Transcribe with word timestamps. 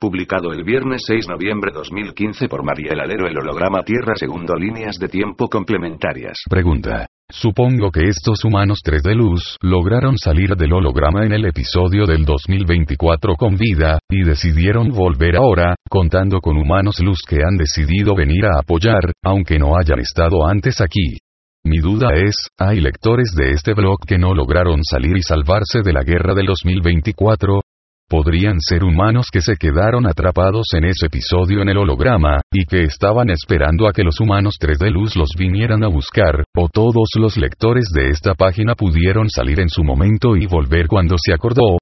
Publicado 0.00 0.52
el 0.52 0.62
viernes 0.62 1.02
6 1.08 1.26
de 1.26 1.32
noviembre 1.32 1.72
2015 1.74 2.46
por 2.46 2.62
Mariel 2.62 3.00
Alero 3.00 3.26
el 3.26 3.36
holograma 3.36 3.82
Tierra 3.82 4.14
segundo 4.14 4.54
líneas 4.54 4.96
de 4.96 5.08
tiempo 5.08 5.48
complementarias. 5.48 6.38
Pregunta. 6.48 7.08
Supongo 7.28 7.90
que 7.90 8.04
estos 8.04 8.44
humanos 8.44 8.78
3 8.84 9.02
de 9.02 9.16
luz 9.16 9.56
lograron 9.60 10.16
salir 10.16 10.54
del 10.54 10.72
holograma 10.72 11.26
en 11.26 11.32
el 11.32 11.46
episodio 11.46 12.06
del 12.06 12.24
2024 12.24 13.34
con 13.34 13.56
vida, 13.56 13.98
y 14.08 14.22
decidieron 14.22 14.90
volver 14.90 15.34
ahora, 15.34 15.74
contando 15.90 16.40
con 16.40 16.56
humanos 16.56 17.00
luz 17.00 17.18
que 17.28 17.42
han 17.42 17.56
decidido 17.56 18.14
venir 18.14 18.46
a 18.46 18.60
apoyar, 18.60 19.12
aunque 19.24 19.58
no 19.58 19.76
hayan 19.76 19.98
estado 19.98 20.46
antes 20.46 20.80
aquí. 20.80 21.18
Mi 21.64 21.78
duda 21.80 22.14
es, 22.14 22.36
¿hay 22.56 22.80
lectores 22.80 23.32
de 23.36 23.50
este 23.50 23.74
blog 23.74 23.98
que 24.06 24.16
no 24.16 24.32
lograron 24.32 24.78
salir 24.84 25.16
y 25.16 25.22
salvarse 25.22 25.82
de 25.82 25.92
la 25.92 26.04
guerra 26.04 26.34
del 26.34 26.46
2024? 26.46 27.62
Podrían 28.10 28.58
ser 28.58 28.84
humanos 28.84 29.26
que 29.30 29.42
se 29.42 29.56
quedaron 29.56 30.06
atrapados 30.06 30.68
en 30.72 30.86
ese 30.86 31.06
episodio 31.08 31.60
en 31.60 31.68
el 31.68 31.76
holograma, 31.76 32.40
y 32.50 32.64
que 32.64 32.84
estaban 32.84 33.28
esperando 33.28 33.86
a 33.86 33.92
que 33.92 34.02
los 34.02 34.18
humanos 34.18 34.56
3 34.58 34.78
de 34.78 34.90
luz 34.90 35.14
los 35.14 35.28
vinieran 35.38 35.84
a 35.84 35.88
buscar, 35.88 36.44
o 36.56 36.70
todos 36.72 37.10
los 37.18 37.36
lectores 37.36 37.90
de 37.94 38.08
esta 38.08 38.34
página 38.34 38.74
pudieron 38.74 39.28
salir 39.28 39.60
en 39.60 39.68
su 39.68 39.84
momento 39.84 40.36
y 40.36 40.46
volver 40.46 40.88
cuando 40.88 41.16
se 41.18 41.34
acordó, 41.34 41.76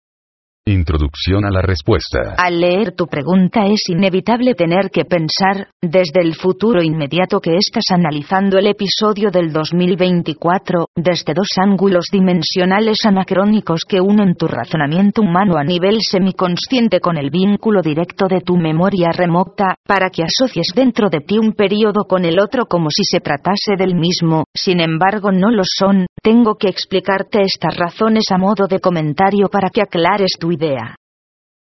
Introducción 0.68 1.44
a 1.44 1.50
la 1.52 1.62
respuesta. 1.62 2.34
Al 2.36 2.58
leer 2.58 2.90
tu 2.96 3.06
pregunta 3.06 3.66
es 3.66 3.82
inevitable 3.88 4.56
tener 4.56 4.90
que 4.90 5.04
pensar, 5.04 5.68
desde 5.80 6.22
el 6.22 6.34
futuro 6.34 6.82
inmediato 6.82 7.38
que 7.38 7.54
estás 7.54 7.84
analizando 7.92 8.58
el 8.58 8.66
episodio 8.66 9.30
del 9.30 9.52
2024, 9.52 10.88
desde 10.96 11.34
dos 11.34 11.46
ángulos 11.56 12.06
dimensionales 12.10 12.98
anacrónicos 13.04 13.82
que 13.88 14.00
unen 14.00 14.34
tu 14.34 14.48
razonamiento 14.48 15.22
humano 15.22 15.56
a 15.56 15.62
nivel 15.62 15.98
semiconsciente 16.00 16.98
con 16.98 17.16
el 17.16 17.30
vínculo 17.30 17.80
directo 17.80 18.26
de 18.26 18.40
tu 18.40 18.56
memoria 18.56 19.10
remota, 19.12 19.76
para 19.86 20.10
que 20.10 20.24
asocies 20.24 20.72
dentro 20.74 21.10
de 21.10 21.20
ti 21.20 21.38
un 21.38 21.52
periodo 21.52 22.06
con 22.08 22.24
el 22.24 22.40
otro 22.40 22.66
como 22.66 22.90
si 22.90 23.04
se 23.04 23.20
tratase 23.20 23.76
del 23.78 23.94
mismo, 23.94 24.46
sin 24.52 24.80
embargo 24.80 25.30
no 25.30 25.52
lo 25.52 25.62
son, 25.64 26.06
tengo 26.20 26.56
que 26.56 26.68
explicarte 26.68 27.42
estas 27.42 27.76
razones 27.76 28.24
a 28.32 28.36
modo 28.36 28.66
de 28.66 28.80
comentario 28.80 29.46
para 29.48 29.70
que 29.70 29.82
aclares 29.82 30.32
tu 30.40 30.55
idea. 30.56 30.96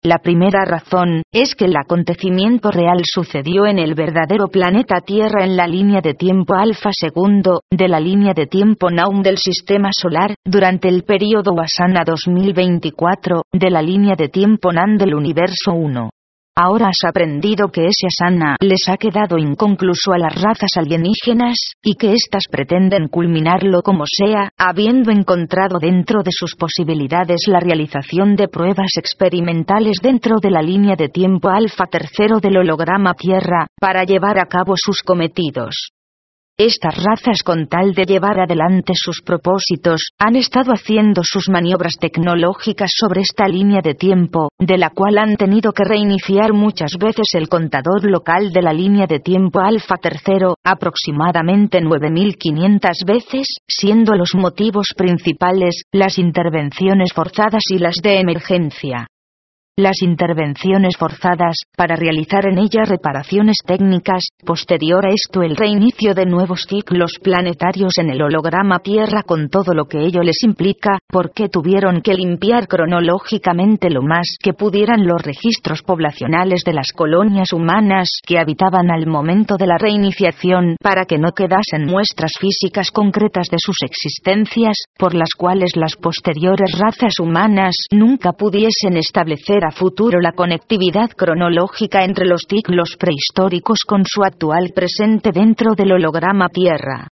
La 0.06 0.18
primera 0.18 0.66
razón, 0.66 1.22
es 1.32 1.54
que 1.54 1.64
el 1.64 1.74
acontecimiento 1.78 2.70
real 2.70 3.00
sucedió 3.04 3.64
en 3.64 3.78
el 3.78 3.94
verdadero 3.94 4.48
planeta 4.48 5.00
Tierra 5.00 5.44
en 5.44 5.56
la 5.56 5.66
línea 5.66 6.02
de 6.02 6.12
tiempo 6.12 6.54
alfa 6.54 6.90
segundo, 6.92 7.62
de 7.70 7.88
la 7.88 8.00
línea 8.00 8.34
de 8.34 8.46
tiempo 8.46 8.90
Naum 8.90 9.22
del 9.22 9.38
Sistema 9.38 9.88
Solar, 9.98 10.34
durante 10.44 10.88
el 10.90 11.04
período 11.04 11.52
Wasana 11.52 12.04
2024, 12.04 13.44
de 13.50 13.70
la 13.70 13.80
línea 13.80 14.14
de 14.14 14.28
tiempo 14.28 14.72
Nan 14.72 14.98
del 14.98 15.14
Universo 15.14 15.72
1. 15.72 16.10
Ahora 16.56 16.86
has 16.86 17.02
aprendido 17.04 17.66
que 17.72 17.86
ese 17.86 18.06
asana 18.06 18.56
les 18.60 18.88
ha 18.88 18.96
quedado 18.96 19.38
inconcluso 19.38 20.12
a 20.12 20.18
las 20.18 20.40
razas 20.40 20.70
alienígenas, 20.76 21.56
y 21.82 21.96
que 21.96 22.12
éstas 22.12 22.44
pretenden 22.48 23.08
culminarlo 23.08 23.82
como 23.82 24.04
sea, 24.06 24.50
habiendo 24.56 25.10
encontrado 25.10 25.80
dentro 25.80 26.22
de 26.22 26.30
sus 26.30 26.54
posibilidades 26.54 27.48
la 27.48 27.58
realización 27.58 28.36
de 28.36 28.46
pruebas 28.46 28.92
experimentales 28.96 29.96
dentro 30.00 30.36
de 30.40 30.50
la 30.52 30.62
línea 30.62 30.94
de 30.94 31.08
tiempo 31.08 31.48
alfa 31.48 31.86
tercero 31.86 32.38
del 32.38 32.58
holograma 32.58 33.14
Tierra, 33.14 33.66
para 33.80 34.04
llevar 34.04 34.38
a 34.38 34.46
cabo 34.46 34.74
sus 34.76 35.02
cometidos. 35.02 35.93
Estas 36.56 37.02
razas 37.02 37.42
con 37.44 37.66
tal 37.66 37.94
de 37.94 38.04
llevar 38.04 38.38
adelante 38.38 38.92
sus 38.94 39.22
propósitos, 39.22 40.10
han 40.20 40.36
estado 40.36 40.70
haciendo 40.70 41.22
sus 41.24 41.48
maniobras 41.48 41.96
tecnológicas 41.98 42.92
sobre 42.94 43.22
esta 43.22 43.48
línea 43.48 43.80
de 43.82 43.94
tiempo, 43.94 44.50
de 44.60 44.78
la 44.78 44.90
cual 44.90 45.18
han 45.18 45.34
tenido 45.34 45.72
que 45.72 45.82
reiniciar 45.82 46.52
muchas 46.52 46.92
veces 46.96 47.26
el 47.32 47.48
contador 47.48 48.08
local 48.08 48.52
de 48.52 48.62
la 48.62 48.72
línea 48.72 49.08
de 49.08 49.18
tiempo 49.18 49.58
alfa 49.58 49.96
tercero, 49.96 50.54
aproximadamente 50.62 51.80
9500 51.80 52.98
veces, 53.04 53.48
siendo 53.66 54.14
los 54.14 54.36
motivos 54.36 54.94
principales, 54.96 55.82
las 55.90 56.20
intervenciones 56.20 57.12
forzadas 57.12 57.64
y 57.68 57.78
las 57.78 57.96
de 58.00 58.20
emergencia 58.20 59.08
las 59.76 60.02
intervenciones 60.02 60.96
forzadas, 60.96 61.56
para 61.76 61.96
realizar 61.96 62.46
en 62.46 62.58
ella 62.58 62.84
reparaciones 62.84 63.56
técnicas, 63.66 64.28
posterior 64.46 65.04
a 65.04 65.10
esto 65.10 65.42
el 65.42 65.56
reinicio 65.56 66.14
de 66.14 66.26
nuevos 66.26 66.64
ciclos 66.68 67.18
planetarios 67.20 67.98
en 67.98 68.10
el 68.10 68.22
holograma 68.22 68.78
Tierra 68.78 69.24
con 69.24 69.48
todo 69.48 69.74
lo 69.74 69.86
que 69.86 70.04
ello 70.04 70.22
les 70.22 70.44
implica, 70.44 70.98
porque 71.08 71.48
tuvieron 71.48 72.02
que 72.02 72.14
limpiar 72.14 72.68
cronológicamente 72.68 73.90
lo 73.90 74.02
más 74.02 74.36
que 74.40 74.52
pudieran 74.52 75.08
los 75.08 75.20
registros 75.20 75.82
poblacionales 75.82 76.62
de 76.64 76.72
las 76.72 76.92
colonias 76.92 77.52
humanas 77.52 78.10
que 78.24 78.38
habitaban 78.38 78.92
al 78.92 79.08
momento 79.08 79.56
de 79.56 79.66
la 79.66 79.76
reiniciación 79.76 80.76
para 80.80 81.04
que 81.04 81.18
no 81.18 81.32
quedasen 81.32 81.86
muestras 81.86 82.34
físicas 82.38 82.92
concretas 82.92 83.48
de 83.50 83.58
sus 83.58 83.78
existencias, 83.82 84.76
por 84.96 85.14
las 85.14 85.30
cuales 85.36 85.72
las 85.74 85.96
posteriores 85.96 86.78
razas 86.78 87.18
humanas 87.18 87.74
nunca 87.90 88.32
pudiesen 88.32 88.96
establecer 88.96 89.63
a 89.64 89.70
futuro 89.70 90.20
la 90.20 90.32
conectividad 90.32 91.10
cronológica 91.10 92.04
entre 92.04 92.26
los 92.26 92.42
ciclos 92.48 92.96
prehistóricos 92.98 93.80
con 93.86 94.04
su 94.04 94.22
actual 94.22 94.72
presente 94.74 95.30
dentro 95.32 95.74
del 95.74 95.92
holograma 95.92 96.48
Tierra. 96.48 97.08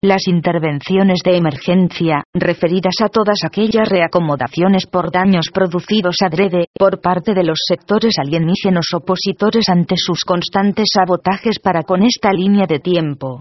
Las 0.00 0.28
intervenciones 0.28 1.18
de 1.24 1.36
emergencia, 1.36 2.22
referidas 2.32 2.94
a 3.02 3.08
todas 3.08 3.38
aquellas 3.44 3.88
reacomodaciones 3.88 4.86
por 4.86 5.10
daños 5.10 5.50
producidos 5.52 6.18
adrede, 6.22 6.66
por 6.78 7.00
parte 7.00 7.34
de 7.34 7.42
los 7.42 7.58
sectores 7.66 8.14
alienígenos 8.16 8.86
opositores 8.94 9.68
ante 9.68 9.96
sus 9.96 10.20
constantes 10.24 10.90
sabotajes 10.94 11.58
para 11.58 11.82
con 11.82 12.04
esta 12.04 12.30
línea 12.30 12.66
de 12.68 12.78
tiempo. 12.78 13.40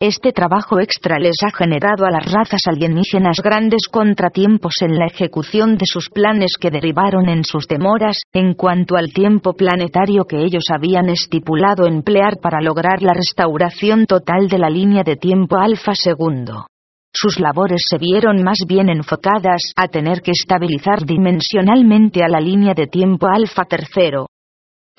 Este 0.00 0.30
trabajo 0.30 0.78
extra 0.78 1.18
les 1.18 1.34
ha 1.44 1.50
generado 1.50 2.06
a 2.06 2.12
las 2.12 2.30
razas 2.30 2.60
alienígenas 2.68 3.40
grandes 3.42 3.88
contratiempos 3.90 4.80
en 4.82 4.96
la 4.96 5.06
ejecución 5.06 5.76
de 5.76 5.86
sus 5.86 6.08
planes 6.08 6.52
que 6.60 6.70
derivaron 6.70 7.28
en 7.28 7.42
sus 7.42 7.66
demoras, 7.66 8.20
en 8.32 8.54
cuanto 8.54 8.96
al 8.96 9.12
tiempo 9.12 9.54
planetario 9.54 10.24
que 10.24 10.36
ellos 10.44 10.62
habían 10.72 11.08
estipulado 11.08 11.84
emplear 11.88 12.38
para 12.40 12.60
lograr 12.60 13.02
la 13.02 13.12
restauración 13.12 14.06
total 14.06 14.46
de 14.46 14.58
la 14.58 14.70
línea 14.70 15.02
de 15.02 15.16
tiempo 15.16 15.56
alfa 15.56 15.96
segundo. 15.96 16.68
Sus 17.12 17.40
labores 17.40 17.82
se 17.90 17.98
vieron 17.98 18.44
más 18.44 18.58
bien 18.68 18.90
enfocadas 18.90 19.72
a 19.74 19.88
tener 19.88 20.20
que 20.20 20.30
estabilizar 20.30 21.04
dimensionalmente 21.06 22.22
a 22.22 22.28
la 22.28 22.38
línea 22.38 22.72
de 22.72 22.86
tiempo 22.86 23.26
alfa 23.26 23.64
tercero, 23.64 24.28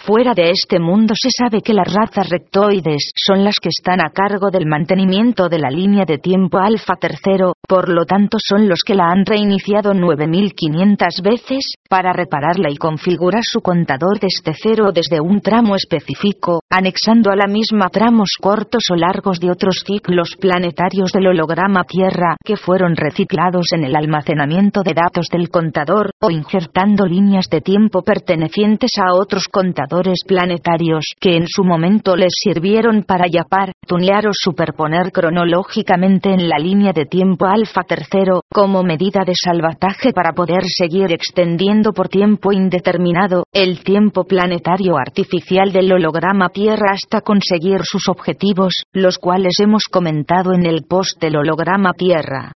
Fuera 0.05 0.33
de 0.33 0.49
este 0.51 0.79
mundo 0.79 1.13
se 1.13 1.29
sabe 1.29 1.61
que 1.61 1.73
las 1.73 1.93
razas 1.93 2.29
rectoides 2.29 3.11
son 3.15 3.43
las 3.43 3.55
que 3.61 3.67
están 3.67 3.99
a 3.99 4.11
cargo 4.11 4.49
del 4.49 4.65
mantenimiento 4.65 5.49
de 5.49 5.59
la 5.59 5.69
línea 5.69 6.05
de 6.05 6.17
tiempo 6.17 6.57
alfa 6.57 6.95
tercero, 6.95 7.53
por 7.67 7.89
lo 7.89 8.05
tanto 8.05 8.37
son 8.39 8.69
los 8.69 8.79
que 8.85 8.95
la 8.95 9.11
han 9.11 9.25
reiniciado 9.25 9.93
9500 9.93 11.21
veces, 11.21 11.73
para 11.89 12.13
repararla 12.13 12.69
y 12.71 12.77
configurar 12.77 13.43
su 13.43 13.59
contador 13.59 14.19
desde 14.19 14.57
cero 14.57 14.91
desde 14.93 15.19
un 15.19 15.41
tramo 15.41 15.75
específico, 15.75 16.61
anexando 16.69 17.29
a 17.29 17.35
la 17.35 17.47
misma 17.47 17.89
tramos 17.89 18.37
cortos 18.39 18.83
o 18.91 18.95
largos 18.95 19.41
de 19.41 19.51
otros 19.51 19.83
ciclos 19.85 20.37
planetarios 20.39 21.11
del 21.11 21.27
holograma 21.27 21.83
Tierra 21.83 22.37
que 22.43 22.55
fueron 22.55 22.95
reciclados 22.95 23.73
en 23.75 23.83
el 23.83 23.95
almacenamiento 23.97 24.81
de 24.81 24.93
datos 24.93 25.27
del 25.29 25.49
contador, 25.49 26.11
o 26.21 26.31
injertando 26.31 27.05
líneas 27.05 27.49
de 27.49 27.59
tiempo 27.59 28.01
pertenecientes 28.01 28.91
a 28.97 29.13
otros 29.13 29.49
contadores 29.51 29.88
planetarios 30.25 31.05
que 31.19 31.35
en 31.35 31.47
su 31.47 31.63
momento 31.63 32.15
les 32.15 32.33
sirvieron 32.41 33.03
para 33.03 33.25
yapar, 33.27 33.73
tunear 33.87 34.27
o 34.27 34.31
superponer 34.33 35.11
cronológicamente 35.11 36.29
en 36.29 36.47
la 36.47 36.57
línea 36.57 36.93
de 36.93 37.05
tiempo 37.05 37.45
alfa 37.45 37.83
tercero, 37.83 38.43
como 38.51 38.83
medida 38.83 39.23
de 39.25 39.33
salvataje 39.35 40.13
para 40.13 40.33
poder 40.33 40.63
seguir 40.65 41.11
extendiendo 41.11 41.91
por 41.91 42.07
tiempo 42.07 42.51
indeterminado, 42.51 43.43
el 43.51 43.83
tiempo 43.83 44.23
planetario 44.23 44.97
artificial 44.97 45.71
del 45.71 45.91
holograma 45.91 46.49
Tierra 46.49 46.93
hasta 46.93 47.21
conseguir 47.21 47.81
sus 47.83 48.07
objetivos, 48.07 48.83
los 48.93 49.17
cuales 49.17 49.53
hemos 49.59 49.85
comentado 49.85 50.53
en 50.53 50.65
el 50.65 50.83
post 50.83 51.19
del 51.21 51.37
holograma 51.37 51.93
Tierra. 51.93 52.53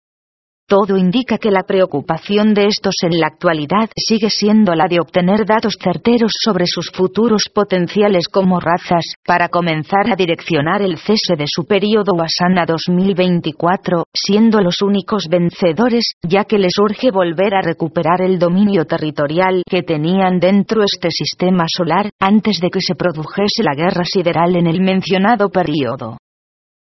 Todo 0.73 0.97
indica 0.97 1.37
que 1.37 1.51
la 1.51 1.61
preocupación 1.61 2.55
de 2.55 2.65
estos 2.65 2.95
en 3.03 3.19
la 3.19 3.27
actualidad 3.27 3.91
sigue 3.95 4.31
siendo 4.31 4.73
la 4.73 4.87
de 4.89 4.99
obtener 4.99 5.45
datos 5.45 5.77
certeros 5.79 6.31
sobre 6.43 6.65
sus 6.65 6.89
futuros 6.89 7.43
potenciales 7.53 8.27
como 8.27 8.59
razas, 8.59 9.05
para 9.23 9.49
comenzar 9.49 10.11
a 10.11 10.15
direccionar 10.15 10.81
el 10.81 10.97
cese 10.97 11.35
de 11.37 11.45
su 11.45 11.65
periodo 11.65 12.13
Wasana 12.15 12.65
2024, 12.65 14.05
siendo 14.11 14.61
los 14.61 14.81
únicos 14.81 15.27
vencedores, 15.29 16.13
ya 16.23 16.45
que 16.45 16.57
les 16.57 16.73
urge 16.81 17.11
volver 17.11 17.53
a 17.53 17.61
recuperar 17.61 18.23
el 18.23 18.39
dominio 18.39 18.85
territorial 18.85 19.61
que 19.69 19.83
tenían 19.83 20.39
dentro 20.39 20.81
este 20.81 21.09
sistema 21.11 21.65
solar, 21.67 22.09
antes 22.19 22.57
de 22.59 22.71
que 22.71 22.79
se 22.81 22.95
produjese 22.95 23.61
la 23.61 23.75
guerra 23.75 24.05
sideral 24.05 24.55
en 24.55 24.65
el 24.65 24.81
mencionado 24.81 25.49
periodo. 25.49 26.17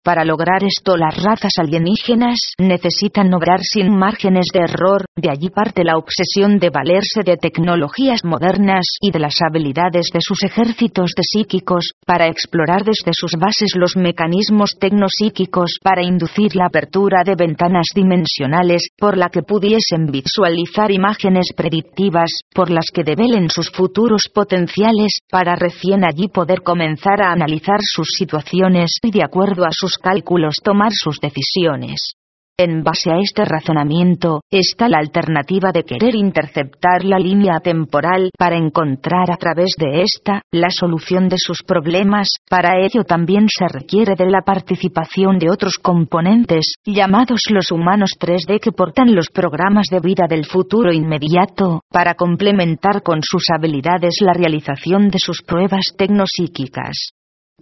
Para 0.08 0.24
lograr 0.24 0.64
esto 0.64 0.96
las 0.96 1.22
razas 1.22 1.52
alienígenas 1.58 2.38
necesitan 2.58 3.34
obrar 3.34 3.60
sin 3.60 3.94
márgenes 3.94 4.46
de 4.54 4.60
error, 4.60 5.04
de 5.14 5.28
allí 5.28 5.50
parte 5.50 5.84
la 5.84 5.98
obsesión 5.98 6.58
de 6.58 6.70
valerse 6.70 7.20
de 7.22 7.36
tecnologías 7.36 8.24
modernas 8.24 8.86
y 9.02 9.10
de 9.10 9.18
las 9.18 9.34
habilidades 9.46 10.06
de 10.10 10.20
sus 10.22 10.44
ejércitos 10.44 11.10
de 11.14 11.22
psíquicos, 11.24 11.90
para 12.06 12.26
explorar 12.26 12.84
desde 12.84 13.12
sus 13.12 13.32
bases 13.38 13.72
los 13.76 13.98
mecanismos 13.98 14.76
tecnosíquicos 14.80 15.76
para 15.82 16.02
inducir 16.02 16.56
la 16.56 16.68
apertura 16.68 17.22
de 17.22 17.34
ventanas 17.34 17.88
dimensionales, 17.94 18.88
por 18.96 19.18
la 19.18 19.28
que 19.28 19.42
pudiesen 19.42 20.06
visualizar 20.06 20.90
imágenes 20.90 21.52
predictivas, 21.54 22.30
por 22.54 22.70
las 22.70 22.90
que 22.94 23.04
develen 23.04 23.50
sus 23.50 23.70
futuros 23.70 24.22
potenciales, 24.32 25.18
para 25.30 25.54
recién 25.54 26.02
allí 26.02 26.28
poder 26.28 26.62
comenzar 26.62 27.20
a 27.20 27.32
analizar 27.32 27.80
sus 27.82 28.08
situaciones 28.16 28.92
y 29.02 29.10
de 29.10 29.22
acuerdo 29.22 29.66
a 29.66 29.70
sus 29.70 29.97
cálculos 29.98 30.56
tomar 30.62 30.90
sus 30.92 31.20
decisiones. 31.20 32.14
En 32.60 32.82
base 32.82 33.12
a 33.12 33.20
este 33.20 33.44
razonamiento, 33.44 34.40
está 34.50 34.88
la 34.88 34.98
alternativa 34.98 35.70
de 35.70 35.84
querer 35.84 36.16
interceptar 36.16 37.04
la 37.04 37.16
línea 37.16 37.60
temporal 37.60 38.30
para 38.36 38.56
encontrar 38.56 39.30
a 39.30 39.36
través 39.36 39.76
de 39.78 40.02
esta 40.02 40.42
la 40.50 40.68
solución 40.68 41.28
de 41.28 41.36
sus 41.38 41.62
problemas. 41.62 42.30
Para 42.50 42.80
ello 42.84 43.04
también 43.04 43.46
se 43.48 43.68
requiere 43.68 44.16
de 44.16 44.28
la 44.28 44.42
participación 44.42 45.38
de 45.38 45.50
otros 45.52 45.78
componentes, 45.80 46.74
llamados 46.84 47.42
los 47.48 47.70
humanos 47.70 48.16
3D 48.18 48.58
que 48.58 48.72
portan 48.72 49.14
los 49.14 49.28
programas 49.28 49.86
de 49.88 50.00
vida 50.00 50.26
del 50.28 50.44
futuro 50.44 50.92
inmediato, 50.92 51.82
para 51.92 52.14
complementar 52.14 53.04
con 53.04 53.20
sus 53.22 53.44
habilidades 53.54 54.16
la 54.20 54.32
realización 54.32 55.10
de 55.10 55.20
sus 55.20 55.42
pruebas 55.42 55.94
tecnosíquicas. 55.96 57.12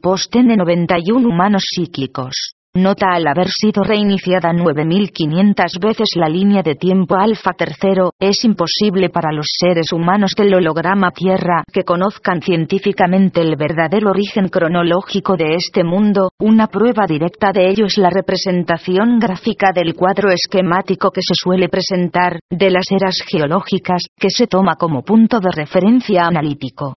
Posten 0.01 0.47
de 0.47 0.57
91 0.57 1.27
humanos 1.27 1.65
cíclicos. 1.75 2.53
Nota 2.75 3.15
al 3.15 3.27
haber 3.27 3.49
sido 3.49 3.83
reiniciada 3.83 4.53
9500 4.53 5.79
veces 5.81 6.11
la 6.15 6.29
línea 6.29 6.63
de 6.63 6.75
tiempo 6.75 7.17
alfa 7.17 7.55
tercero, 7.55 8.13
es 8.21 8.45
imposible 8.45 9.09
para 9.09 9.33
los 9.33 9.47
seres 9.59 9.95
humanos 9.95 10.33
del 10.37 10.53
holograma 10.53 11.11
Tierra 11.13 11.65
que 11.73 11.85
conozcan 11.85 12.43
científicamente 12.43 13.41
el 13.41 13.57
verdadero 13.57 14.11
origen 14.11 14.49
cronológico 14.49 15.37
de 15.37 15.55
este 15.55 15.83
mundo, 15.83 16.29
una 16.39 16.67
prueba 16.67 17.07
directa 17.07 17.51
de 17.53 17.71
ello 17.71 17.87
es 17.87 17.97
la 17.97 18.11
representación 18.11 19.19
gráfica 19.19 19.73
del 19.75 19.95
cuadro 19.95 20.29
esquemático 20.31 21.11
que 21.11 21.23
se 21.23 21.35
suele 21.35 21.71
presentar, 21.71 22.39
de 22.51 22.71
las 22.71 22.85
eras 22.91 23.17
geológicas, 23.27 24.03
que 24.15 24.29
se 24.29 24.47
toma 24.47 24.75
como 24.77 25.03
punto 25.03 25.41
de 25.41 25.51
referencia 25.51 26.27
analítico. 26.27 26.97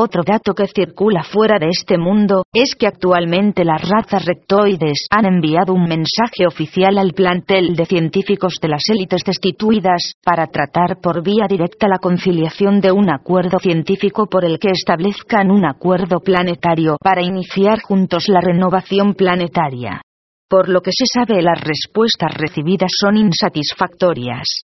Otro 0.00 0.22
dato 0.24 0.54
que 0.54 0.68
circula 0.68 1.24
fuera 1.24 1.58
de 1.58 1.70
este 1.70 1.98
mundo, 1.98 2.44
es 2.52 2.76
que 2.78 2.86
actualmente 2.86 3.64
las 3.64 3.82
razas 3.82 4.24
rectoides 4.24 5.08
han 5.10 5.26
enviado 5.26 5.74
un 5.74 5.88
mensaje 5.88 6.46
oficial 6.46 6.98
al 6.98 7.14
plantel 7.14 7.74
de 7.74 7.84
científicos 7.84 8.58
de 8.62 8.68
las 8.68 8.82
élites 8.88 9.24
destituidas, 9.26 10.12
para 10.24 10.46
tratar 10.46 11.00
por 11.02 11.24
vía 11.24 11.48
directa 11.48 11.88
la 11.88 11.98
conciliación 11.98 12.80
de 12.80 12.92
un 12.92 13.10
acuerdo 13.10 13.58
científico 13.58 14.28
por 14.28 14.44
el 14.44 14.60
que 14.60 14.70
establezcan 14.70 15.50
un 15.50 15.64
acuerdo 15.64 16.20
planetario 16.20 16.96
para 17.02 17.22
iniciar 17.22 17.80
juntos 17.80 18.28
la 18.28 18.40
renovación 18.40 19.14
planetaria. 19.14 20.00
Por 20.48 20.68
lo 20.68 20.80
que 20.80 20.92
se 20.92 21.06
sabe 21.12 21.42
las 21.42 21.60
respuestas 21.60 22.34
recibidas 22.34 22.92
son 23.00 23.16
insatisfactorias. 23.16 24.62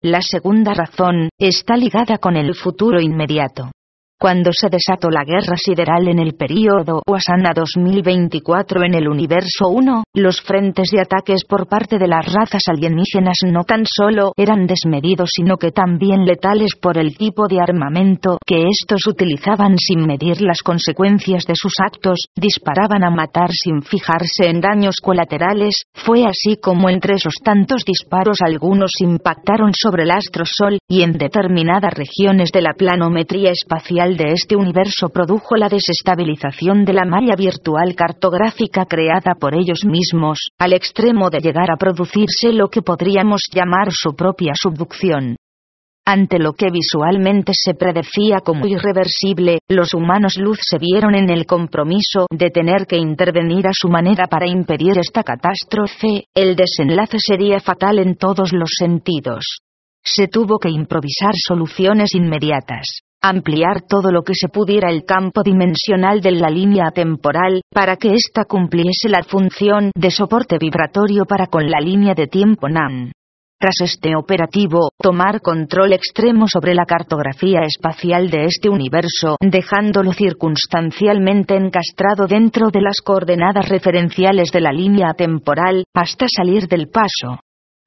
La 0.00 0.22
segunda 0.22 0.74
razón, 0.74 1.28
está 1.40 1.76
ligada 1.76 2.18
con 2.18 2.36
el 2.36 2.54
futuro 2.54 3.00
inmediato. 3.00 3.72
Cuando 4.22 4.50
se 4.52 4.68
desató 4.68 5.08
la 5.08 5.24
guerra 5.24 5.56
sideral 5.56 6.06
en 6.06 6.18
el 6.18 6.34
período 6.34 7.00
Wasana 7.08 7.54
2024 7.54 8.84
en 8.84 8.94
el 8.94 9.08
universo 9.08 9.68
1, 9.70 10.04
los 10.12 10.42
frentes 10.42 10.90
de 10.90 11.00
ataques 11.00 11.44
por 11.48 11.66
parte 11.66 11.96
de 11.96 12.06
las 12.06 12.26
razas 12.26 12.64
alienígenas 12.68 13.38
no 13.46 13.64
tan 13.64 13.86
solo 13.86 14.34
eran 14.36 14.66
desmedidos 14.66 15.30
sino 15.32 15.56
que 15.56 15.70
también 15.70 16.26
letales 16.26 16.72
por 16.78 16.98
el 16.98 17.16
tipo 17.16 17.48
de 17.48 17.62
armamento 17.62 18.36
que 18.46 18.66
estos 18.68 19.06
utilizaban 19.06 19.78
sin 19.78 20.06
medir 20.06 20.42
las 20.42 20.60
consecuencias 20.60 21.44
de 21.46 21.54
sus 21.54 21.72
actos, 21.82 22.18
disparaban 22.36 23.04
a 23.04 23.10
matar 23.10 23.48
sin 23.52 23.80
fijarse 23.80 24.50
en 24.50 24.60
daños 24.60 24.96
colaterales, 25.00 25.84
fue 25.94 26.26
así 26.26 26.58
como 26.60 26.90
entre 26.90 27.14
esos 27.14 27.36
tantos 27.42 27.86
disparos 27.86 28.42
algunos 28.44 28.90
impactaron 29.00 29.72
sobre 29.72 30.02
el 30.02 30.10
astro 30.10 30.44
Sol, 30.44 30.76
y 30.86 31.04
en 31.04 31.12
determinadas 31.12 31.94
regiones 31.94 32.50
de 32.52 32.60
la 32.60 32.74
planometría 32.74 33.52
espacial 33.52 34.09
de 34.16 34.32
este 34.32 34.56
universo 34.56 35.08
produjo 35.08 35.56
la 35.56 35.68
desestabilización 35.68 36.84
de 36.84 36.92
la 36.92 37.04
malla 37.04 37.36
virtual 37.36 37.94
cartográfica 37.94 38.86
creada 38.86 39.34
por 39.38 39.54
ellos 39.54 39.84
mismos, 39.84 40.48
al 40.58 40.72
extremo 40.72 41.30
de 41.30 41.40
llegar 41.40 41.70
a 41.70 41.76
producirse 41.76 42.52
lo 42.52 42.68
que 42.68 42.82
podríamos 42.82 43.42
llamar 43.52 43.88
su 43.90 44.14
propia 44.14 44.52
subducción. 44.54 45.36
Ante 46.06 46.38
lo 46.38 46.54
que 46.54 46.70
visualmente 46.70 47.52
se 47.54 47.74
predecía 47.74 48.40
como 48.40 48.66
irreversible, 48.66 49.58
los 49.68 49.94
humanos 49.94 50.36
luz 50.38 50.58
se 50.62 50.78
vieron 50.78 51.14
en 51.14 51.30
el 51.30 51.46
compromiso 51.46 52.26
de 52.30 52.50
tener 52.50 52.86
que 52.86 52.96
intervenir 52.96 53.66
a 53.66 53.72
su 53.72 53.88
manera 53.88 54.26
para 54.26 54.48
impedir 54.48 54.98
esta 54.98 55.22
catástrofe, 55.22 56.24
el 56.34 56.56
desenlace 56.56 57.18
sería 57.18 57.60
fatal 57.60 57.98
en 57.98 58.16
todos 58.16 58.52
los 58.52 58.70
sentidos. 58.78 59.44
Se 60.02 60.26
tuvo 60.26 60.58
que 60.58 60.70
improvisar 60.70 61.34
soluciones 61.36 62.14
inmediatas 62.14 63.02
ampliar 63.22 63.82
todo 63.82 64.10
lo 64.10 64.22
que 64.22 64.34
se 64.34 64.48
pudiera 64.48 64.90
el 64.90 65.04
campo 65.04 65.42
dimensional 65.42 66.20
de 66.20 66.32
la 66.32 66.50
línea 66.50 66.90
temporal, 66.90 67.62
para 67.72 67.96
que 67.96 68.14
ésta 68.14 68.44
cumpliese 68.44 69.08
la 69.08 69.22
función 69.22 69.90
de 69.94 70.10
soporte 70.10 70.58
vibratorio 70.58 71.24
para 71.24 71.46
con 71.46 71.70
la 71.70 71.80
línea 71.80 72.14
de 72.14 72.26
tiempo 72.26 72.68
NAM. 72.68 73.12
Tras 73.58 73.74
este 73.82 74.16
operativo, 74.16 74.88
tomar 74.98 75.42
control 75.42 75.92
extremo 75.92 76.46
sobre 76.48 76.74
la 76.74 76.86
cartografía 76.86 77.60
espacial 77.60 78.30
de 78.30 78.46
este 78.46 78.70
universo, 78.70 79.36
dejándolo 79.38 80.14
circunstancialmente 80.14 81.56
encastrado 81.56 82.26
dentro 82.26 82.70
de 82.70 82.80
las 82.80 83.02
coordenadas 83.04 83.68
referenciales 83.68 84.50
de 84.50 84.62
la 84.62 84.72
línea 84.72 85.12
temporal, 85.12 85.84
hasta 85.94 86.24
salir 86.34 86.68
del 86.68 86.88
paso 86.88 87.40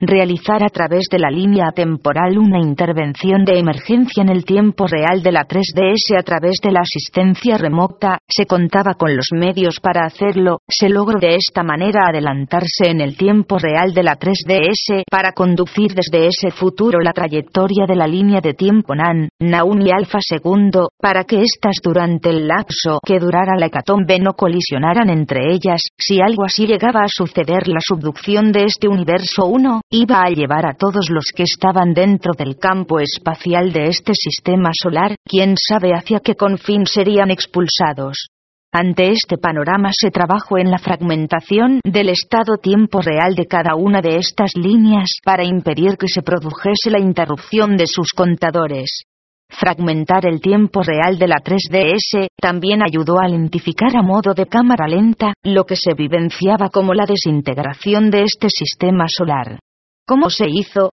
realizar 0.08 0.64
a 0.64 0.70
través 0.70 1.08
de 1.12 1.20
la 1.20 1.30
línea 1.30 1.72
temporal 1.72 2.38
una 2.38 2.60
intervención 2.60 3.46
de 3.46 3.60
emergencia 3.60 4.22
en 4.22 4.30
el 4.30 4.46
tiempo 4.46 4.88
real 4.88 5.22
de 5.22 5.32
la 5.32 5.46
3DS 5.46 6.18
a 6.18 6.24
través 6.24 6.58
de 6.62 6.72
la 6.72 6.82
asistencia 6.82 7.58
remota, 7.58 8.20
se 8.28 8.46
contaba 8.46 8.94
con 8.96 9.16
los 9.16 9.28
medios 9.32 9.80
para 9.80 10.06
hacerlo, 10.06 10.60
se 10.68 10.90
logró 10.90 11.20
de 11.20 11.36
esta 11.36 11.64
manera 11.64 12.08
adelantarse 12.08 12.90
en 12.90 13.02
el 13.02 13.18
tiempo 13.18 13.58
real 13.58 13.94
de 13.94 14.04
la 14.04 14.18
3DS 14.18 15.04
para 15.10 15.32
conducir 15.32 15.94
desde 15.94 16.28
ese 16.28 16.52
futuro 16.52 17.00
la 17.00 17.14
trayectoria 17.14 17.86
de 17.88 17.96
la 17.96 18.08
línea 18.08 18.42
de 18.42 18.54
tiempo 18.54 18.96
NAN, 18.96 19.30
NAUN 19.40 19.82
y 19.82 19.92
Alpha 19.92 20.20
segundo, 20.22 20.90
para 21.00 21.24
que 21.24 21.42
éstas 21.42 21.78
durante 21.84 22.30
el 22.30 22.48
lapso 22.48 23.00
que 23.06 23.20
durara 23.20 23.58
la 23.58 23.68
hecatombe 23.68 24.20
no 24.20 24.34
colisionaran 24.34 25.10
entre 25.10 25.54
ellas, 25.54 25.82
si 25.98 26.20
algo 26.22 26.46
así 26.46 26.68
llegaba 26.68 27.02
a 27.02 27.08
suceder 27.08 27.68
la 27.68 27.80
subducción 27.80 28.52
de 28.52 28.66
este 28.66 28.88
universo 28.88 29.46
1, 29.46 29.82
iba 29.96 30.24
a 30.24 30.30
llevar 30.32 30.66
a 30.66 30.74
todos 30.74 31.12
los 31.12 31.26
que 31.36 31.44
estaban 31.44 31.94
dentro 31.94 32.34
del 32.36 32.58
campo 32.58 33.00
espacial 33.00 33.72
de 33.72 33.90
este 33.90 34.14
sistema 34.16 34.72
solar, 34.74 35.16
quién 35.24 35.54
sabe 35.56 35.92
hacia 35.92 36.20
qué 36.20 36.34
confín 36.34 36.88
serían 36.88 37.30
expulsados. 37.30 38.30
Ante 38.74 39.12
este 39.12 39.38
panorama 39.38 39.92
se 39.94 40.10
trabajó 40.10 40.58
en 40.58 40.72
la 40.72 40.80
fragmentación 40.80 41.80
del 41.84 42.10
estado-tiempo 42.10 43.02
real 43.02 43.36
de 43.36 43.46
cada 43.46 43.76
una 43.76 44.02
de 44.02 44.18
estas 44.18 44.56
líneas 44.56 45.20
para 45.24 45.44
impedir 45.44 45.96
que 45.96 46.08
se 46.08 46.24
produjese 46.24 46.90
la 46.90 47.00
interrupción 47.00 47.78
de 47.78 47.86
sus 47.86 48.14
contadores. 48.14 49.04
Fragmentar 49.48 50.26
el 50.26 50.42
tiempo 50.42 50.82
real 50.82 51.20
de 51.20 51.28
la 51.28 51.36
3DS 51.36 52.30
también 52.42 52.82
ayudó 52.82 53.20
a 53.20 53.28
lentificar 53.28 53.96
a 53.96 54.02
modo 54.02 54.34
de 54.34 54.48
cámara 54.48 54.88
lenta 54.88 55.36
lo 55.44 55.66
que 55.66 55.76
se 55.76 55.94
vivenciaba 55.94 56.70
como 56.70 56.96
la 56.96 57.06
desintegración 57.06 58.10
de 58.10 58.24
este 58.24 58.48
sistema 58.50 59.06
solar. 59.08 59.60
¿Cómo 60.06 60.30
se 60.30 60.48
hizo? 60.50 60.90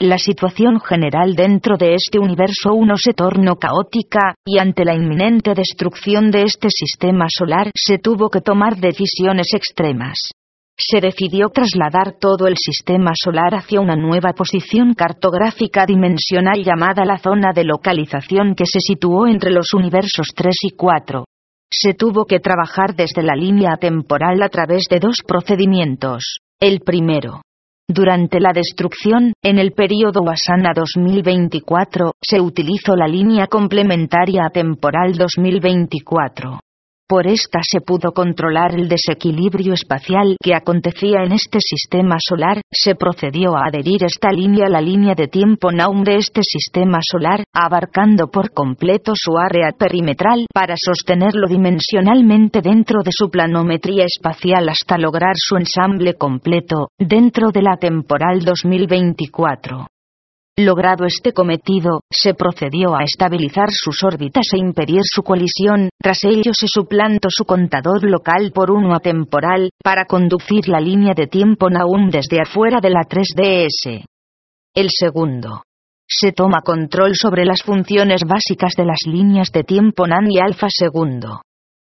La 0.00 0.18
situación 0.18 0.80
general 0.80 1.34
dentro 1.36 1.76
de 1.76 1.94
este 1.94 2.18
universo 2.18 2.72
1 2.74 2.96
se 2.96 3.12
tornó 3.12 3.54
caótica, 3.54 4.34
y 4.44 4.58
ante 4.58 4.84
la 4.84 4.94
inminente 4.94 5.54
destrucción 5.54 6.32
de 6.32 6.42
este 6.42 6.68
sistema 6.70 7.26
solar 7.28 7.70
se 7.72 7.98
tuvo 7.98 8.30
que 8.30 8.40
tomar 8.40 8.78
decisiones 8.78 9.46
extremas. 9.54 10.18
se 10.74 11.00
decidió 11.00 11.50
trasladar 11.50 12.16
todo 12.18 12.48
el 12.48 12.56
sistema 12.56 13.12
solar 13.14 13.54
hacia 13.54 13.80
una 13.80 13.94
nueva 13.94 14.32
posición 14.32 14.94
cartográfica 14.94 15.86
dimensional 15.86 16.64
llamada 16.64 17.04
la 17.04 17.18
zona 17.18 17.52
de 17.54 17.62
localización 17.62 18.56
que 18.56 18.64
se 18.66 18.80
situó 18.80 19.28
entre 19.28 19.52
los 19.52 19.74
universos 19.74 20.28
3 20.34 20.56
y 20.62 20.70
4. 20.70 21.24
Se 21.70 21.94
tuvo 21.94 22.24
que 22.24 22.40
trabajar 22.40 22.96
desde 22.96 23.22
la 23.22 23.36
línea 23.36 23.76
temporal 23.76 24.42
a 24.42 24.48
través 24.48 24.84
de 24.90 24.98
dos 24.98 25.18
procedimientos. 25.24 26.38
El 26.58 26.80
primero, 26.80 27.42
durante 27.92 28.40
la 28.40 28.52
destrucción, 28.52 29.34
en 29.42 29.58
el 29.58 29.72
período 29.72 30.22
Wasana 30.22 30.72
2024, 30.74 32.14
se 32.20 32.40
utilizó 32.40 32.96
la 32.96 33.06
línea 33.06 33.46
complementaria 33.46 34.48
temporal 34.52 35.12
2024. 35.12 36.60
Por 37.08 37.26
esta 37.26 37.60
se 37.62 37.82
pudo 37.82 38.12
controlar 38.12 38.74
el 38.74 38.88
desequilibrio 38.88 39.74
espacial 39.74 40.36
que 40.42 40.54
acontecía 40.54 41.22
en 41.24 41.32
este 41.32 41.58
sistema 41.60 42.16
solar, 42.18 42.62
se 42.70 42.94
procedió 42.94 43.54
a 43.54 43.66
adherir 43.66 44.04
esta 44.04 44.30
línea 44.30 44.66
a 44.66 44.70
la 44.70 44.80
línea 44.80 45.14
de 45.14 45.28
tiempo 45.28 45.70
Naum 45.70 46.04
de 46.04 46.16
este 46.16 46.40
sistema 46.42 47.00
solar, 47.02 47.44
abarcando 47.52 48.28
por 48.28 48.52
completo 48.52 49.12
su 49.14 49.36
área 49.36 49.72
perimetral 49.78 50.46
para 50.54 50.74
sostenerlo 50.76 51.48
dimensionalmente 51.48 52.62
dentro 52.62 53.02
de 53.02 53.10
su 53.12 53.28
planometría 53.28 54.06
espacial 54.06 54.68
hasta 54.70 54.96
lograr 54.96 55.34
su 55.36 55.56
ensamble 55.56 56.14
completo, 56.14 56.88
dentro 56.98 57.50
de 57.50 57.60
la 57.60 57.76
temporal 57.76 58.40
2024. 58.40 59.86
Logrado 60.58 61.06
este 61.06 61.32
cometido, 61.32 62.02
se 62.10 62.34
procedió 62.34 62.94
a 62.94 63.04
estabilizar 63.04 63.70
sus 63.70 64.04
órbitas 64.04 64.44
e 64.52 64.58
impedir 64.58 65.00
su 65.02 65.22
colisión, 65.22 65.88
tras 65.98 66.18
ello 66.24 66.52
se 66.52 66.66
suplantó 66.68 67.28
su 67.30 67.46
contador 67.46 68.04
local 68.04 68.52
por 68.54 68.70
uno 68.70 68.94
atemporal, 68.94 69.70
para 69.82 70.04
conducir 70.04 70.68
la 70.68 70.78
línea 70.78 71.14
de 71.14 71.26
tiempo 71.26 71.70
Naum 71.70 72.10
desde 72.10 72.42
afuera 72.42 72.80
de 72.82 72.90
la 72.90 73.00
3DS. 73.00 74.04
El 74.74 74.90
segundo. 74.90 75.62
Se 76.06 76.32
toma 76.32 76.60
control 76.60 77.12
sobre 77.14 77.46
las 77.46 77.62
funciones 77.62 78.20
básicas 78.28 78.74
de 78.76 78.84
las 78.84 78.98
líneas 79.06 79.50
de 79.52 79.64
tiempo 79.64 80.06
NAN 80.06 80.30
y 80.30 80.38
alfa 80.38 80.66
segundo 80.68 81.40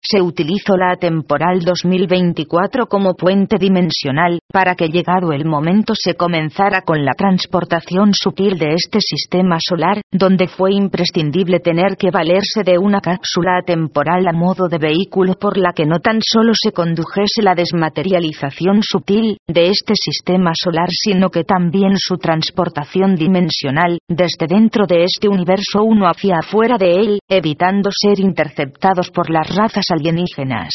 se 0.10 0.22
utilizó 0.22 0.78
la 0.78 0.96
temporal 0.96 1.60
2024 1.62 2.86
como 2.88 3.14
puente 3.16 3.58
dimensional, 3.58 4.40
para 4.58 4.74
que 4.74 4.88
llegado 4.88 5.34
el 5.34 5.46
momento 5.46 5.94
se 5.94 6.16
comenzara 6.16 6.82
con 6.82 7.06
la 7.06 7.12
transportación 7.14 8.16
sutil 8.16 8.58
de 8.58 8.74
este 8.74 8.98
sistema 9.02 9.58
solar, 9.60 10.02
donde 10.12 10.48
fue 10.48 10.74
imprescindible 10.74 11.60
tener 11.60 11.96
que 11.96 12.10
valerse 12.10 12.64
de 12.66 12.80
una 12.80 13.00
cápsula 13.00 13.62
temporal 13.64 14.28
a 14.28 14.34
modo 14.34 14.68
de 14.68 14.80
vehículo 14.80 15.36
por 15.36 15.60
la 15.60 15.74
que 15.74 15.86
no 15.86 16.00
tan 16.00 16.22
solo 16.24 16.54
se 16.56 16.72
condujese 16.72 17.44
la 17.44 17.54
desmaterialización 17.54 18.82
sutil 18.82 19.38
de 19.48 19.70
este 19.70 19.94
sistema 19.94 20.54
solar 20.56 20.90
sino 20.90 21.30
que 21.30 21.44
también 21.44 21.92
su 21.96 22.18
transportación 22.18 23.14
dimensional, 23.14 24.00
desde 24.08 24.48
dentro 24.48 24.88
de 24.88 25.04
este 25.04 25.30
universo 25.30 25.84
uno 25.84 26.08
hacia 26.08 26.38
afuera 26.40 26.80
de 26.80 26.96
él, 27.00 27.20
evitando 27.30 27.92
ser 27.92 28.20
interceptados 28.20 29.12
por 29.12 29.30
las 29.30 29.56
razas 29.56 29.86
alienígenas. 29.92 30.74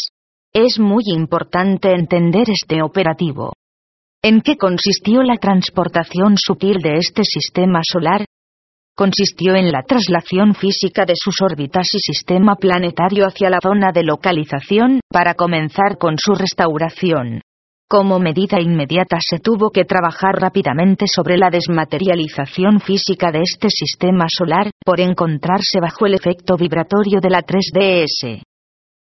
Es 0.52 0.78
muy 0.78 1.02
importante 1.06 1.90
entender 1.90 2.48
este 2.48 2.80
operativo. 2.80 3.50
¿En 4.24 4.40
qué 4.40 4.56
consistió 4.56 5.24
la 5.24 5.34
transportación 5.34 6.36
sutil 6.36 6.76
de 6.80 6.94
este 6.94 7.24
sistema 7.24 7.80
solar? 7.82 8.24
Consistió 8.94 9.56
en 9.56 9.72
la 9.72 9.82
traslación 9.82 10.54
física 10.54 11.04
de 11.04 11.14
sus 11.16 11.42
órbitas 11.42 11.88
y 11.92 11.98
sistema 11.98 12.54
planetario 12.54 13.26
hacia 13.26 13.50
la 13.50 13.58
zona 13.60 13.90
de 13.90 14.04
localización, 14.04 15.00
para 15.10 15.34
comenzar 15.34 15.98
con 15.98 16.18
su 16.18 16.34
restauración. 16.34 17.40
Como 17.88 18.20
medida 18.20 18.60
inmediata 18.60 19.18
se 19.20 19.40
tuvo 19.40 19.70
que 19.70 19.84
trabajar 19.84 20.36
rápidamente 20.36 21.06
sobre 21.12 21.36
la 21.36 21.50
desmaterialización 21.50 22.78
física 22.78 23.32
de 23.32 23.40
este 23.40 23.70
sistema 23.70 24.26
solar, 24.28 24.70
por 24.84 25.00
encontrarse 25.00 25.80
bajo 25.80 26.06
el 26.06 26.14
efecto 26.14 26.56
vibratorio 26.56 27.18
de 27.20 27.28
la 27.28 27.42
3DS. 27.42 28.40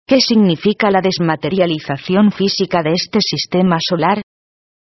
¿Qué 0.05 0.19
significa 0.19 0.91
la 0.91 0.99
desmaterialización 0.99 2.33
física 2.33 2.83
de 2.83 2.91
este 2.91 3.19
sistema 3.21 3.77
solar? 3.79 4.21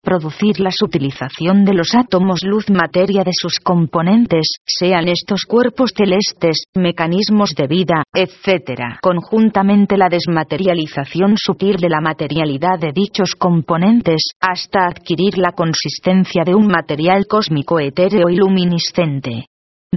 Producir 0.05 0.59
la 0.59 0.69
subutilización 0.69 1.65
de 1.65 1.73
los 1.73 1.95
átomos 1.95 2.43
luz 2.43 2.69
materia 2.69 3.23
de 3.23 3.31
sus 3.33 3.59
componentes, 3.59 4.59
sean 4.63 5.07
estos 5.07 5.45
cuerpos 5.45 5.93
celestes, 5.97 6.65
mecanismos 6.75 7.55
de 7.55 7.65
vida, 7.65 8.03
etc. 8.13 8.99
Conjuntamente 9.01 9.97
la 9.97 10.07
desmaterialización 10.07 11.37
sutil 11.37 11.77
de 11.77 11.89
la 11.89 12.01
materialidad 12.01 12.77
de 12.79 12.91
dichos 12.93 13.31
componentes, 13.35 14.21
hasta 14.39 14.85
adquirir 14.85 15.39
la 15.39 15.53
consistencia 15.53 16.43
de 16.45 16.53
un 16.53 16.67
material 16.67 17.25
cósmico 17.27 17.79
etéreo 17.79 18.29
y 18.29 18.35
luminiscente. 18.35 19.47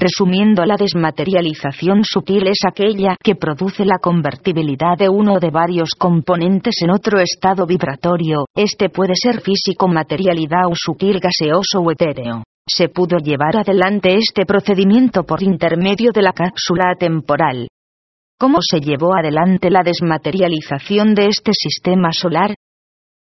Resumiendo, 0.01 0.65
la 0.65 0.77
desmaterialización 0.77 2.05
sutil 2.05 2.47
es 2.47 2.61
aquella 2.65 3.17
que 3.21 3.35
produce 3.35 3.85
la 3.85 3.99
convertibilidad 4.01 4.97
de 4.97 5.09
uno 5.09 5.41
de 5.41 5.51
varios 5.51 5.91
componentes 5.99 6.77
en 6.83 6.91
otro 6.91 7.19
estado 7.19 7.67
vibratorio, 7.67 8.45
este 8.55 8.91
puede 8.91 9.15
ser 9.17 9.41
físico, 9.41 9.89
materialidad 9.89 10.67
o 10.71 10.75
sutil, 10.77 11.19
gaseoso 11.19 11.81
o 11.81 11.91
etéreo. 11.91 12.45
Se 12.65 12.89
pudo 12.91 13.17
llevar 13.17 13.57
adelante 13.57 14.15
este 14.15 14.47
procedimiento 14.47 15.25
por 15.25 15.43
intermedio 15.43 16.13
de 16.13 16.23
la 16.23 16.33
cápsula 16.33 16.95
temporal. 16.97 17.67
¿Cómo 18.39 18.59
se 18.61 18.79
llevó 18.79 19.17
adelante 19.17 19.69
la 19.69 19.83
desmaterialización 19.83 21.17
de 21.17 21.27
este 21.27 21.51
sistema 21.53 22.11
solar? 22.13 22.55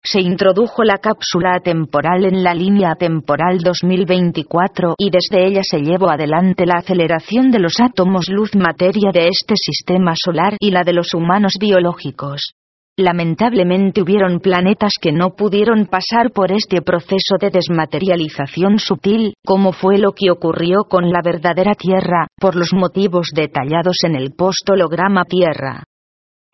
Se 0.10 0.22
introdujo 0.22 0.86
la 0.86 1.00
cápsula 1.00 1.60
temporal 1.60 2.24
en 2.24 2.42
la 2.42 2.54
línea 2.54 2.96
temporal 2.96 3.58
2024 3.60 4.96
y 4.98 5.10
desde 5.10 5.46
ella 5.46 5.62
se 5.64 5.80
llevó 5.80 6.10
adelante 6.10 6.66
la 6.66 6.76
aceleración 6.76 7.52
de 7.52 7.60
los 7.60 7.74
átomos 7.82 8.30
luz-materia 8.30 9.12
de 9.12 9.28
este 9.28 9.56
sistema 9.58 10.14
solar 10.16 10.56
y 10.62 10.72
la 10.72 10.84
de 10.84 10.94
los 10.94 11.14
humanos 11.14 11.56
biológicos. 11.60 12.54
Lamentablemente 12.98 14.02
hubieron 14.02 14.40
planetas 14.40 14.94
que 15.00 15.12
no 15.12 15.36
pudieron 15.36 15.88
pasar 15.88 16.32
por 16.34 16.54
este 16.54 16.82
proceso 16.82 17.36
de 17.40 17.52
desmaterialización 17.52 18.80
sutil, 18.80 19.34
como 19.46 19.74
fue 19.74 19.98
lo 19.98 20.14
que 20.14 20.32
ocurrió 20.32 20.86
con 20.90 21.10
la 21.12 21.20
verdadera 21.22 21.74
Tierra, 21.76 22.28
por 22.40 22.56
los 22.56 22.74
motivos 22.74 23.28
detallados 23.36 23.98
en 24.04 24.16
el 24.16 24.32
postholograma 24.32 25.26
Tierra. 25.26 25.84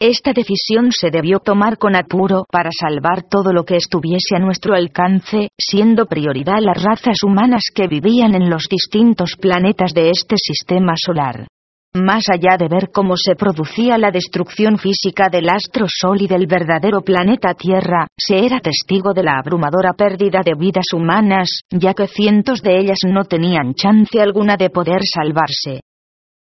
Esta 0.05 0.33
decisión 0.33 0.91
se 0.91 1.11
debió 1.11 1.39
tomar 1.39 1.77
con 1.77 1.95
apuro 1.95 2.43
para 2.51 2.71
salvar 2.77 3.23
todo 3.29 3.53
lo 3.53 3.63
que 3.63 3.77
estuviese 3.77 4.35
a 4.35 4.39
nuestro 4.39 4.75
alcance, 4.75 5.47
siendo 5.57 6.07
prioridad 6.07 6.59
las 6.59 6.83
razas 6.83 7.23
humanas 7.23 7.63
que 7.73 7.87
vivían 7.87 8.35
en 8.35 8.49
los 8.49 8.67
distintos 8.69 9.37
planetas 9.39 9.93
de 9.93 10.09
este 10.09 10.35
sistema 10.35 10.95
solar. 10.97 11.47
Más 11.93 12.25
allá 12.27 12.57
de 12.57 12.67
ver 12.67 12.89
cómo 12.93 13.15
se 13.15 13.35
producía 13.35 13.97
la 13.97 14.11
destrucción 14.11 14.77
física 14.77 15.29
del 15.31 15.47
astro 15.47 15.85
Sol 15.87 16.21
y 16.21 16.27
del 16.27 16.47
verdadero 16.47 16.99
planeta 16.99 17.53
Tierra, 17.53 18.05
se 18.17 18.45
era 18.45 18.59
testigo 18.59 19.13
de 19.13 19.23
la 19.23 19.39
abrumadora 19.39 19.93
pérdida 19.93 20.41
de 20.43 20.55
vidas 20.59 20.91
humanas, 20.93 21.61
ya 21.71 21.93
que 21.93 22.07
cientos 22.07 22.61
de 22.61 22.77
ellas 22.77 22.99
no 23.07 23.23
tenían 23.23 23.73
chance 23.73 24.19
alguna 24.19 24.57
de 24.57 24.69
poder 24.69 24.99
salvarse. 25.05 25.79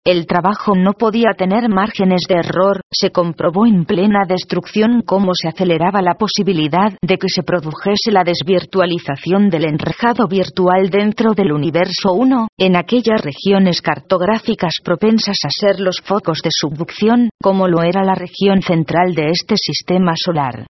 El 0.05 0.27
trabajo 0.27 0.75
no 0.75 0.95
podía 0.95 1.33
tener 1.37 1.69
márgenes 1.69 2.23
de 2.29 2.37
error, 2.37 2.81
se 2.91 3.11
comprobó 3.11 3.67
en 3.67 3.85
plena 3.85 4.21
destrucción 4.27 5.03
cómo 5.05 5.33
se 5.35 5.49
aceleraba 5.49 6.01
la 6.01 6.15
posibilidad 6.15 6.97
de 7.03 7.19
que 7.19 7.29
se 7.29 7.43
produjese 7.43 8.11
la 8.11 8.25
desvirtualización 8.25 9.51
del 9.51 9.67
enrejado 9.67 10.27
virtual 10.27 10.89
dentro 10.91 11.35
del 11.35 11.53
universo 11.53 12.13
1, 12.15 12.49
en 12.57 12.77
aquellas 12.77 13.21
regiones 13.21 13.83
cartográficas 13.83 14.77
propensas 14.83 15.37
a 15.45 15.51
ser 15.51 15.79
los 15.81 16.01
focos 16.03 16.41
de 16.43 16.51
subducción, 16.53 17.29
como 17.43 17.69
lo 17.69 17.83
era 17.83 18.03
la 18.03 18.15
región 18.15 18.63
central 18.63 19.15
de 19.15 19.31
este 19.31 19.57
sistema 19.57 20.15
solar 20.17 20.67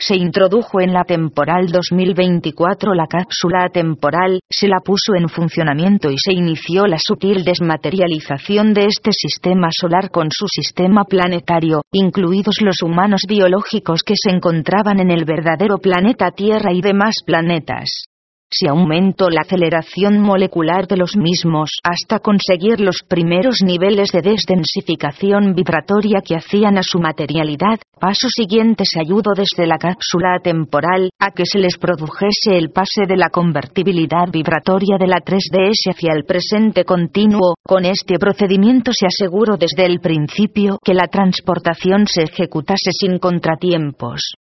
se 0.00 0.16
introdujo 0.16 0.80
en 0.80 0.92
la 0.94 1.04
temporal 1.04 1.66
2024 1.68 2.94
la 2.94 3.06
cápsula 3.06 3.68
temporal, 3.68 4.40
se 4.50 4.66
la 4.66 4.80
puso 4.80 5.14
en 5.14 5.28
funcionamiento 5.28 6.10
y 6.10 6.16
se 6.16 6.32
inició 6.32 6.86
la 6.86 6.96
sutil 6.98 7.44
desmaterialización 7.44 8.72
de 8.72 8.86
este 8.86 9.12
sistema 9.12 9.68
solar 9.70 10.10
con 10.10 10.28
su 10.30 10.46
sistema 10.48 11.04
planetario, 11.04 11.82
incluidos 11.92 12.56
los 12.62 12.82
humanos 12.82 13.20
biológicos 13.28 14.02
que 14.02 14.14
se 14.16 14.34
encontraban 14.34 15.00
en 15.00 15.10
el 15.10 15.24
verdadero 15.24 15.76
planeta 15.78 16.30
Tierra 16.30 16.72
y 16.72 16.80
demás 16.80 17.16
planetas 17.24 18.09
se 18.50 18.68
aumentó 18.68 19.30
la 19.30 19.42
aceleración 19.42 20.20
molecular 20.20 20.86
de 20.86 20.96
los 20.96 21.16
mismos 21.16 21.78
hasta 21.82 22.18
conseguir 22.18 22.80
los 22.80 23.02
primeros 23.06 23.58
niveles 23.64 24.10
de 24.12 24.22
desdensificación 24.22 25.54
vibratoria 25.54 26.20
que 26.20 26.36
hacían 26.36 26.76
a 26.76 26.82
su 26.82 26.98
materialidad. 26.98 27.78
Paso 27.98 28.28
siguiente 28.28 28.84
se 28.84 29.00
ayudó 29.00 29.32
desde 29.36 29.66
la 29.66 29.78
cápsula 29.78 30.38
temporal 30.42 31.10
a 31.18 31.30
que 31.30 31.44
se 31.46 31.58
les 31.58 31.78
produjese 31.78 32.56
el 32.56 32.70
pase 32.70 33.06
de 33.06 33.16
la 33.16 33.30
convertibilidad 33.30 34.28
vibratoria 34.32 34.96
de 34.98 35.06
la 35.06 35.18
3DS 35.18 35.90
hacia 35.90 36.12
el 36.12 36.24
presente 36.24 36.84
continuo. 36.84 37.54
Con 37.62 37.84
este 37.84 38.18
procedimiento 38.18 38.92
se 38.92 39.06
aseguró 39.06 39.56
desde 39.56 39.86
el 39.86 40.00
principio 40.00 40.78
que 40.84 40.94
la 40.94 41.08
transportación 41.08 42.06
se 42.06 42.22
ejecutase 42.22 42.90
sin 42.92 43.18
contratiempos. 43.18 44.34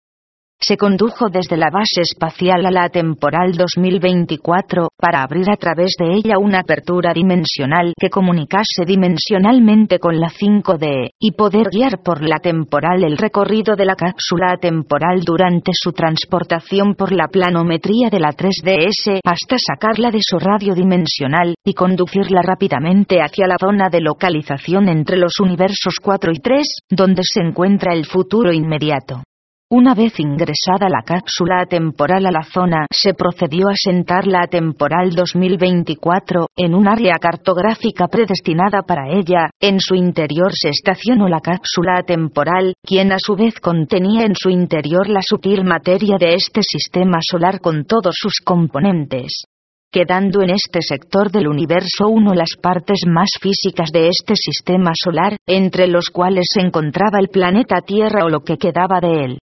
Se 0.61 0.77
condujo 0.77 1.29
desde 1.29 1.57
la 1.57 1.71
base 1.71 2.01
espacial 2.01 2.65
a 2.67 2.71
la 2.71 2.89
temporal 2.89 3.53
2024, 3.53 4.89
para 4.97 5.23
abrir 5.23 5.51
a 5.51 5.57
través 5.57 5.95
de 5.99 6.15
ella 6.15 6.39
una 6.39 6.61
apertura 6.61 7.13
dimensional 7.13 7.93
que 7.99 8.09
comunicase 8.09 8.85
dimensionalmente 8.87 9.99
con 9.99 10.19
la 10.19 10.29
5D, 10.29 11.11
y 11.19 11.33
poder 11.33 11.69
guiar 11.71 12.03
por 12.03 12.23
la 12.23 12.39
temporal 12.39 13.05
el 13.05 13.19
recorrido 13.19 13.77
de 13.77 13.85
la 13.85 13.97
cápsula 13.97 14.57
temporal 14.61 15.21
durante 15.25 15.73
su 15.75 15.93
transportación 15.93 16.95
por 16.95 17.13
la 17.13 17.29
planometría 17.29 18.09
de 18.11 18.21
la 18.21 18.31
3DS 18.31 19.21
hasta 19.25 19.57
sacarla 19.59 20.11
de 20.11 20.21
su 20.21 20.39
radio 20.39 20.75
dimensional, 20.75 21.55
y 21.65 21.75
conducirla 21.75 22.43
rápidamente 22.43 23.21
hacia 23.21 23.47
la 23.47 23.57
zona 23.61 23.89
de 23.91 24.01
localización 24.01 24.89
entre 24.89 25.17
los 25.17 25.39
universos 25.41 25.97
4 26.03 26.33
y 26.33 26.39
3, 26.39 26.79
donde 26.91 27.23
se 27.25 27.41
encuentra 27.41 27.93
el 27.93 28.07
futuro 28.07 28.53
inmediato. 28.53 29.23
Una 29.69 29.97
vez 29.97 30.21
ingresada 30.21 30.89
la 30.89 31.03
cápsula 31.05 31.63
atemporal 31.63 32.25
a 32.25 32.31
la 32.31 32.45
zona, 32.45 32.87
se 32.89 33.15
procedió 33.15 33.67
a 33.67 33.75
sentarla 33.75 34.43
atemporal 34.45 35.11
2024, 35.11 36.47
en 36.57 36.73
un 36.73 36.87
área 36.87 37.15
cartográfica 37.21 38.07
predestinada 38.07 38.83
para 38.83 39.11
ella, 39.11 39.51
en 39.61 39.81
su 39.81 39.97
interior 39.97 40.53
se 40.55 40.69
estacionó 40.69 41.27
la 41.27 41.41
cápsula 41.41 41.99
atemporal, 41.99 42.75
quien 42.81 43.11
a 43.11 43.17
su 43.19 43.35
vez 43.35 43.59
contenía 43.59 44.25
en 44.25 44.37
su 44.37 44.51
interior 44.51 45.09
la 45.09 45.21
sutil 45.21 45.65
materia 45.65 46.17
de 46.17 46.35
este 46.35 46.63
sistema 46.63 47.19
solar 47.21 47.59
con 47.59 47.87
todos 47.87 48.15
sus 48.17 48.35
componentes 48.45 49.47
quedando 49.93 50.43
en 50.43 50.51
este 50.51 50.83
sector 50.83 51.31
del 51.31 51.49
universo 51.49 52.09
uno 52.09 52.35
las 52.35 52.51
partes 52.61 53.05
más 53.07 53.31
físicas 53.41 53.91
de 53.93 54.09
este 54.09 54.35
sistema 54.37 54.93
solar, 54.95 55.39
entre 55.47 55.87
los 55.87 56.11
cuales 56.11 56.49
se 56.53 56.61
encontraba 56.61 57.19
el 57.19 57.29
planeta 57.29 57.81
Tierra 57.81 58.27
o 58.27 58.29
lo 58.29 58.41
que 58.41 58.59
quedaba 58.59 59.01
de 59.01 59.25
él. 59.25 59.39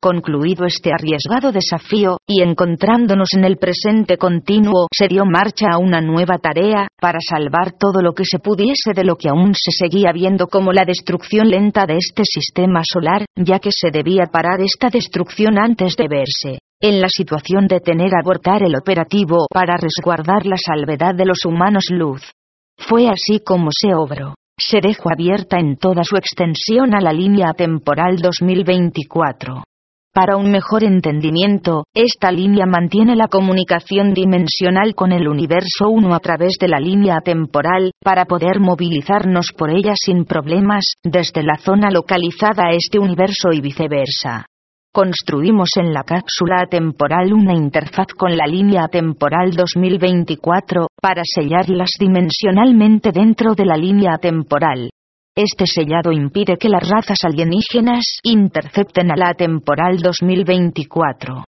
Concluido 0.00 0.66
este 0.66 0.92
arriesgado 0.92 1.52
desafío, 1.52 2.18
y 2.26 2.42
encontrándonos 2.42 3.28
en 3.34 3.44
el 3.44 3.56
presente 3.56 4.18
continuo, 4.18 4.86
se 4.92 5.08
dio 5.08 5.24
marcha 5.24 5.66
a 5.72 5.78
una 5.78 6.00
nueva 6.00 6.38
tarea, 6.38 6.88
para 7.00 7.18
salvar 7.20 7.72
todo 7.78 8.02
lo 8.02 8.12
que 8.12 8.24
se 8.24 8.38
pudiese 8.38 8.92
de 8.94 9.04
lo 9.04 9.16
que 9.16 9.28
aún 9.28 9.54
se 9.54 9.72
seguía 9.72 10.12
viendo 10.12 10.48
como 10.48 10.72
la 10.72 10.84
destrucción 10.84 11.48
lenta 11.48 11.86
de 11.86 11.96
este 11.96 12.24
sistema 12.24 12.82
solar, 12.84 13.24
ya 13.36 13.58
que 13.58 13.70
se 13.72 13.90
debía 13.90 14.26
parar 14.26 14.60
esta 14.60 14.90
destrucción 14.90 15.58
antes 15.58 15.96
de 15.96 16.08
verse 16.08 16.58
en 16.80 17.00
la 17.00 17.08
situación 17.08 17.66
de 17.66 17.80
tener 17.80 18.10
abortar 18.14 18.62
el 18.62 18.76
operativo 18.76 19.46
para 19.50 19.76
resguardar 19.76 20.44
la 20.44 20.56
salvedad 20.58 21.14
de 21.14 21.24
los 21.24 21.44
humanos 21.46 21.86
luz. 21.90 22.22
Fue 22.76 23.08
así 23.08 23.40
como 23.40 23.70
se 23.72 23.94
obró. 23.94 24.34
Se 24.58 24.80
dejó 24.80 25.10
abierta 25.10 25.58
en 25.58 25.76
toda 25.76 26.04
su 26.04 26.16
extensión 26.16 26.94
a 26.94 27.00
la 27.00 27.12
línea 27.12 27.52
temporal 27.54 28.16
2024. 28.18 29.62
Para 30.16 30.38
un 30.38 30.50
mejor 30.50 30.82
entendimiento, 30.82 31.84
esta 31.94 32.32
línea 32.32 32.64
mantiene 32.64 33.16
la 33.16 33.28
comunicación 33.28 34.14
dimensional 34.14 34.94
con 34.94 35.12
el 35.12 35.28
universo 35.28 35.90
1 35.90 36.14
a 36.14 36.20
través 36.20 36.54
de 36.58 36.68
la 36.68 36.80
línea 36.80 37.20
temporal, 37.20 37.90
para 38.02 38.24
poder 38.24 38.58
movilizarnos 38.58 39.48
por 39.54 39.68
ella 39.68 39.92
sin 39.94 40.24
problemas, 40.24 40.94
desde 41.04 41.42
la 41.42 41.58
zona 41.58 41.90
localizada 41.90 42.68
a 42.68 42.72
este 42.72 42.98
universo 42.98 43.50
y 43.52 43.60
viceversa. 43.60 44.46
Construimos 44.90 45.68
en 45.76 45.92
la 45.92 46.02
cápsula 46.02 46.64
temporal 46.70 47.34
una 47.34 47.52
interfaz 47.52 48.06
con 48.16 48.34
la 48.38 48.46
línea 48.46 48.88
temporal 48.88 49.50
2024, 49.50 50.86
para 50.98 51.20
sellarlas 51.26 51.90
dimensionalmente 52.00 53.12
dentro 53.12 53.54
de 53.54 53.66
la 53.66 53.76
línea 53.76 54.16
temporal. 54.16 54.88
Este 55.38 55.66
sellado 55.66 56.12
impide 56.12 56.56
que 56.56 56.70
las 56.70 56.88
razas 56.88 57.18
alienígenas 57.22 58.20
intercepten 58.22 59.10
a 59.10 59.16
la 59.16 59.34
temporal 59.34 59.98
2024. 59.98 61.44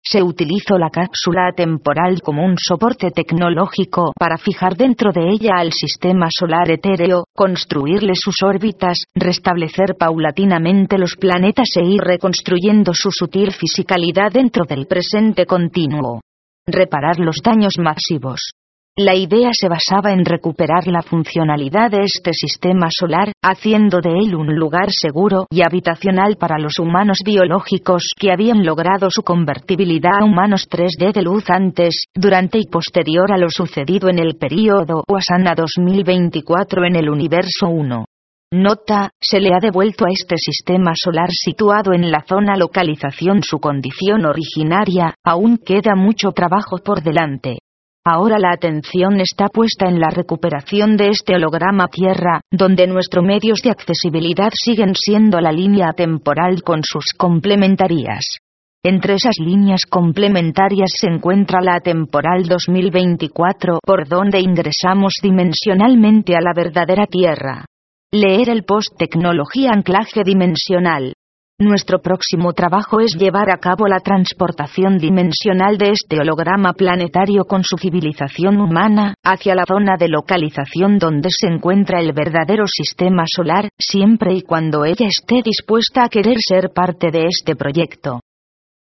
Se 0.00 0.22
utilizó 0.22 0.78
la 0.78 0.90
cápsula 0.90 1.50
temporal 1.50 2.22
como 2.22 2.44
un 2.44 2.54
soporte 2.56 3.10
tecnológico 3.10 4.12
para 4.16 4.38
fijar 4.38 4.76
dentro 4.76 5.10
de 5.10 5.28
ella 5.28 5.54
al 5.56 5.72
sistema 5.72 6.28
solar 6.30 6.70
etéreo, 6.70 7.24
construirle 7.34 8.12
sus 8.14 8.36
órbitas, 8.44 8.98
restablecer 9.12 9.96
paulatinamente 9.98 10.96
los 10.96 11.16
planetas 11.16 11.70
e 11.74 11.82
ir 11.82 12.02
reconstruyendo 12.02 12.92
su 12.94 13.10
sutil 13.10 13.50
fisicalidad 13.50 14.30
dentro 14.30 14.66
del 14.66 14.86
presente 14.86 15.46
continuo. 15.46 16.20
Reparar 16.64 17.18
los 17.18 17.38
daños 17.42 17.74
masivos. 17.76 18.52
La 18.98 19.14
idea 19.14 19.50
se 19.52 19.68
basaba 19.68 20.14
en 20.14 20.24
recuperar 20.24 20.86
la 20.86 21.02
funcionalidad 21.02 21.90
de 21.90 22.04
este 22.04 22.32
sistema 22.32 22.88
solar, 22.88 23.30
haciendo 23.42 24.00
de 24.00 24.08
él 24.08 24.34
un 24.34 24.56
lugar 24.56 24.88
seguro 24.90 25.44
y 25.50 25.60
habitacional 25.60 26.36
para 26.38 26.58
los 26.58 26.78
humanos 26.78 27.18
biológicos 27.22 28.14
que 28.18 28.32
habían 28.32 28.64
logrado 28.64 29.10
su 29.10 29.22
convertibilidad 29.22 30.22
a 30.22 30.24
humanos 30.24 30.66
3D 30.70 31.12
de 31.12 31.20
luz 31.20 31.44
antes, 31.50 32.04
durante 32.14 32.56
y 32.56 32.68
posterior 32.68 33.30
a 33.32 33.36
lo 33.36 33.50
sucedido 33.50 34.08
en 34.08 34.18
el 34.18 34.36
período 34.36 35.04
Wasana 35.06 35.54
2024 35.54 36.86
en 36.86 36.96
el 36.96 37.10
universo 37.10 37.68
1. 37.68 38.06
Nota, 38.54 39.10
se 39.20 39.40
le 39.40 39.52
ha 39.52 39.58
devuelto 39.60 40.06
a 40.06 40.10
este 40.10 40.36
sistema 40.38 40.92
solar 40.94 41.28
situado 41.32 41.92
en 41.92 42.10
la 42.10 42.24
zona 42.26 42.56
localización 42.56 43.42
su 43.42 43.58
condición 43.58 44.24
originaria, 44.24 45.12
aún 45.22 45.58
queda 45.58 45.96
mucho 45.96 46.30
trabajo 46.30 46.78
por 46.78 47.02
delante. 47.02 47.58
Ahora 48.08 48.38
la 48.38 48.52
atención 48.52 49.18
está 49.20 49.48
puesta 49.48 49.88
en 49.88 49.98
la 49.98 50.10
recuperación 50.10 50.96
de 50.96 51.08
este 51.08 51.34
holograma 51.34 51.88
Tierra, 51.88 52.40
donde 52.52 52.86
nuestros 52.86 53.24
medios 53.24 53.62
de 53.64 53.70
accesibilidad 53.70 54.50
siguen 54.54 54.94
siendo 54.94 55.40
la 55.40 55.50
línea 55.50 55.92
temporal 55.92 56.62
con 56.62 56.84
sus 56.84 57.06
complementarias. 57.18 58.38
Entre 58.84 59.14
esas 59.14 59.34
líneas 59.40 59.80
complementarias 59.90 60.92
se 60.94 61.08
encuentra 61.08 61.60
la 61.60 61.80
temporal 61.80 62.44
2024, 62.44 63.80
por 63.84 64.06
donde 64.06 64.38
ingresamos 64.38 65.14
dimensionalmente 65.20 66.36
a 66.36 66.40
la 66.40 66.52
verdadera 66.54 67.06
Tierra. 67.06 67.64
Leer 68.12 68.50
el 68.50 68.62
post-tecnología 68.62 69.72
anclaje 69.72 70.22
dimensional. 70.24 71.12
Nuestro 71.58 72.00
próximo 72.00 72.52
trabajo 72.52 73.00
es 73.00 73.16
llevar 73.18 73.48
a 73.48 73.56
cabo 73.56 73.86
la 73.86 74.00
transportación 74.00 74.98
dimensional 74.98 75.78
de 75.78 75.92
este 75.92 76.20
holograma 76.20 76.74
planetario 76.74 77.46
con 77.46 77.64
su 77.64 77.78
civilización 77.78 78.60
humana, 78.60 79.14
hacia 79.24 79.54
la 79.54 79.64
zona 79.64 79.96
de 79.98 80.08
localización 80.08 80.98
donde 80.98 81.30
se 81.30 81.46
encuentra 81.46 82.00
el 82.00 82.12
verdadero 82.12 82.66
sistema 82.66 83.24
solar, 83.26 83.70
siempre 83.78 84.34
y 84.34 84.42
cuando 84.42 84.84
ella 84.84 85.06
esté 85.06 85.40
dispuesta 85.42 86.04
a 86.04 86.10
querer 86.10 86.36
ser 86.46 86.72
parte 86.74 87.10
de 87.10 87.24
este 87.26 87.56
proyecto. 87.56 88.20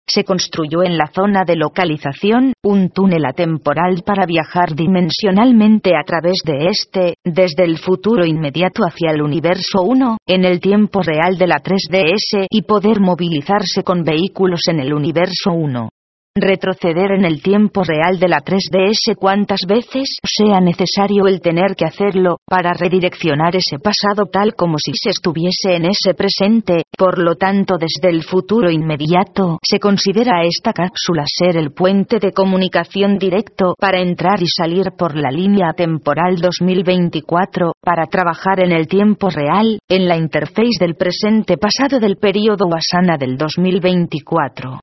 Se 0.08 0.26
construyó 0.26 0.84
en 0.84 0.98
la 0.98 1.08
zona 1.08 1.44
de 1.46 1.56
localización, 1.56 2.54
un 2.62 2.90
túnel 2.90 3.26
atemporal 3.26 4.04
para 4.06 4.26
viajar 4.26 4.76
dimensionalmente 4.76 5.92
a 5.96 6.04
través 6.04 6.40
de 6.46 6.68
este, 6.68 7.16
desde 7.24 7.64
el 7.64 7.78
futuro 7.78 8.26
inmediato 8.26 8.84
hacia 8.84 9.12
el 9.12 9.22
universo 9.22 9.82
1, 9.82 10.18
en 10.28 10.46
el 10.46 10.60
tiempo 10.60 11.02
real 11.02 11.38
de 11.38 11.48
la 11.48 11.58
3DS 11.58 12.48
y 12.50 12.62
poder 12.64 13.00
movilizarse 13.00 13.84
con 13.84 14.04
vehículos 14.04 14.62
en 14.68 14.82
el 14.82 14.94
universo 14.94 15.52
1 15.52 15.90
retroceder 16.36 17.12
en 17.12 17.26
el 17.26 17.44
tiempo 17.44 17.84
real 17.84 18.20
de 18.20 18.28
la 18.28 18.40
3DS 18.40 19.16
cuantas 19.16 19.60
veces 19.68 20.18
sea 20.24 20.60
necesario 20.60 21.28
el 21.28 21.42
tener 21.42 21.76
que 21.76 21.86
hacerlo, 21.86 22.38
para 22.48 22.74
redireccionar 22.74 23.56
ese 23.56 23.78
pasado 23.78 24.26
tal 24.32 24.56
como 24.56 24.78
si 24.80 24.94
se 24.96 25.12
estuviese 25.12 25.76
en 25.76 25.86
ese 25.86 26.16
presente, 26.16 26.84
por 26.98 27.20
lo 27.20 27.36
tanto 27.36 27.76
desde 27.78 28.10
el 28.10 28.24
futuro 28.24 28.72
inmediato, 28.72 29.60
se 29.62 29.80
considera 29.80 30.44
esta 30.44 30.74
cápsula 30.74 31.24
ser 31.28 31.56
el 31.56 31.72
puente 31.72 32.18
de 32.18 32.32
comunicación 32.32 33.20
directo 33.20 33.76
para 33.78 34.02
entrar 34.02 34.42
y 34.42 34.48
salir 34.48 34.92
por 34.98 35.16
la 35.16 35.30
línea 35.30 35.74
temporal 35.74 36.38
2024, 36.38 37.74
para 37.80 38.08
trabajar 38.08 38.60
en 38.60 38.72
el 38.72 38.88
tiempo 38.88 39.30
real, 39.30 39.78
en 39.88 40.08
la 40.08 40.18
interface 40.18 40.80
del 40.80 40.96
presente 40.96 41.58
pasado 41.58 42.00
del 42.00 42.18
periodo 42.18 42.66
Wasana 42.66 43.18
del 43.18 43.38
2024 43.38 44.80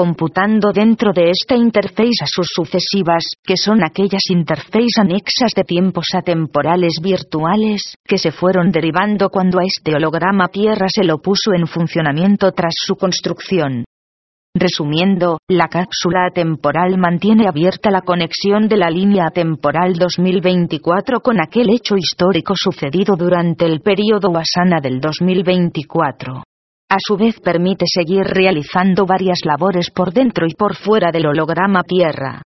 computando 0.00 0.72
dentro 0.72 1.12
de 1.12 1.28
esta 1.28 1.54
interface 1.54 2.24
a 2.24 2.26
sus 2.26 2.46
sucesivas, 2.54 3.22
que 3.44 3.58
son 3.58 3.84
aquellas 3.84 4.22
interfaces 4.30 4.96
anexas 4.98 5.52
de 5.54 5.62
tiempos 5.62 6.06
atemporales 6.14 6.94
virtuales, 7.02 7.96
que 8.02 8.16
se 8.16 8.32
fueron 8.32 8.70
derivando 8.70 9.28
cuando 9.28 9.58
a 9.58 9.62
este 9.62 9.94
holograma 9.94 10.48
Tierra 10.48 10.86
se 10.88 11.04
lo 11.04 11.18
puso 11.18 11.52
en 11.52 11.66
funcionamiento 11.66 12.50
tras 12.52 12.72
su 12.74 12.96
construcción. 12.96 13.84
Resumiendo, 14.54 15.36
la 15.50 15.68
cápsula 15.68 16.28
atemporal 16.30 16.96
mantiene 16.96 17.46
abierta 17.46 17.90
la 17.90 18.00
conexión 18.00 18.68
de 18.68 18.78
la 18.78 18.88
línea 18.88 19.26
atemporal 19.26 19.96
2024 19.98 21.20
con 21.20 21.42
aquel 21.42 21.68
hecho 21.68 21.96
histórico 21.98 22.54
sucedido 22.56 23.16
durante 23.16 23.66
el 23.66 23.82
período 23.82 24.30
Wasana 24.30 24.80
del 24.80 24.98
2024. 24.98 26.42
A 26.92 26.96
su 26.98 27.16
vez 27.16 27.38
permite 27.38 27.84
seguir 27.86 28.24
realizando 28.24 29.06
varias 29.06 29.44
labores 29.44 29.90
por 29.92 30.12
dentro 30.12 30.44
y 30.48 30.54
por 30.54 30.74
fuera 30.74 31.12
del 31.12 31.26
holograma 31.26 31.84
Tierra. 31.84 32.42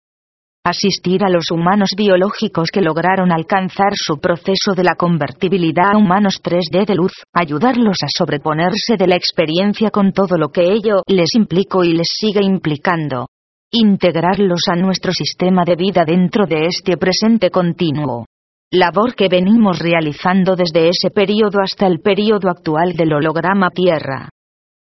asistir 0.65 1.25
a 1.25 1.29
los 1.29 1.51
humanos 1.51 1.91
biológicos 1.97 2.71
que 2.73 2.81
lograron 2.81 3.33
alcanzar 3.33 3.93
su 3.95 4.19
proceso 4.19 4.75
de 4.77 4.85
la 4.85 4.95
convertibilidad 4.95 5.93
a 5.93 5.97
humanos 5.97 6.41
3D 6.43 6.87
de 6.87 6.95
luz, 6.95 7.13
ayudarlos 7.33 7.99
a 8.03 8.07
sobreponerse 8.09 8.97
de 8.97 9.07
la 9.09 9.17
experiencia 9.17 9.91
con 9.91 10.13
todo 10.13 10.37
lo 10.37 10.51
que 10.51 10.73
ello 10.73 11.03
les 11.07 11.35
implicó 11.35 11.85
y 11.85 11.95
les 11.95 12.09
sigue 12.13 12.43
implicando. 12.43 13.27
Integrarlos 13.73 14.63
a 14.69 14.77
nuestro 14.77 15.13
sistema 15.13 15.65
de 15.65 15.77
vida 15.77 16.05
dentro 16.05 16.47
de 16.47 16.67
este 16.67 16.97
presente 16.97 17.51
continuo. 17.51 18.27
Labor 18.75 19.15
que 19.15 19.29
venimos 19.29 19.81
realizando 19.81 20.57
desde 20.57 20.89
ese 20.89 21.11
periodo 21.11 21.61
hasta 21.63 21.87
el 21.87 22.01
periodo 22.01 22.49
actual 22.49 22.95
del 22.95 23.13
holograma 23.13 23.69
Tierra. 23.69 24.31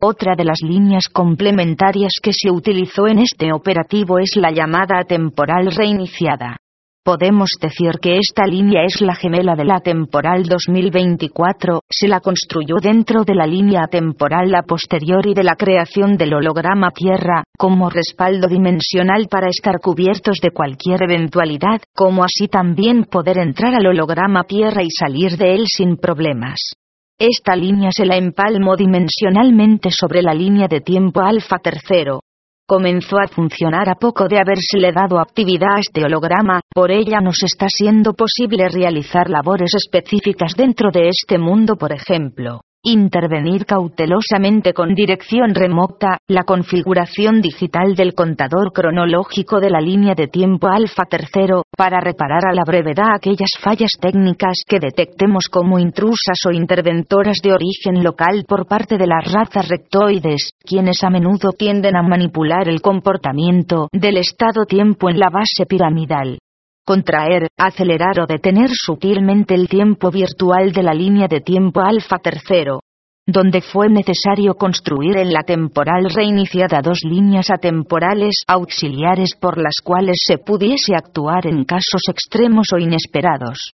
Otra 0.00 0.36
de 0.36 0.44
las 0.44 0.60
líneas 0.62 1.08
complementarias 1.12 2.12
que 2.22 2.30
se 2.32 2.52
utilizó 2.52 3.08
en 3.08 3.18
este 3.18 3.52
operativo 3.52 4.20
es 4.20 4.36
la 4.36 4.52
llamada 4.52 5.02
temporal 5.02 5.74
reiniciada. 5.74 6.56
Podemos 7.04 7.50
decir 7.60 7.98
que 8.00 8.16
esta 8.16 8.46
línea 8.46 8.84
es 8.84 9.02
la 9.02 9.14
gemela 9.14 9.54
de 9.56 9.66
la 9.66 9.80
temporal 9.80 10.44
2024, 10.44 11.82
se 11.86 12.08
la 12.08 12.20
construyó 12.20 12.76
dentro 12.80 13.24
de 13.24 13.34
la 13.34 13.46
línea 13.46 13.88
temporal 13.88 14.54
a 14.54 14.62
posteriori 14.62 15.34
de 15.34 15.44
la 15.44 15.54
creación 15.54 16.16
del 16.16 16.32
holograma 16.32 16.88
Tierra, 16.92 17.44
como 17.58 17.90
respaldo 17.90 18.48
dimensional 18.48 19.28
para 19.30 19.50
estar 19.50 19.80
cubiertos 19.82 20.38
de 20.40 20.52
cualquier 20.52 21.02
eventualidad, 21.02 21.82
como 21.94 22.24
así 22.24 22.48
también 22.48 23.04
poder 23.04 23.36
entrar 23.36 23.74
al 23.74 23.86
holograma 23.86 24.44
Tierra 24.44 24.82
y 24.82 24.88
salir 24.88 25.36
de 25.36 25.56
él 25.56 25.66
sin 25.66 25.98
problemas. 25.98 26.72
Esta 27.18 27.54
línea 27.54 27.90
se 27.92 28.06
la 28.06 28.16
empalmó 28.16 28.76
dimensionalmente 28.76 29.90
sobre 29.90 30.22
la 30.22 30.32
línea 30.32 30.68
de 30.68 30.80
tiempo 30.80 31.20
alfa 31.20 31.58
tercero. 31.58 32.23
Comenzó 32.66 33.18
a 33.18 33.28
funcionar 33.28 33.90
a 33.90 33.94
poco 33.94 34.26
de 34.26 34.38
habérsele 34.38 34.90
dado 34.90 35.20
actividad 35.20 35.76
a 35.76 35.80
este 35.80 36.02
holograma, 36.02 36.60
por 36.74 36.90
ella 36.90 37.20
nos 37.20 37.42
está 37.42 37.66
siendo 37.68 38.14
posible 38.14 38.68
realizar 38.70 39.28
labores 39.28 39.74
específicas 39.74 40.54
dentro 40.56 40.90
de 40.90 41.10
este 41.10 41.38
mundo, 41.38 41.76
por 41.76 41.92
ejemplo 41.92 42.62
intervenir 42.84 43.66
cautelosamente 43.66 44.72
con 44.72 44.94
dirección 44.94 45.54
remota, 45.54 46.18
la 46.28 46.44
configuración 46.44 47.40
digital 47.40 47.94
del 47.94 48.14
contador 48.14 48.72
cronológico 48.72 49.58
de 49.58 49.70
la 49.70 49.80
línea 49.80 50.14
de 50.14 50.28
tiempo 50.28 50.68
alfa 50.68 51.04
tercero, 51.04 51.64
para 51.76 52.00
reparar 52.00 52.46
a 52.46 52.54
la 52.54 52.64
brevedad 52.64 53.14
aquellas 53.14 53.50
fallas 53.60 53.92
técnicas 54.00 54.62
que 54.66 54.78
detectemos 54.78 55.46
como 55.50 55.78
intrusas 55.78 56.38
o 56.46 56.52
interventoras 56.52 57.38
de 57.42 57.52
origen 57.52 58.04
local 58.04 58.44
por 58.46 58.66
parte 58.66 58.98
de 58.98 59.06
las 59.06 59.32
razas 59.32 59.68
rectoides, 59.68 60.50
quienes 60.62 61.02
a 61.02 61.10
menudo 61.10 61.52
tienden 61.52 61.96
a 61.96 62.02
manipular 62.02 62.68
el 62.68 62.80
comportamiento 62.80 63.88
del 63.92 64.18
estado-tiempo 64.18 65.08
en 65.08 65.18
la 65.18 65.30
base 65.30 65.66
piramidal 65.66 66.38
contraer, 66.84 67.48
acelerar 67.58 68.20
o 68.20 68.26
detener 68.26 68.70
sutilmente 68.72 69.54
el 69.54 69.68
tiempo 69.68 70.10
virtual 70.10 70.72
de 70.72 70.82
la 70.82 70.94
línea 70.94 71.28
de 71.28 71.40
tiempo 71.40 71.80
alfa 71.80 72.18
tercero, 72.18 72.80
donde 73.26 73.62
fue 73.62 73.88
necesario 73.88 74.54
construir 74.54 75.16
en 75.16 75.32
la 75.32 75.42
temporal 75.42 76.10
reiniciada 76.10 76.82
dos 76.82 77.00
líneas 77.04 77.50
atemporales 77.50 78.42
auxiliares 78.46 79.30
por 79.40 79.56
las 79.56 79.76
cuales 79.82 80.16
se 80.26 80.38
pudiese 80.38 80.94
actuar 80.94 81.46
en 81.46 81.64
casos 81.64 82.02
extremos 82.08 82.66
o 82.74 82.78
inesperados. 82.78 83.72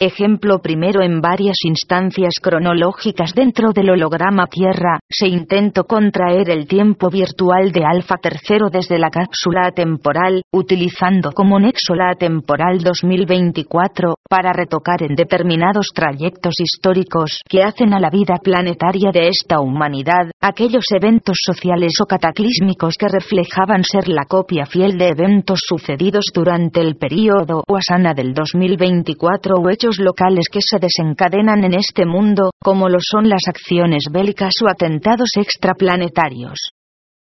Ejemplo 0.00 0.58
primero 0.58 1.02
en 1.02 1.20
varias 1.20 1.58
instancias 1.64 2.40
cronológicas 2.42 3.32
dentro 3.32 3.70
del 3.72 3.90
holograma 3.90 4.48
Tierra, 4.48 4.98
se 5.08 5.28
intentó 5.28 5.84
contraer 5.84 6.50
el 6.50 6.66
tiempo 6.66 7.10
virtual 7.10 7.70
de 7.70 7.84
alfa 7.84 8.16
tercero 8.16 8.70
desde 8.70 8.98
la 8.98 9.08
cápsula 9.10 9.70
temporal, 9.70 10.42
utilizando 10.52 11.30
como 11.30 11.60
nexo 11.60 11.94
la 11.94 12.12
temporal 12.18 12.80
2024, 12.80 14.16
para 14.28 14.52
retocar 14.52 15.04
en 15.04 15.14
determinados 15.14 15.90
trayectos 15.94 16.54
históricos 16.58 17.42
que 17.48 17.62
hacen 17.62 17.94
a 17.94 18.00
la 18.00 18.10
vida 18.10 18.38
planetaria 18.42 19.12
de 19.12 19.28
esta 19.28 19.60
humanidad, 19.60 20.32
aquellos 20.40 20.86
eventos 20.90 21.36
sociales 21.40 21.92
o 22.02 22.06
cataclísmicos 22.06 22.94
que 22.98 23.06
reflejaban 23.06 23.84
ser 23.84 24.08
la 24.08 24.24
copia 24.24 24.66
fiel 24.66 24.98
de 24.98 25.10
eventos 25.10 25.60
sucedidos 25.64 26.24
durante 26.34 26.80
el 26.80 26.96
período 26.96 27.62
Wasana 27.68 28.12
del 28.12 28.34
2024 28.34 29.54
o 29.54 29.70
hechos 29.70 29.83
locales 29.98 30.46
que 30.50 30.60
se 30.60 30.78
desencadenan 30.78 31.64
en 31.64 31.74
este 31.74 32.06
mundo, 32.06 32.50
como 32.62 32.88
lo 32.88 32.98
son 33.00 33.28
las 33.28 33.42
acciones 33.48 34.04
bélicas 34.10 34.54
o 34.64 34.68
atentados 34.68 35.30
extraplanetarios. 35.36 36.73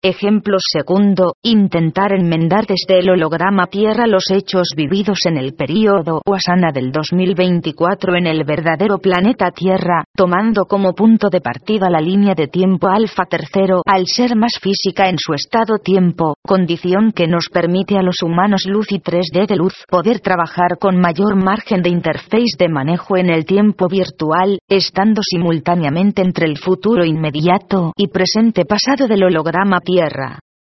Ejemplo 0.00 0.58
segundo, 0.60 1.32
intentar 1.42 2.12
enmendar 2.12 2.66
desde 2.66 3.00
el 3.00 3.10
holograma 3.10 3.66
Tierra 3.66 4.06
los 4.06 4.30
hechos 4.30 4.68
vividos 4.76 5.26
en 5.26 5.36
el 5.36 5.54
período 5.54 6.22
Wasana 6.24 6.70
del 6.72 6.92
2024 6.92 8.14
en 8.14 8.28
el 8.28 8.44
verdadero 8.44 8.98
planeta 8.98 9.50
Tierra, 9.50 10.04
tomando 10.14 10.66
como 10.66 10.92
punto 10.92 11.30
de 11.30 11.40
partida 11.40 11.90
la 11.90 12.00
línea 12.00 12.36
de 12.36 12.46
tiempo 12.46 12.86
alfa 12.86 13.24
tercero 13.24 13.82
al 13.84 14.06
ser 14.06 14.36
más 14.36 14.52
física 14.62 15.08
en 15.08 15.16
su 15.18 15.34
estado-tiempo, 15.34 16.36
condición 16.46 17.10
que 17.10 17.26
nos 17.26 17.48
permite 17.52 17.98
a 17.98 18.02
los 18.02 18.22
humanos 18.22 18.66
luz 18.66 18.92
y 18.92 19.00
3D 19.00 19.48
de 19.48 19.56
luz 19.56 19.74
poder 19.88 20.20
trabajar 20.20 20.78
con 20.78 21.00
mayor 21.00 21.34
margen 21.34 21.82
de 21.82 21.90
interface 21.90 22.54
de 22.56 22.68
manejo 22.68 23.16
en 23.16 23.30
el 23.30 23.44
tiempo 23.44 23.88
virtual, 23.88 24.60
estando 24.68 25.22
simultáneamente 25.28 26.22
entre 26.22 26.46
el 26.46 26.56
futuro 26.56 27.04
inmediato 27.04 27.92
y 27.96 28.06
presente 28.06 28.64
pasado 28.64 29.08
del 29.08 29.24
holograma 29.24 29.80
tierra. 29.88 30.38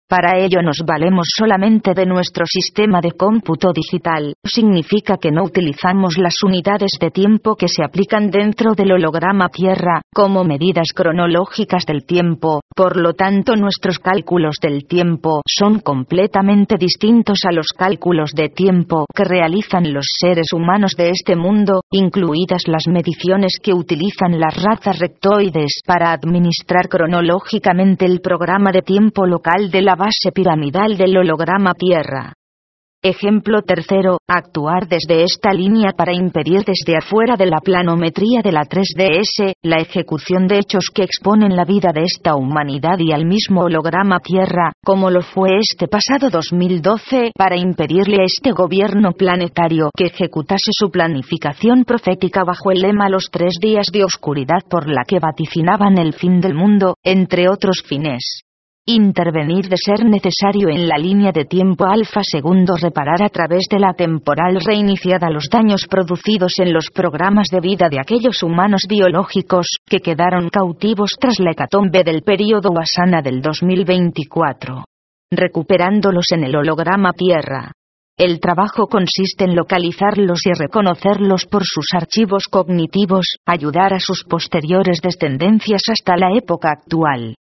Para 0.10 0.40
ello 0.40 0.64
nos 0.64 0.82
valemos 0.88 1.28
solamente 1.38 1.94
de 1.94 2.08
nuestro 2.08 2.44
sistema 2.48 3.00
de 3.00 3.12
cómputo 3.12 3.72
digital, 3.72 4.34
significa 4.44 5.18
que 5.22 5.30
no 5.30 5.44
utilizamos 5.44 6.18
las 6.18 6.42
unidades 6.42 6.94
de 7.00 7.12
tiempo 7.12 7.56
que 7.56 7.68
se 7.68 7.84
aplican 7.84 8.32
dentro 8.32 8.74
del 8.74 8.94
holograma 8.94 9.50
Tierra, 9.50 10.02
como 10.12 10.44
medidas 10.44 10.94
cronológicas 10.96 11.86
del 11.86 12.08
tiempo, 12.08 12.62
por 12.76 12.98
lo 12.98 13.14
tanto 13.14 13.56
nuestros 13.56 14.00
cálculos 14.00 14.56
del 14.60 14.88
tiempo 14.88 15.44
son 15.48 15.78
completamente 15.78 16.78
distintos 16.80 17.42
a 17.48 17.52
los 17.52 17.68
cálculos 17.68 18.32
de 18.32 18.50
tiempo 18.50 19.06
que 19.14 19.26
realizan 19.26 19.94
los 19.94 20.08
seres 20.20 20.54
humanos 20.54 20.94
de 20.98 21.12
este 21.12 21.36
mundo, 21.36 21.82
incluidas 21.92 22.64
las 22.66 22.88
mediciones 22.88 23.60
que 23.62 23.76
utilizan 23.76 24.40
las 24.40 24.56
razas 24.56 24.98
rectoides 24.98 25.84
para 25.86 26.14
administrar 26.14 26.90
cronológicamente 26.90 28.06
el 28.06 28.22
programa 28.22 28.72
de 28.72 28.82
tiempo 28.82 29.28
local 29.28 29.70
de 29.70 29.84
la 29.84 29.99
base 30.00 30.32
piramidal 30.34 30.98
del 30.98 31.18
holograma 31.18 31.74
Tierra. 31.74 32.34
Ejemplo 33.02 33.62
tercero, 33.62 34.18
actuar 34.28 34.88
desde 34.90 35.24
esta 35.24 35.54
línea 35.54 35.92
para 35.96 36.14
impedir 36.14 36.66
desde 36.66 36.98
afuera 36.98 37.36
de 37.38 37.46
la 37.46 37.60
planometría 37.60 38.42
de 38.42 38.52
la 38.52 38.64
3DS, 38.64 39.54
la 39.64 39.78
ejecución 39.78 40.48
de 40.48 40.60
hechos 40.60 40.90
que 40.94 41.04
exponen 41.04 41.56
la 41.56 41.64
vida 41.64 41.92
de 41.94 42.04
esta 42.04 42.36
humanidad 42.36 42.98
y 43.00 43.14
al 43.14 43.26
mismo 43.26 43.62
holograma 43.62 44.20
Tierra, 44.20 44.74
como 44.84 45.10
lo 45.10 45.22
fue 45.22 45.60
este 45.60 45.88
pasado 45.88 46.30
2012, 46.30 47.32
para 47.38 47.58
impedirle 47.58 48.22
a 48.22 48.26
este 48.26 48.52
gobierno 48.52 49.12
planetario 49.14 49.92
que 49.96 50.08
ejecutase 50.08 50.72
su 50.72 50.92
planificación 50.92 51.86
profética 51.86 52.44
bajo 52.44 52.72
el 52.72 52.82
lema 52.82 53.08
los 53.08 53.30
tres 53.32 53.54
días 53.62 53.88
de 53.94 54.04
oscuridad 54.04 54.64
por 54.70 54.90
la 54.90 55.04
que 55.08 55.20
vaticinaban 55.20 55.98
el 55.98 56.14
fin 56.14 56.42
del 56.42 56.54
mundo, 56.54 56.96
entre 57.04 57.50
otros 57.50 57.82
fines 57.88 58.44
intervenir 58.94 59.68
de 59.70 59.78
ser 59.78 60.06
necesario 60.06 60.70
en 60.70 60.88
la 60.88 60.98
línea 60.98 61.32
de 61.32 61.46
tiempo 61.46 61.86
alfa 61.86 62.22
segundo 62.24 62.76
reparar 62.76 63.22
a 63.24 63.30
través 63.30 63.66
de 63.70 63.80
la 63.80 63.94
temporal 63.94 64.60
reiniciada 64.66 65.30
los 65.30 65.46
daños 65.52 65.86
producidos 65.90 66.54
en 66.60 66.74
los 66.74 66.88
programas 66.94 67.48
de 67.52 67.60
vida 67.60 67.88
de 67.90 68.00
aquellos 68.00 68.42
humanos 68.44 68.82
biológicos 68.88 69.68
que 69.86 70.00
quedaron 70.00 70.50
cautivos 70.50 71.12
tras 71.20 71.40
la 71.40 71.52
hecatombe 71.52 72.04
del 72.04 72.24
período 72.24 72.70
Wasana 72.72 73.22
del 73.22 73.42
2024. 73.42 74.84
Recuperándolos 75.32 76.26
en 76.32 76.46
el 76.46 76.56
holograma 76.56 77.14
Tierra. 77.14 77.72
El 78.18 78.40
trabajo 78.40 78.88
consiste 78.88 79.46
en 79.46 79.56
localizarlos 79.56 80.46
y 80.46 80.52
reconocerlos 80.52 81.46
por 81.46 81.64
sus 81.64 81.86
archivos 81.94 82.46
cognitivos, 82.50 83.38
ayudar 83.46 83.94
a 83.94 84.00
sus 84.00 84.24
posteriores 84.24 85.00
descendencias 85.02 85.84
hasta 85.90 86.18
la 86.18 86.36
época 86.36 86.72
actual. 86.72 87.36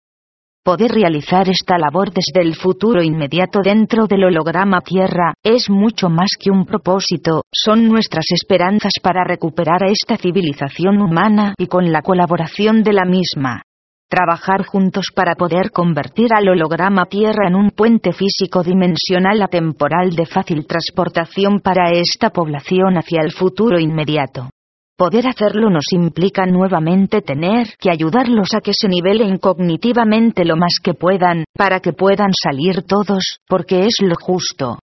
Poder 0.67 0.91
realizar 0.91 1.47
esta 1.47 1.77
labor 1.77 2.10
desde 2.12 2.45
el 2.45 2.53
futuro 2.53 3.01
inmediato 3.01 3.62
dentro 3.63 4.06
del 4.06 4.25
holograma 4.25 4.82
Tierra, 4.82 5.34
es 5.41 5.69
mucho 5.69 6.10
más 6.10 6.32
que 6.38 6.51
un 6.51 6.65
propósito, 6.65 7.43
son 7.53 7.88
nuestras 7.88 8.25
esperanzas 8.32 8.91
para 9.01 9.23
recuperar 9.23 9.86
a 9.86 9.89
esta 9.89 10.17
civilización 10.17 11.01
humana 11.01 11.53
y 11.58 11.67
con 11.67 11.89
la 11.89 12.01
colaboración 12.01 12.84
de 12.84 12.91
la 12.91 13.06
misma. 13.06 13.62
Trabajar 14.10 14.65
juntos 14.65 15.06
para 15.15 15.36
poder 15.36 15.71
convertir 15.71 16.34
al 16.34 16.49
holograma 16.49 17.06
Tierra 17.06 17.47
en 17.47 17.56
un 17.56 17.71
puente 17.71 18.12
físico 18.12 18.62
dimensional 18.62 19.41
atemporal 19.41 20.10
de 20.17 20.25
fácil 20.25 20.67
transportación 20.67 21.62
para 21.62 21.91
esta 21.91 22.32
población 22.32 22.97
hacia 22.97 23.21
el 23.21 23.32
futuro 23.32 23.80
inmediato. 23.80 24.49
Poder 24.97 25.27
hacerlo 25.27 25.69
nos 25.69 25.93
implica 25.93 26.47
nuevamente 26.47 27.21
tener 27.21 27.67
que 27.79 27.91
ayudarlos 27.91 28.55
a 28.55 28.62
que 28.62 28.71
se 28.73 28.88
nivelen 28.88 29.38
cognitivamente 29.38 30.43
lo 30.43 30.55
más 30.55 30.79
que 30.83 30.95
puedan, 30.95 31.45
para 31.55 31.81
que 31.81 31.93
puedan 31.93 32.31
salir 32.33 32.81
todos, 32.81 33.38
porque 33.47 33.81
es 33.81 33.97
lo 34.01 34.15
justo. 34.19 34.79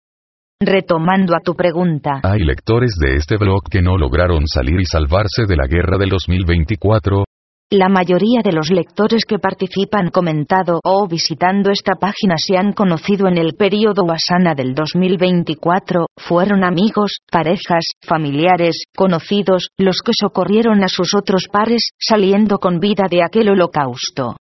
Retomando 0.58 1.36
a 1.36 1.40
tu 1.44 1.54
pregunta. 1.54 2.22
Hay 2.22 2.40
lectores 2.40 2.94
de 2.98 3.16
este 3.16 3.36
blog 3.36 3.64
que 3.70 3.82
no 3.82 3.98
lograron 3.98 4.46
salir 4.46 4.80
y 4.80 4.86
salvarse 4.86 5.44
de 5.46 5.56
la 5.56 5.66
guerra 5.66 5.98
del 5.98 6.08
2024, 6.08 7.24
La 7.70 7.90
mayoría 7.90 8.40
de 8.42 8.52
los 8.52 8.70
lectores 8.70 9.26
que 9.28 9.38
participan 9.38 10.08
comentado 10.08 10.80
o 10.82 11.06
visitando 11.06 11.70
esta 11.70 11.96
página 11.96 12.36
se 12.38 12.56
han 12.56 12.72
conocido 12.72 13.28
en 13.28 13.36
el 13.36 13.56
periodo 13.58 14.04
Wasana 14.04 14.54
del 14.54 14.74
2024, 14.74 16.06
fueron 16.16 16.64
amigos, 16.64 17.18
parejas, 17.30 17.84
familiares, 18.00 18.84
conocidos, 18.96 19.68
los 19.76 20.00
que 20.00 20.12
socorrieron 20.18 20.82
a 20.82 20.88
sus 20.88 21.14
otros 21.14 21.44
pares, 21.52 21.90
saliendo 21.98 22.56
con 22.56 22.80
vida 22.80 23.04
de 23.10 23.22
aquel 23.22 23.50
holocausto. 23.50 24.36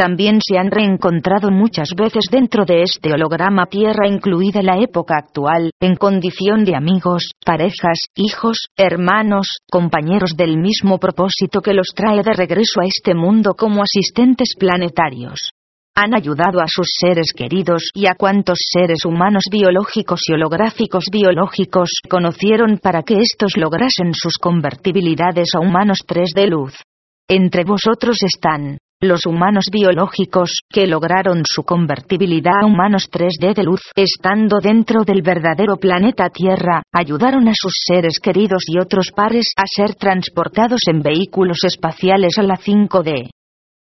También 0.00 0.38
se 0.40 0.56
han 0.56 0.70
reencontrado 0.70 1.50
muchas 1.50 1.90
veces 1.94 2.24
dentro 2.30 2.64
de 2.64 2.84
este 2.84 3.12
holograma 3.12 3.66
Tierra 3.66 4.08
incluida 4.08 4.62
la 4.62 4.78
época 4.78 5.16
actual, 5.18 5.72
en 5.78 5.94
condición 5.94 6.64
de 6.64 6.74
amigos, 6.74 7.32
parejas, 7.44 7.98
hijos, 8.14 8.68
hermanos, 8.78 9.58
compañeros 9.70 10.38
del 10.38 10.56
mismo 10.56 10.96
propósito 10.96 11.60
que 11.60 11.74
los 11.74 11.88
trae 11.94 12.22
de 12.22 12.32
regreso 12.32 12.80
a 12.80 12.86
este 12.86 13.14
mundo 13.14 13.52
como 13.52 13.82
asistentes 13.82 14.54
planetarios. 14.58 15.50
Han 15.94 16.14
ayudado 16.14 16.62
a 16.62 16.66
sus 16.66 16.88
seres 16.98 17.34
queridos 17.36 17.90
y 17.92 18.06
a 18.06 18.14
cuantos 18.14 18.58
seres 18.72 19.04
humanos 19.04 19.44
biológicos 19.52 20.22
y 20.28 20.32
holográficos 20.32 21.08
biológicos 21.12 21.90
conocieron 22.08 22.78
para 22.78 23.02
que 23.02 23.18
estos 23.18 23.58
lograsen 23.58 24.14
sus 24.14 24.38
convertibilidades 24.40 25.50
a 25.54 25.60
humanos 25.60 25.98
3 26.06 26.30
de 26.34 26.46
luz. 26.46 26.72
Entre 27.28 27.64
vosotros 27.64 28.16
están 28.22 28.78
los 29.02 29.24
humanos 29.24 29.64
biológicos, 29.72 30.58
que 30.68 30.86
lograron 30.86 31.42
su 31.46 31.62
convertibilidad 31.62 32.62
a 32.62 32.66
humanos 32.66 33.08
3D 33.10 33.54
de 33.54 33.64
luz, 33.64 33.80
estando 33.96 34.58
dentro 34.60 35.04
del 35.04 35.22
verdadero 35.22 35.76
planeta 35.76 36.28
Tierra, 36.28 36.82
ayudaron 36.92 37.48
a 37.48 37.52
sus 37.54 37.72
seres 37.86 38.18
queridos 38.22 38.64
y 38.66 38.78
otros 38.78 39.10
pares 39.14 39.52
a 39.56 39.64
ser 39.66 39.94
transportados 39.94 40.82
en 40.86 41.00
vehículos 41.00 41.64
espaciales 41.64 42.36
a 42.38 42.42
la 42.42 42.56
5D. 42.56 43.30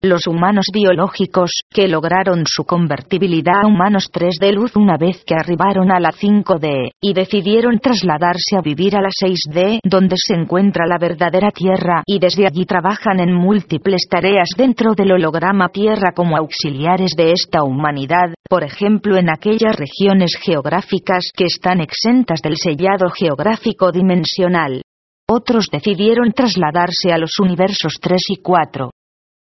Los 0.05 0.27
humanos 0.27 0.67
biológicos, 0.75 1.63
que 1.71 1.87
lograron 1.87 2.43
su 2.45 2.65
convertibilidad 2.65 3.63
a 3.63 3.69
humanos 3.69 4.09
3 4.13 4.35
de 4.41 4.51
luz 4.51 4.75
una 4.75 4.97
vez 4.97 5.23
que 5.25 5.37
arribaron 5.37 5.93
a 5.93 6.01
la 6.01 6.11
5D, 6.11 6.91
y 7.01 7.15
decidieron 7.15 7.79
trasladarse 7.79 8.57
a 8.59 8.63
vivir 8.63 8.97
a 8.97 9.01
la 9.01 9.11
6D, 9.11 9.79
donde 9.85 10.17
se 10.19 10.35
encuentra 10.35 10.87
la 10.89 10.99
verdadera 10.99 11.53
Tierra, 11.53 12.03
y 12.05 12.19
desde 12.19 12.49
allí 12.49 12.67
trabajan 12.67 13.21
en 13.21 13.33
múltiples 13.33 14.09
tareas 14.11 14.49
dentro 14.57 14.95
del 14.95 15.13
holograma 15.13 15.69
Tierra 15.69 16.11
como 16.17 16.37
auxiliares 16.37 17.13
de 17.17 17.31
esta 17.31 17.63
humanidad, 17.63 18.35
por 18.51 18.65
ejemplo 18.65 19.17
en 19.17 19.31
aquellas 19.31 19.77
regiones 19.77 20.37
geográficas 20.45 21.31
que 21.33 21.45
están 21.45 21.81
exentas 21.81 22.43
del 22.43 22.57
sellado 22.57 23.09
geográfico 23.09 23.93
dimensional. 23.93 24.83
Otros 25.31 25.69
decidieron 25.71 26.33
trasladarse 26.33 27.13
a 27.13 27.19
los 27.19 27.39
universos 27.39 28.01
3 28.03 28.21
y 28.31 28.43
4. 28.43 28.91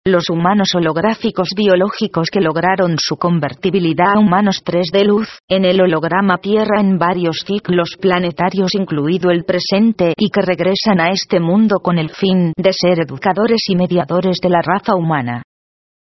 Los 0.08 0.30
humanos 0.30 0.70
holográficos 0.74 1.50
biológicos 1.54 2.30
que 2.32 2.40
lograron 2.40 2.96
su 2.98 3.18
convertibilidad 3.18 4.16
a 4.16 4.20
humanos 4.20 4.62
3 4.64 4.88
de 4.94 5.04
luz, 5.04 5.28
en 5.50 5.66
el 5.66 5.82
holograma 5.82 6.38
Tierra 6.38 6.80
en 6.80 6.98
varios 6.98 7.44
ciclos 7.46 7.98
planetarios 8.00 8.74
incluido 8.74 9.32
el 9.32 9.44
presente 9.44 10.14
y 10.16 10.30
que 10.30 10.42
regresan 10.42 11.02
a 11.02 11.10
este 11.10 11.42
mundo 11.42 11.80
con 11.84 11.98
el 11.98 12.10
fin 12.10 12.54
de 12.56 12.72
ser 12.72 13.02
educadores 13.02 13.60
y 13.68 13.76
mediadores 13.76 14.38
de 14.42 14.48
la 14.48 14.62
raza 14.62 14.96
humana. 14.96 15.44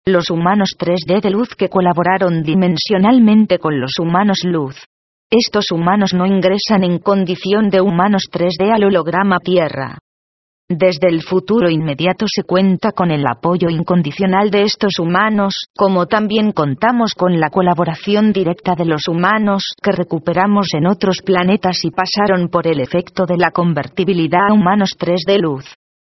Los 0.07 0.31
humanos 0.31 0.71
3D 0.79 1.21
de 1.21 1.31
luz 1.31 1.55
que 1.55 1.69
colaboraron 1.69 2.43
dimensionalmente 2.43 3.59
con 3.59 3.79
los 3.79 3.99
humanos 3.99 4.39
luz. 4.45 4.83
Estos 5.31 5.73
humanos 5.73 6.15
no 6.15 6.25
ingresan 6.25 6.85
en 6.85 7.01
condición 7.01 7.69
de 7.69 7.83
humanos 7.83 8.31
3D 8.33 8.73
al 8.75 8.85
holograma 8.85 9.41
Tierra. 9.41 9.99
Desde 10.73 11.09
el 11.09 11.23
futuro 11.23 11.69
inmediato 11.69 12.27
se 12.33 12.45
cuenta 12.45 12.93
con 12.93 13.11
el 13.11 13.27
apoyo 13.27 13.69
incondicional 13.71 14.53
de 14.53 14.63
estos 14.63 15.01
humanos, 15.01 15.65
como 15.77 16.07
también 16.07 16.53
contamos 16.53 17.15
con 17.15 17.41
la 17.41 17.51
colaboración 17.51 18.33
directa 18.33 18.77
de 18.77 18.85
los 18.85 19.09
humanos 19.09 19.65
que 19.83 19.91
recuperamos 19.91 20.69
en 20.75 20.87
otros 20.87 21.23
planetas 21.25 21.85
y 21.85 21.91
pasaron 21.91 22.51
por 22.51 22.69
el 22.69 22.79
efecto 22.79 23.27
de 23.27 23.37
la 23.37 23.51
convertibilidad 23.51 24.49
a 24.49 24.55
humanos 24.55 24.91
3 24.97 25.23
de 25.27 25.39
luz. 25.41 25.65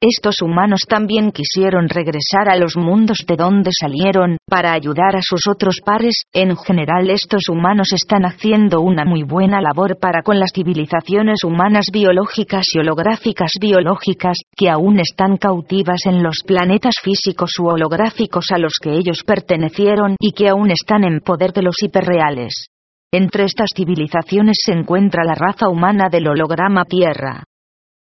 Estos 0.04 0.42
humanos 0.42 0.80
también 0.90 1.32
quisieron 1.32 1.88
regresar 1.88 2.50
a 2.50 2.58
los 2.58 2.76
mundos 2.76 3.20
de 3.28 3.36
donde 3.36 3.70
salieron, 3.72 4.38
para 4.50 4.74
ayudar 4.74 5.16
a 5.16 5.22
sus 5.22 5.42
otros 5.48 5.80
pares, 5.86 6.24
en 6.34 6.58
general 6.58 7.12
estos 7.12 7.50
humanos 7.50 7.94
están 7.94 8.26
haciendo 8.26 8.82
una 8.82 9.06
muy 9.06 9.22
buena 9.22 9.62
labor 9.62 10.00
para 10.00 10.24
con 10.24 10.40
las 10.40 10.54
civilizaciones 10.56 11.44
humanas 11.44 11.86
biológicas 11.94 12.66
y 12.74 12.80
holográficas 12.80 13.52
biológicas, 13.62 14.40
que 14.58 14.72
aún 14.72 15.00
están 15.00 15.38
cautivas 15.38 16.08
en 16.08 16.24
los 16.24 16.38
planetas 16.48 16.96
físicos 17.04 17.52
u 17.60 17.68
holográficos 17.68 18.48
a 18.50 18.58
los 18.58 18.80
que 18.82 18.94
ellos 18.94 19.22
pertenecieron 19.24 20.16
y 20.20 20.32
que 20.32 20.50
aún 20.50 20.72
están 20.72 21.04
en 21.04 21.20
poder 21.20 21.54
de 21.54 21.62
los 21.62 21.76
hiperreales. 21.84 22.70
Entre 23.14 23.44
estas 23.44 23.70
civilizaciones 23.76 24.58
se 24.66 24.72
encuentra 24.72 25.24
la 25.24 25.36
raza 25.36 25.70
humana 25.70 26.10
del 26.10 26.28
holograma 26.28 26.86
Tierra. 26.86 27.44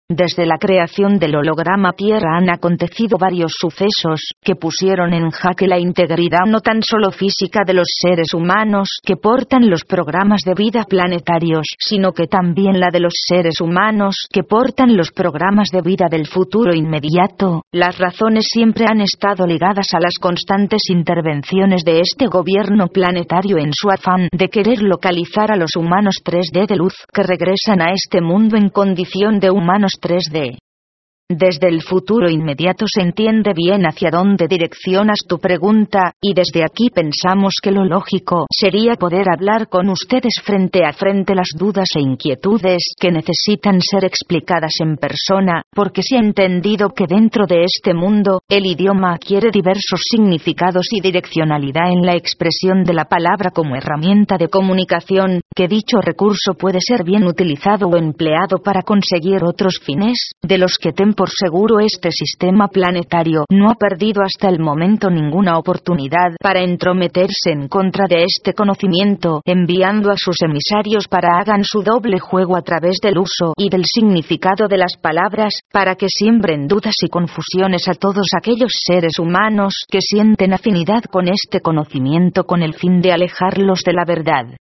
Desde 0.09 0.47
la 0.47 0.57
creación 0.57 1.19
del 1.19 1.35
holograma 1.35 1.91
Tierra 1.91 2.37
han 2.37 2.49
acontecido 2.49 3.19
varios 3.19 3.55
sucesos, 3.59 4.21
que 4.41 4.55
pusieron 4.55 5.13
en 5.13 5.31
jaque 5.31 5.67
la 5.67 5.81
integridad 5.81 6.47
no 6.47 6.61
tan 6.61 6.81
solo 6.81 7.11
física 7.11 7.63
de 7.67 7.75
los 7.75 7.89
seres 8.01 8.33
humanos 8.33 9.01
que 9.05 9.17
portan 9.17 9.69
los 9.69 9.83
programas 9.83 10.43
de 10.47 10.55
vida 10.55 10.85
planetarios, 10.85 11.67
sino 11.81 12.13
que 12.13 12.29
también 12.29 12.79
la 12.79 12.91
de 12.93 13.01
los 13.01 13.15
seres 13.27 13.61
humanos 13.61 14.29
que 14.31 14.45
portan 14.45 14.97
los 14.97 15.11
programas 15.11 15.71
de 15.73 15.83
vida 15.83 16.07
del 16.09 16.29
futuro 16.29 16.73
inmediato. 16.73 17.63
Las 17.73 17.99
razones 17.99 18.47
siempre 18.49 18.85
han 18.89 19.01
estado 19.01 19.45
ligadas 19.45 19.89
a 19.93 19.99
las 19.99 20.19
constantes 20.21 20.83
intervenciones 20.89 21.83
de 21.85 21.99
este 21.99 22.29
gobierno 22.29 22.87
planetario 22.87 23.59
en 23.59 23.73
su 23.73 23.91
afán 23.91 24.29
de 24.31 24.49
querer 24.51 24.83
localizar 24.83 25.51
a 25.51 25.57
los 25.57 25.75
humanos 25.75 26.19
3D 26.25 26.69
de 26.69 26.77
luz 26.77 26.95
que 27.13 27.25
regresan 27.25 27.83
a 27.83 27.91
este 27.91 28.21
mundo 28.21 28.57
en 28.57 28.69
condición 28.69 29.41
de 29.41 29.51
humanos 29.51 29.96
3D. 30.01 30.59
Desde 31.29 31.67
el 31.67 31.83
futuro 31.83 32.31
inmediato 32.31 32.87
se 32.87 33.03
entiende 33.03 33.53
bien 33.53 33.85
hacia 33.85 34.13
dónde 34.13 34.47
direccionas 34.47 35.19
tu 35.27 35.41
pregunta, 35.41 36.13
y 36.21 36.35
desde 36.35 36.63
aquí 36.63 36.89
pensamos 36.89 37.55
que 37.61 37.73
lo 37.73 37.85
lógico 37.85 38.47
sería 38.49 38.95
poder 38.95 39.27
hablar 39.29 39.69
con 39.69 39.89
ustedes 39.89 40.35
frente 40.45 40.85
a 40.85 40.93
frente 40.93 41.35
las 41.35 41.49
dudas 41.59 41.89
e 41.97 42.01
inquietudes 42.01 42.95
que 42.97 43.11
necesitan 43.11 43.81
ser 43.81 44.05
explicadas 44.05 44.75
en 44.81 44.99
persona, 44.99 45.63
porque 45.75 46.03
se 46.05 46.15
ha 46.15 46.21
entendido 46.21 46.91
que 46.91 47.07
dentro 47.09 47.45
de 47.49 47.65
este 47.65 47.93
mundo, 47.93 48.43
el 48.49 48.65
idioma 48.65 49.15
adquiere 49.15 49.51
diversos 49.51 50.03
significados 50.09 50.87
y 50.93 51.01
direccionalidad 51.01 51.91
en 51.91 52.07
la 52.07 52.15
expresión 52.15 52.85
de 52.85 52.95
la 52.95 53.07
palabra 53.07 53.51
como 53.51 53.75
herramienta 53.75 54.39
de 54.39 54.47
comunicación, 54.47 55.41
que 55.57 55.67
dicho 55.67 56.01
recurso 56.01 56.55
puede 56.55 56.79
ser 56.81 57.03
bien 57.03 57.25
utilizado 57.25 57.89
o 57.89 57.97
empleado 57.97 58.59
para 58.63 58.83
conseguir 58.83 59.43
otros 59.43 59.81
fines, 59.85 60.31
de 60.41 60.59
los 60.59 60.79
que 60.79 60.93
por 61.17 61.31
seguro 61.31 61.81
este 61.81 62.11
sistema 62.13 62.69
planetario 62.69 63.45
no 63.51 63.71
ha 63.71 63.75
perdido 63.75 64.23
hasta 64.23 64.49
el 64.49 64.61
momento 64.61 65.11
ninguna 65.11 65.59
oportunidad 65.59 66.37
para 66.41 66.63
entrometerse 66.63 67.51
en 67.51 67.69
contra 67.69 68.07
de 68.07 68.25
este 68.25 68.53
conocimiento, 68.53 69.41
enviando 69.45 70.11
a 70.11 70.17
sus 70.17 70.37
emisarios 70.43 71.09
para 71.09 71.39
hagan 71.41 71.65
su 71.65 71.83
doble 71.83 72.21
juego 72.21 72.57
a 72.57 72.63
través 72.63 72.99
del 73.03 73.19
uso 73.19 73.55
y 73.57 73.71
del 73.71 73.85
significado 73.87 74.69
de 74.69 74.77
las 74.77 74.97
palabras, 75.01 75.61
para 75.73 75.97
que 75.97 76.09
siembren 76.09 76.69
dudas 76.69 76.95
y 77.03 77.09
confusiones 77.09 77.89
a 77.89 77.95
todos 77.95 78.29
aquellos 78.37 78.73
seres 78.87 79.19
humanos 79.19 79.85
que 79.91 80.01
sienten 80.01 80.53
afinidad 80.53 81.05
con 81.05 81.29
este 81.29 81.61
conocimiento 81.61 82.45
con 82.45 82.63
el 82.63 82.75
fin 82.75 83.01
de 83.01 83.13
alejarlos 83.13 83.81
de 83.85 83.93
la 83.93 84.05
verdad. 84.05 84.57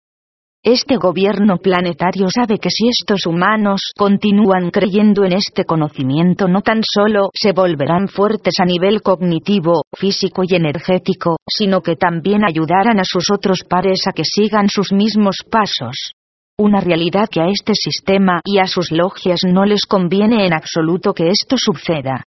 Este 0.66 0.96
gobierno 0.96 1.58
planetario 1.58 2.28
sabe 2.34 2.58
que 2.58 2.70
si 2.70 2.88
estos 2.88 3.26
humanos 3.26 3.92
continúan 3.98 4.72
creyendo 4.72 5.26
en 5.26 5.34
este 5.34 5.66
conocimiento 5.66 6.48
no 6.48 6.62
tan 6.62 6.84
solo 6.84 7.32
se 7.34 7.52
volverán 7.52 8.08
fuertes 8.08 8.54
a 8.62 8.66
nivel 8.66 9.02
cognitivo, 9.02 9.82
físico 9.94 10.44
y 10.48 10.56
energético, 10.56 11.36
sino 11.46 11.82
que 11.82 11.98
también 11.98 12.46
ayudarán 12.46 12.98
a 13.02 13.04
sus 13.04 13.26
otros 13.30 13.66
pares 13.68 14.08
a 14.08 14.14
que 14.14 14.24
sigan 14.24 14.70
sus 14.70 14.94
mismos 14.94 15.44
pasos. 15.52 16.14
Una 16.58 16.80
realidad 16.80 17.28
que 17.30 17.42
a 17.42 17.50
este 17.50 17.74
sistema 17.76 18.40
y 18.46 18.60
a 18.60 18.66
sus 18.66 18.90
logias 18.94 19.42
no 19.46 19.66
les 19.66 19.86
conviene 19.86 20.46
en 20.46 20.54
absoluto 20.54 21.14
que 21.14 21.28
esto 21.28 21.58
suceda. 21.58 22.24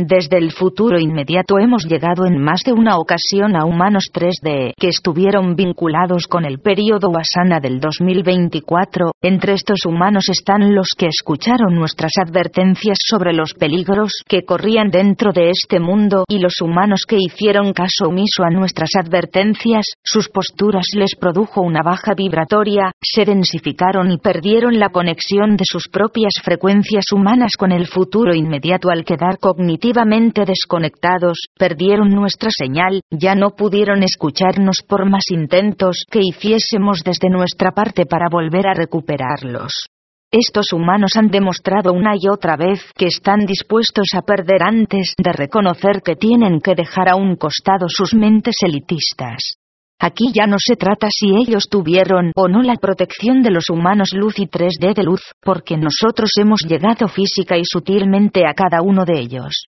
Desde 0.00 0.38
el 0.38 0.52
futuro 0.52 1.00
inmediato 1.00 1.58
hemos 1.58 1.84
llegado 1.84 2.24
en 2.24 2.40
más 2.40 2.62
de 2.64 2.72
una 2.72 2.98
ocasión 2.98 3.56
a 3.56 3.64
humanos 3.64 4.04
3D 4.14 4.74
que 4.78 4.86
estuvieron 4.86 5.56
vinculados 5.56 6.28
con 6.28 6.44
el 6.44 6.60
periodo 6.60 7.10
Wasana 7.10 7.58
del 7.58 7.80
2024. 7.80 9.10
Entre 9.20 9.54
estos 9.54 9.86
humanos 9.86 10.28
están 10.28 10.72
los 10.72 10.90
que 10.96 11.08
escucharon 11.08 11.74
nuestras 11.74 12.12
advertencias 12.24 12.96
sobre 13.04 13.32
los 13.32 13.54
peligros 13.54 14.22
que 14.28 14.44
corrían 14.44 14.90
dentro 14.90 15.32
de 15.32 15.50
este 15.50 15.80
mundo 15.80 16.22
y 16.28 16.38
los 16.38 16.60
humanos 16.60 17.02
que 17.04 17.16
hicieron 17.18 17.72
caso 17.72 18.06
omiso 18.06 18.44
a 18.44 18.50
nuestras 18.50 18.90
advertencias, 19.04 19.84
sus 20.04 20.28
posturas 20.28 20.86
les 20.94 21.16
produjo 21.16 21.60
una 21.60 21.82
baja 21.82 22.14
vibratoria, 22.14 22.92
se 23.12 23.24
densificaron 23.24 24.10
y 24.10 24.18
perdieron 24.18 24.78
la 24.78 24.90
conexión 24.90 25.56
de 25.56 25.64
sus 25.64 25.88
propias 25.88 26.34
frecuencias 26.42 27.12
humanas 27.12 27.52
con 27.58 27.72
el 27.72 27.86
futuro 27.86 28.34
inmediato 28.34 28.90
al 28.90 29.04
quedar 29.04 29.38
cognitivamente 29.38 30.44
desconectados, 30.44 31.46
perdieron 31.58 32.10
nuestra 32.10 32.50
señal, 32.50 33.00
ya 33.10 33.34
no 33.34 33.50
pudieron 33.50 34.02
escucharnos 34.02 34.82
por 34.86 35.08
más 35.08 35.30
intentos 35.30 36.04
que 36.10 36.20
hiciésemos 36.22 37.02
desde 37.04 37.30
nuestra 37.30 37.72
parte 37.72 38.04
para 38.06 38.28
volver 38.30 38.66
a 38.66 38.74
recuperarlos. 38.74 39.88
Estos 40.30 40.74
humanos 40.74 41.12
han 41.16 41.28
demostrado 41.28 41.94
una 41.94 42.12
y 42.14 42.28
otra 42.28 42.56
vez 42.56 42.80
que 42.94 43.06
están 43.06 43.46
dispuestos 43.46 44.08
a 44.14 44.20
perder 44.20 44.62
antes 44.62 45.14
de 45.16 45.32
reconocer 45.32 46.02
que 46.04 46.16
tienen 46.16 46.60
que 46.60 46.74
dejar 46.74 47.08
a 47.08 47.16
un 47.16 47.36
costado 47.36 47.86
sus 47.88 48.14
mentes 48.14 48.56
elitistas. 48.62 49.54
Aquí 50.00 50.30
ya 50.32 50.46
no 50.46 50.56
se 50.58 50.76
trata 50.76 51.08
si 51.10 51.34
ellos 51.34 51.68
tuvieron 51.68 52.30
o 52.36 52.46
no 52.46 52.62
la 52.62 52.76
protección 52.76 53.42
de 53.42 53.50
los 53.50 53.68
humanos 53.68 54.10
luz 54.12 54.38
y 54.38 54.46
3D 54.46 54.94
de 54.94 55.02
luz, 55.02 55.22
porque 55.42 55.76
nosotros 55.76 56.30
hemos 56.38 56.60
llegado 56.68 57.08
física 57.08 57.58
y 57.58 57.64
sutilmente 57.64 58.46
a 58.46 58.54
cada 58.54 58.80
uno 58.80 59.04
de 59.04 59.18
ellos. 59.18 59.66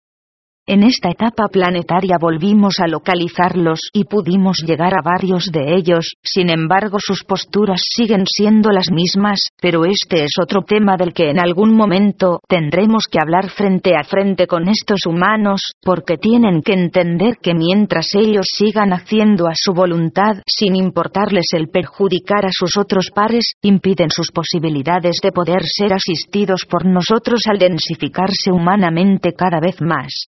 En 0.67 0.85
esta 0.85 1.11
etapa 1.11 1.49
planetaria 1.51 2.17
volvimos 2.21 2.75
a 2.79 2.87
localizarlos 2.87 3.81
y 3.93 4.05
pudimos 4.05 4.59
llegar 4.65 4.93
a 4.95 5.03
varios 5.03 5.47
de 5.51 5.75
ellos, 5.75 6.13
sin 6.23 6.49
embargo 6.49 6.99
sus 7.01 7.25
posturas 7.25 7.83
siguen 7.83 8.25
siendo 8.27 8.71
las 8.71 8.91
mismas, 8.93 9.49
pero 9.61 9.85
este 9.85 10.25
es 10.25 10.33
otro 10.41 10.63
tema 10.63 10.97
del 10.97 11.13
que 11.13 11.31
en 11.31 11.41
algún 11.41 11.75
momento 11.75 12.41
tendremos 12.47 13.07
que 13.11 13.19
hablar 13.21 13.51
frente 13.51 13.97
a 13.97 14.05
frente 14.05 14.47
con 14.47 14.69
estos 14.69 15.07
humanos, 15.07 15.73
porque 15.83 16.19
tienen 16.19 16.63
que 16.63 16.75
entender 16.75 17.39
que 17.43 17.55
mientras 17.55 18.15
ellos 18.15 18.47
sigan 18.55 18.93
haciendo 18.93 19.49
a 19.49 19.55
su 19.55 19.73
voluntad, 19.73 20.43
sin 20.47 20.77
importarles 20.77 21.47
el 21.53 21.69
perjudicar 21.69 22.47
a 22.47 22.53
sus 22.53 22.77
otros 22.77 23.11
pares, 23.13 23.55
impiden 23.63 24.11
sus 24.11 24.31
posibilidades 24.31 25.17
de 25.21 25.33
poder 25.33 25.63
ser 25.65 25.95
asistidos 25.95 26.65
por 26.65 26.87
nosotros 26.87 27.41
al 27.51 27.59
densificarse 27.59 28.53
humanamente 28.53 29.33
cada 29.33 29.59
vez 29.59 29.81
más. 29.81 30.30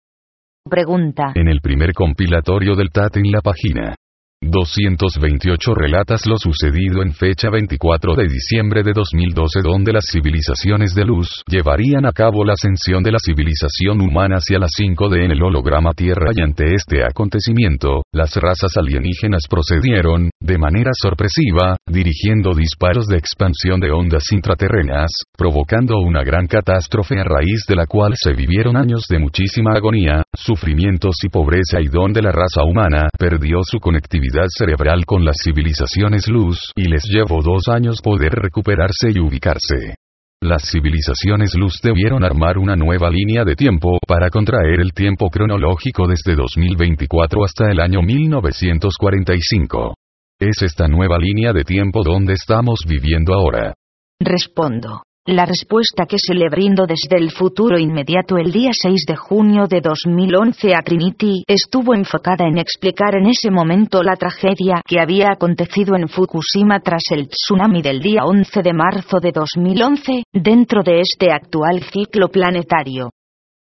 Pregunta. 0.69 1.31
En 1.33 1.47
el 1.47 1.59
primer 1.59 1.91
compilatorio 1.91 2.75
del 2.75 2.91
TAT 2.91 3.17
en 3.17 3.31
la 3.31 3.41
página 3.41 3.95
228 4.41 5.75
relatas 5.75 6.25
lo 6.25 6.35
sucedido 6.35 7.03
en 7.03 7.13
fecha 7.13 7.51
24 7.51 8.15
de 8.15 8.23
diciembre 8.23 8.81
de 8.81 8.91
2012 8.91 9.61
donde 9.61 9.93
las 9.93 10.05
civilizaciones 10.11 10.95
de 10.95 11.05
luz 11.05 11.43
llevarían 11.47 12.07
a 12.07 12.11
cabo 12.11 12.43
la 12.43 12.53
ascensión 12.53 13.03
de 13.03 13.11
la 13.11 13.19
civilización 13.23 14.01
humana 14.01 14.37
hacia 14.37 14.57
la 14.57 14.65
5D 14.65 15.25
en 15.25 15.31
el 15.31 15.43
holograma 15.43 15.93
Tierra 15.93 16.31
y 16.35 16.41
ante 16.41 16.73
este 16.73 17.03
acontecimiento, 17.05 18.01
las 18.11 18.35
razas 18.35 18.75
alienígenas 18.77 19.43
procedieron, 19.47 20.31
de 20.41 20.57
manera 20.57 20.91
sorpresiva, 20.93 21.77
dirigiendo 21.85 22.55
disparos 22.55 23.05
de 23.05 23.17
expansión 23.17 23.79
de 23.79 23.91
ondas 23.91 24.23
intraterrenas, 24.31 25.11
provocando 25.37 25.99
una 25.99 26.23
gran 26.23 26.47
catástrofe 26.47 27.19
a 27.19 27.23
raíz 27.23 27.65
de 27.67 27.75
la 27.75 27.85
cual 27.85 28.13
se 28.15 28.33
vivieron 28.33 28.75
años 28.75 29.05
de 29.07 29.19
muchísima 29.19 29.73
agonía, 29.75 30.23
sufrimientos 30.33 31.17
y 31.23 31.29
pobreza 31.29 31.79
y 31.79 31.87
donde 31.87 32.23
la 32.23 32.31
raza 32.31 32.63
humana 32.63 33.07
perdió 33.19 33.59
su 33.63 33.79
conectividad 33.79 34.30
cerebral 34.49 35.05
con 35.05 35.23
las 35.23 35.37
civilizaciones 35.43 36.27
luz 36.27 36.71
y 36.75 36.89
les 36.89 37.03
llevó 37.03 37.41
dos 37.41 37.67
años 37.67 38.01
poder 38.01 38.31
recuperarse 38.31 39.11
y 39.13 39.19
ubicarse. 39.19 39.95
Las 40.43 40.63
civilizaciones 40.71 41.53
luz 41.55 41.79
debieron 41.83 42.23
armar 42.23 42.57
una 42.57 42.75
nueva 42.75 43.09
línea 43.11 43.45
de 43.45 43.55
tiempo 43.55 43.99
para 44.07 44.29
contraer 44.29 44.79
el 44.79 44.91
tiempo 44.91 45.29
cronológico 45.29 46.07
desde 46.07 46.35
2024 46.35 47.43
hasta 47.45 47.71
el 47.71 47.79
año 47.79 48.01
1945. 48.01 49.93
Es 50.39 50.63
esta 50.63 50.87
nueva 50.87 51.19
línea 51.19 51.53
de 51.53 51.63
tiempo 51.63 52.01
donde 52.03 52.33
estamos 52.33 52.79
viviendo 52.87 53.35
ahora. 53.35 53.75
Respondo. 54.19 55.03
La 55.27 55.45
respuesta 55.45 56.07
que 56.07 56.17
se 56.17 56.33
le 56.33 56.49
brindo 56.49 56.87
desde 56.87 57.15
el 57.15 57.29
futuro 57.29 57.77
inmediato 57.77 58.39
el 58.39 58.51
día 58.51 58.71
6 58.73 59.05
de 59.07 59.15
junio 59.15 59.67
de 59.67 59.79
2011 59.79 60.73
a 60.73 60.81
Trinity 60.81 61.43
estuvo 61.47 61.93
enfocada 61.93 62.47
en 62.47 62.57
explicar 62.57 63.13
en 63.13 63.27
ese 63.27 63.51
momento 63.51 64.01
la 64.01 64.15
tragedia 64.15 64.81
que 64.83 64.99
había 64.99 65.31
acontecido 65.31 65.95
en 65.95 66.07
Fukushima 66.07 66.79
tras 66.79 67.03
el 67.11 67.27
tsunami 67.27 67.83
del 67.83 67.99
día 67.99 68.23
11 68.25 68.63
de 68.63 68.73
marzo 68.73 69.19
de 69.19 69.31
2011, 69.31 70.23
dentro 70.33 70.81
de 70.81 71.01
este 71.01 71.31
actual 71.31 71.83
ciclo 71.83 72.29
planetario. 72.29 73.11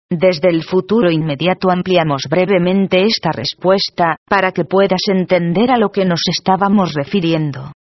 Desde 0.10 0.48
el 0.48 0.64
futuro 0.64 1.12
inmediato 1.12 1.70
ampliamos 1.70 2.28
brevemente 2.30 3.04
esta 3.04 3.32
respuesta, 3.34 4.16
para 4.26 4.54
que 4.54 4.64
puedas 4.64 5.02
entender 5.10 5.70
a 5.70 5.78
lo 5.78 5.90
que 5.90 6.06
nos 6.06 6.22
estábamos 6.30 6.94
refiriendo. 6.94 7.74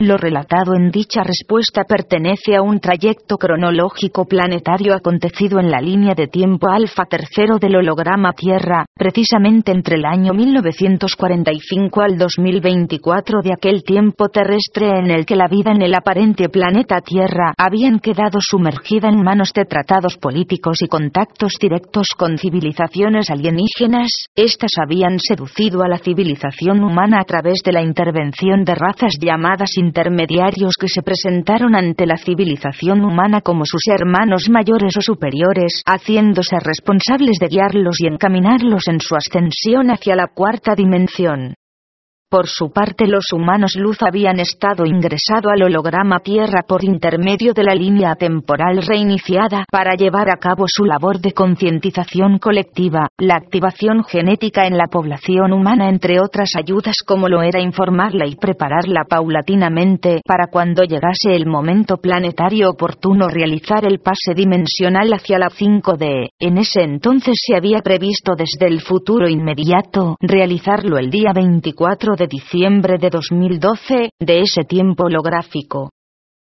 Lo 0.00 0.16
relatado 0.16 0.76
en 0.76 0.92
dicha 0.92 1.24
respuesta 1.24 1.82
pertenece 1.82 2.54
a 2.54 2.62
un 2.62 2.78
trayecto 2.78 3.36
cronológico 3.36 4.26
planetario 4.26 4.94
acontecido 4.94 5.58
en 5.58 5.72
la 5.72 5.80
línea 5.80 6.14
de 6.14 6.28
tiempo 6.28 6.68
alfa 6.70 7.06
tercero 7.06 7.58
del 7.58 7.74
holograma 7.74 8.32
Tierra, 8.32 8.86
precisamente 8.94 9.72
entre 9.72 9.96
el 9.96 10.04
año 10.04 10.34
1945 10.34 12.00
al 12.00 12.16
2024 12.16 13.40
de 13.42 13.52
aquel 13.52 13.82
tiempo 13.82 14.28
terrestre 14.28 15.00
en 15.00 15.10
el 15.10 15.26
que 15.26 15.34
la 15.34 15.48
vida 15.48 15.72
en 15.72 15.82
el 15.82 15.92
aparente 15.92 16.48
planeta 16.48 17.00
Tierra 17.00 17.52
habían 17.58 17.98
quedado 17.98 18.38
sumergida 18.40 19.08
en 19.08 19.20
manos 19.20 19.52
de 19.52 19.64
tratados 19.64 20.16
políticos 20.16 20.80
y 20.80 20.86
contactos 20.86 21.54
directos 21.60 22.10
con 22.16 22.38
civilizaciones 22.38 23.30
alienígenas, 23.30 24.28
estas 24.36 24.70
habían 24.80 25.18
seducido 25.18 25.82
a 25.82 25.88
la 25.88 25.98
civilización 25.98 26.84
humana 26.84 27.18
a 27.18 27.24
través 27.24 27.62
de 27.64 27.72
la 27.72 27.82
intervención 27.82 28.62
de 28.62 28.76
razas 28.76 29.14
llamadas 29.20 29.70
intermediarios 29.88 30.74
que 30.78 30.88
se 30.88 31.02
presentaron 31.02 31.74
ante 31.74 32.06
la 32.06 32.16
civilización 32.16 33.04
humana 33.04 33.40
como 33.40 33.64
sus 33.64 33.82
hermanos 33.88 34.48
mayores 34.50 34.96
o 34.96 35.00
superiores, 35.00 35.82
haciéndose 35.86 36.56
responsables 36.60 37.38
de 37.40 37.48
guiarlos 37.48 37.96
y 38.00 38.06
encaminarlos 38.06 38.88
en 38.88 39.00
su 39.00 39.16
ascensión 39.16 39.90
hacia 39.90 40.14
la 40.14 40.28
cuarta 40.28 40.74
dimensión. 40.74 41.54
Por 42.30 42.46
su 42.46 42.70
parte 42.70 43.06
los 43.06 43.32
humanos 43.32 43.72
luz 43.74 44.02
habían 44.02 44.38
estado 44.38 44.84
ingresado 44.84 45.48
al 45.48 45.62
holograma 45.62 46.20
Tierra 46.20 46.60
por 46.68 46.84
intermedio 46.84 47.54
de 47.54 47.62
la 47.62 47.74
línea 47.74 48.16
temporal 48.16 48.82
reiniciada 48.86 49.64
para 49.72 49.94
llevar 49.94 50.28
a 50.28 50.36
cabo 50.36 50.66
su 50.68 50.84
labor 50.84 51.20
de 51.20 51.32
concientización 51.32 52.38
colectiva, 52.38 53.08
la 53.16 53.36
activación 53.36 54.04
genética 54.04 54.66
en 54.66 54.76
la 54.76 54.88
población 54.88 55.54
humana 55.54 55.88
entre 55.88 56.20
otras 56.20 56.50
ayudas 56.54 56.96
como 57.02 57.30
lo 57.30 57.40
era 57.40 57.62
informarla 57.62 58.26
y 58.26 58.36
prepararla 58.36 59.04
paulatinamente 59.08 60.20
para 60.26 60.48
cuando 60.48 60.82
llegase 60.82 61.34
el 61.34 61.46
momento 61.46 61.96
planetario 61.96 62.68
oportuno 62.68 63.28
realizar 63.28 63.86
el 63.86 64.00
pase 64.00 64.34
dimensional 64.34 65.14
hacia 65.14 65.38
la 65.38 65.48
5D. 65.48 66.28
En 66.38 66.58
ese 66.58 66.82
entonces 66.82 67.40
se 67.42 67.56
había 67.56 67.80
previsto 67.80 68.34
desde 68.36 68.66
el 68.66 68.82
futuro 68.82 69.30
inmediato 69.30 70.16
realizarlo 70.20 70.98
el 70.98 71.08
día 71.08 71.32
24 71.34 72.17
de 72.18 72.26
diciembre 72.26 72.98
de 72.98 73.08
2012, 73.08 74.10
de 74.20 74.40
ese 74.40 74.64
tiempo 74.64 75.04
holográfico. 75.04 75.90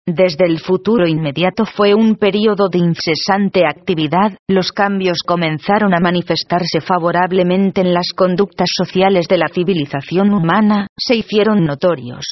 Desde 0.07 0.45
el 0.45 0.59
futuro 0.59 1.07
inmediato 1.07 1.65
fue 1.65 1.95
un 1.95 2.15
periodo 2.15 2.69
de 2.69 2.77
incesante 2.77 3.65
actividad, 3.65 4.37
los 4.47 4.71
cambios 4.71 5.17
comenzaron 5.25 5.95
a 5.95 5.99
manifestarse 5.99 6.79
favorablemente 6.79 7.81
en 7.81 7.91
las 7.91 8.13
conductas 8.15 8.69
sociales 8.71 9.27
de 9.27 9.39
la 9.39 9.47
civilización 9.47 10.31
humana, 10.31 10.87
se 10.95 11.15
hicieron 11.15 11.65
notorios. 11.65 12.23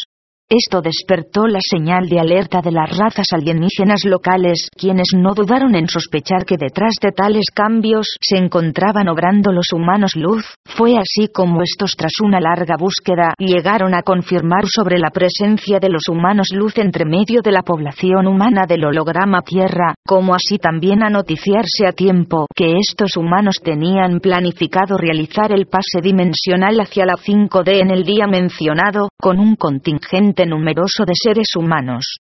Esto 0.49 0.81
despertó 0.81 1.47
la 1.47 1.59
señal 1.61 2.07
de 2.09 2.19
alerta 2.19 2.61
de 2.61 2.71
las 2.71 2.95
razas 2.95 3.27
alienígenas 3.31 4.05
locales, 4.05 4.67
quienes 4.77 5.07
no 5.15 5.33
dudaron 5.33 5.73
en 5.73 5.87
sospechar 5.87 6.45
que 6.45 6.57
detrás 6.57 6.93
de 7.01 7.11
tales 7.11 7.45
cambios 7.53 8.15
se 8.21 8.37
encontraban 8.37 9.07
obrando 9.07 9.51
los 9.51 9.73
humanos 9.73 10.15
luz. 10.15 10.45
Fue 10.65 10.97
así 10.97 11.29
como 11.33 11.63
estos 11.63 11.95
tras 11.97 12.19
una 12.21 12.39
larga 12.39 12.75
búsqueda 12.77 13.33
llegaron 13.39 13.95
a 13.95 14.03
confirmar 14.03 14.65
sobre 14.67 14.99
la 14.99 15.09
presencia 15.09 15.79
de 15.79 15.89
los 15.89 16.07
humanos 16.07 16.49
luz 16.53 16.77
entre 16.77 17.05
medio 17.05 17.41
de 17.41 17.51
la 17.51 17.63
población 17.63 18.27
humana 18.27 18.65
del 18.67 18.85
holograma 18.85 19.41
Tierra, 19.41 19.95
como 20.05 20.35
así 20.35 20.57
también 20.57 21.03
a 21.03 21.09
noticiarse 21.09 21.87
a 21.87 21.93
tiempo 21.93 22.45
que 22.55 22.75
estos 22.77 23.17
humanos 23.17 23.55
tenían 23.63 24.19
planificado 24.19 24.97
realizar 24.97 25.51
el 25.51 25.65
pase 25.67 26.01
dimensional 26.01 26.79
hacia 26.79 27.05
la 27.05 27.15
5D 27.15 27.81
en 27.81 27.91
el 27.91 28.03
día 28.03 28.27
mencionado, 28.27 29.09
con 29.23 29.39
un 29.39 29.55
contingente 29.55 30.45
numeroso 30.45 31.05
de 31.05 31.13
seres 31.15 31.55
humanos. 31.55 32.17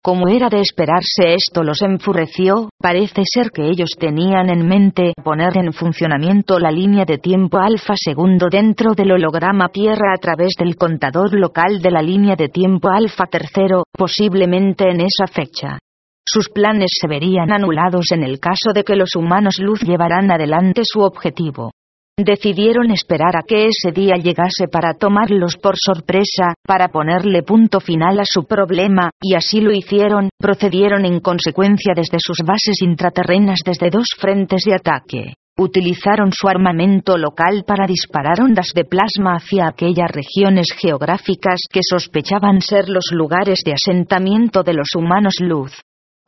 Como 0.00 0.28
era 0.28 0.48
de 0.48 0.60
esperarse 0.60 1.34
esto 1.34 1.64
los 1.64 1.82
enfureció, 1.82 2.70
parece 2.80 3.22
ser 3.24 3.50
que 3.50 3.68
ellos 3.68 3.90
tenían 3.98 4.48
en 4.48 4.64
mente 4.64 5.14
poner 5.24 5.56
en 5.56 5.72
funcionamiento 5.72 6.60
la 6.60 6.70
línea 6.70 7.04
de 7.04 7.18
tiempo 7.18 7.58
alfa 7.58 7.94
segundo 7.96 8.46
dentro 8.48 8.92
del 8.94 9.10
holograma 9.10 9.70
Tierra 9.70 10.14
a 10.14 10.18
través 10.18 10.52
del 10.56 10.76
contador 10.76 11.34
local 11.34 11.82
de 11.82 11.90
la 11.90 12.02
línea 12.02 12.36
de 12.36 12.48
tiempo 12.48 12.88
alfa 12.88 13.24
tercero, 13.26 13.82
posiblemente 13.90 14.88
en 14.88 15.00
esa 15.00 15.26
fecha. 15.26 15.80
Sus 16.24 16.50
planes 16.50 16.92
se 17.00 17.08
verían 17.08 17.52
anulados 17.52 18.12
en 18.12 18.22
el 18.22 18.38
caso 18.38 18.70
de 18.72 18.84
que 18.84 18.94
los 18.94 19.16
humanos 19.16 19.56
luz 19.58 19.80
llevaran 19.80 20.30
adelante 20.30 20.82
su 20.84 21.00
objetivo. 21.00 21.72
Decidieron 22.18 22.90
esperar 22.90 23.36
a 23.36 23.44
que 23.46 23.68
ese 23.68 23.92
día 23.92 24.16
llegase 24.16 24.66
para 24.66 24.94
tomarlos 24.94 25.56
por 25.56 25.76
sorpresa, 25.78 26.52
para 26.66 26.88
ponerle 26.88 27.44
punto 27.44 27.78
final 27.78 28.18
a 28.18 28.24
su 28.24 28.44
problema, 28.44 29.12
y 29.22 29.36
así 29.36 29.60
lo 29.60 29.70
hicieron, 29.70 30.28
procedieron 30.36 31.04
en 31.04 31.20
consecuencia 31.20 31.92
desde 31.94 32.18
sus 32.18 32.38
bases 32.44 32.82
intraterrenas 32.82 33.60
desde 33.64 33.90
dos 33.90 34.08
frentes 34.18 34.64
de 34.64 34.74
ataque. 34.74 35.34
Utilizaron 35.56 36.32
su 36.32 36.48
armamento 36.48 37.16
local 37.16 37.62
para 37.64 37.86
disparar 37.86 38.40
ondas 38.40 38.72
de 38.74 38.84
plasma 38.84 39.36
hacia 39.36 39.68
aquellas 39.68 40.10
regiones 40.10 40.72
geográficas 40.76 41.60
que 41.70 41.80
sospechaban 41.88 42.60
ser 42.60 42.88
los 42.88 43.12
lugares 43.12 43.60
de 43.64 43.74
asentamiento 43.74 44.64
de 44.64 44.74
los 44.74 44.88
humanos 44.96 45.34
luz 45.38 45.72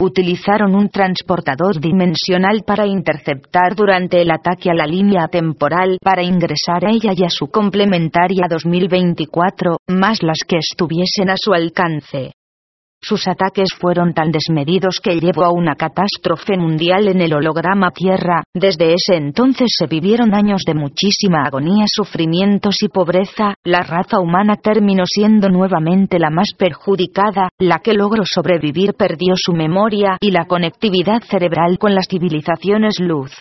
utilizaron 0.00 0.74
un 0.74 0.88
transportador 0.88 1.78
dimensional 1.78 2.62
para 2.66 2.86
interceptar 2.86 3.74
durante 3.76 4.22
el 4.22 4.30
ataque 4.30 4.70
a 4.70 4.74
la 4.74 4.86
línea 4.86 5.28
temporal 5.28 5.98
para 6.02 6.22
ingresar 6.22 6.86
a 6.86 6.90
ella 6.90 7.12
y 7.14 7.24
a 7.24 7.28
su 7.28 7.48
complementaria 7.48 8.46
2024, 8.48 9.76
más 9.88 10.22
las 10.22 10.38
que 10.46 10.56
estuviesen 10.56 11.30
a 11.30 11.34
su 11.36 11.52
alcance. 11.52 12.32
Sus 13.02 13.26
ataques 13.28 13.70
fueron 13.78 14.12
tan 14.12 14.30
desmedidos 14.30 15.00
que 15.02 15.18
llevó 15.18 15.44
a 15.44 15.52
una 15.52 15.74
catástrofe 15.74 16.58
mundial 16.58 17.08
en 17.08 17.22
el 17.22 17.32
holograma 17.32 17.92
Tierra, 17.92 18.42
desde 18.52 18.92
ese 18.92 19.16
entonces 19.16 19.68
se 19.76 19.86
vivieron 19.86 20.34
años 20.34 20.64
de 20.66 20.74
muchísima 20.74 21.44
agonía, 21.44 21.86
sufrimientos 21.86 22.82
y 22.82 22.88
pobreza, 22.88 23.54
la 23.64 23.82
raza 23.82 24.20
humana 24.20 24.56
terminó 24.56 25.04
siendo 25.06 25.48
nuevamente 25.48 26.18
la 26.18 26.28
más 26.28 26.48
perjudicada, 26.58 27.48
la 27.58 27.78
que 27.78 27.94
logró 27.94 28.24
sobrevivir 28.26 28.92
perdió 28.92 29.34
su 29.36 29.54
memoria 29.54 30.18
y 30.20 30.30
la 30.30 30.44
conectividad 30.44 31.22
cerebral 31.22 31.78
con 31.78 31.94
las 31.94 32.06
civilizaciones 32.06 33.00
luz. 33.00 33.32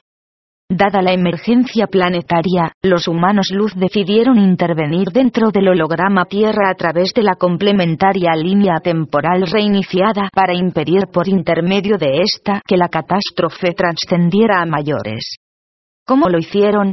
Dada 0.71 1.01
la 1.01 1.13
emergencia 1.13 1.87
planetaria, 1.87 2.71
los 2.83 3.07
humanos 3.07 3.47
luz 3.51 3.73
decidieron 3.75 4.37
intervenir 4.37 5.07
dentro 5.07 5.49
del 5.49 5.69
holograma 5.69 6.25
Tierra 6.25 6.69
a 6.69 6.75
través 6.75 7.11
de 7.15 7.23
la 7.23 7.33
complementaria 7.33 8.35
línea 8.35 8.79
temporal 8.79 9.47
reiniciada 9.47 10.29
para 10.31 10.53
impedir 10.53 11.07
por 11.11 11.27
intermedio 11.27 11.97
de 11.97 12.21
esta 12.21 12.61
que 12.67 12.77
la 12.77 12.87
catástrofe 12.87 13.73
trascendiera 13.73 14.61
a 14.61 14.67
mayores. 14.67 15.37
¿Cómo 16.05 16.29
lo 16.29 16.37
hicieron? 16.37 16.91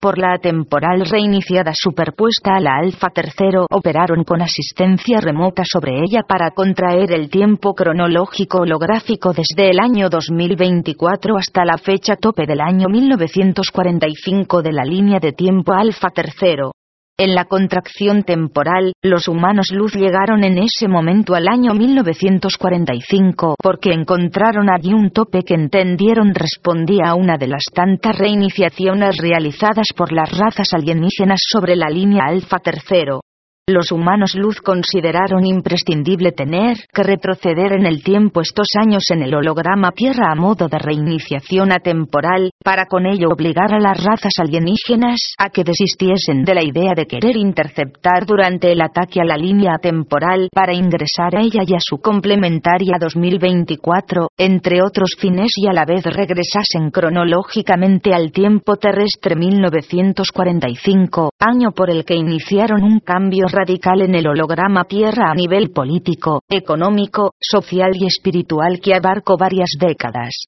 Por 0.00 0.18
la 0.18 0.38
temporal 0.38 1.06
reiniciada 1.08 1.72
superpuesta 1.74 2.56
a 2.56 2.60
la 2.60 2.76
alfa 2.76 3.08
tercero 3.08 3.66
operaron 3.70 4.24
con 4.24 4.42
asistencia 4.42 5.20
remota 5.20 5.62
sobre 5.64 6.00
ella 6.00 6.22
para 6.28 6.50
contraer 6.50 7.12
el 7.12 7.30
tiempo 7.30 7.74
cronológico 7.74 8.58
holográfico 8.58 9.32
desde 9.32 9.70
el 9.70 9.80
año 9.80 10.08
2024 10.08 11.36
hasta 11.36 11.64
la 11.64 11.78
fecha 11.78 12.16
tope 12.16 12.46
del 12.46 12.60
año 12.60 12.88
1945 12.88 14.62
de 14.62 14.72
la 14.72 14.84
línea 14.84 15.18
de 15.18 15.32
tiempo 15.32 15.72
alfa 15.72 16.10
tercero. 16.10 16.75
En 17.18 17.34
la 17.34 17.46
contracción 17.46 18.24
temporal, 18.24 18.92
los 19.02 19.26
humanos 19.26 19.70
luz 19.72 19.94
llegaron 19.94 20.44
en 20.44 20.58
ese 20.58 20.86
momento 20.86 21.34
al 21.34 21.48
año 21.48 21.72
1945 21.72 23.54
porque 23.62 23.94
encontraron 23.94 24.68
allí 24.68 24.92
un 24.92 25.10
tope 25.10 25.42
que 25.42 25.54
entendieron 25.54 26.34
respondía 26.34 27.08
a 27.08 27.14
una 27.14 27.38
de 27.38 27.46
las 27.46 27.64
tantas 27.72 28.18
reiniciaciones 28.18 29.16
realizadas 29.16 29.86
por 29.96 30.12
las 30.12 30.30
razas 30.36 30.74
alienígenas 30.74 31.40
sobre 31.50 31.74
la 31.74 31.88
línea 31.88 32.24
alfa 32.26 32.58
tercero. 32.58 33.22
Los 33.68 33.90
humanos 33.90 34.36
luz 34.36 34.60
consideraron 34.60 35.44
imprescindible 35.44 36.30
tener 36.30 36.76
que 36.94 37.02
retroceder 37.02 37.72
en 37.72 37.84
el 37.84 38.04
tiempo 38.04 38.40
estos 38.40 38.68
años 38.78 39.10
en 39.10 39.22
el 39.24 39.34
holograma 39.34 39.90
Tierra 39.90 40.30
a 40.30 40.36
modo 40.36 40.68
de 40.68 40.78
reiniciación 40.78 41.72
atemporal, 41.72 42.52
para 42.62 42.86
con 42.86 43.06
ello 43.06 43.26
obligar 43.28 43.74
a 43.74 43.80
las 43.80 44.04
razas 44.04 44.34
alienígenas 44.38 45.34
a 45.36 45.50
que 45.50 45.64
desistiesen 45.64 46.44
de 46.44 46.54
la 46.54 46.62
idea 46.62 46.92
de 46.94 47.06
querer 47.06 47.36
interceptar 47.36 48.24
durante 48.24 48.70
el 48.70 48.80
ataque 48.80 49.20
a 49.20 49.24
la 49.24 49.36
línea 49.36 49.78
temporal 49.82 50.48
para 50.52 50.72
ingresar 50.72 51.34
a 51.34 51.40
ella 51.40 51.64
y 51.66 51.74
a 51.74 51.80
su 51.80 51.98
complementaria 51.98 52.98
2024, 53.00 54.28
entre 54.38 54.80
otros 54.80 55.16
fines 55.18 55.50
y 55.56 55.66
a 55.66 55.72
la 55.72 55.84
vez 55.84 56.04
regresasen 56.04 56.92
cronológicamente 56.92 58.14
al 58.14 58.30
tiempo 58.30 58.76
terrestre 58.76 59.34
1945, 59.34 61.32
año 61.40 61.72
por 61.72 61.90
el 61.90 62.04
que 62.04 62.14
iniciaron 62.14 62.84
un 62.84 63.00
cambio 63.00 63.48
radical 63.56 64.02
en 64.02 64.14
el 64.14 64.26
holograma 64.26 64.84
Tierra 64.84 65.30
a 65.30 65.34
nivel 65.34 65.70
político, 65.70 66.42
económico, 66.48 67.30
social 67.40 67.92
y 67.94 68.06
espiritual 68.06 68.80
que 68.80 68.94
abarcó 68.94 69.36
varias 69.38 69.70
décadas. 69.80 70.46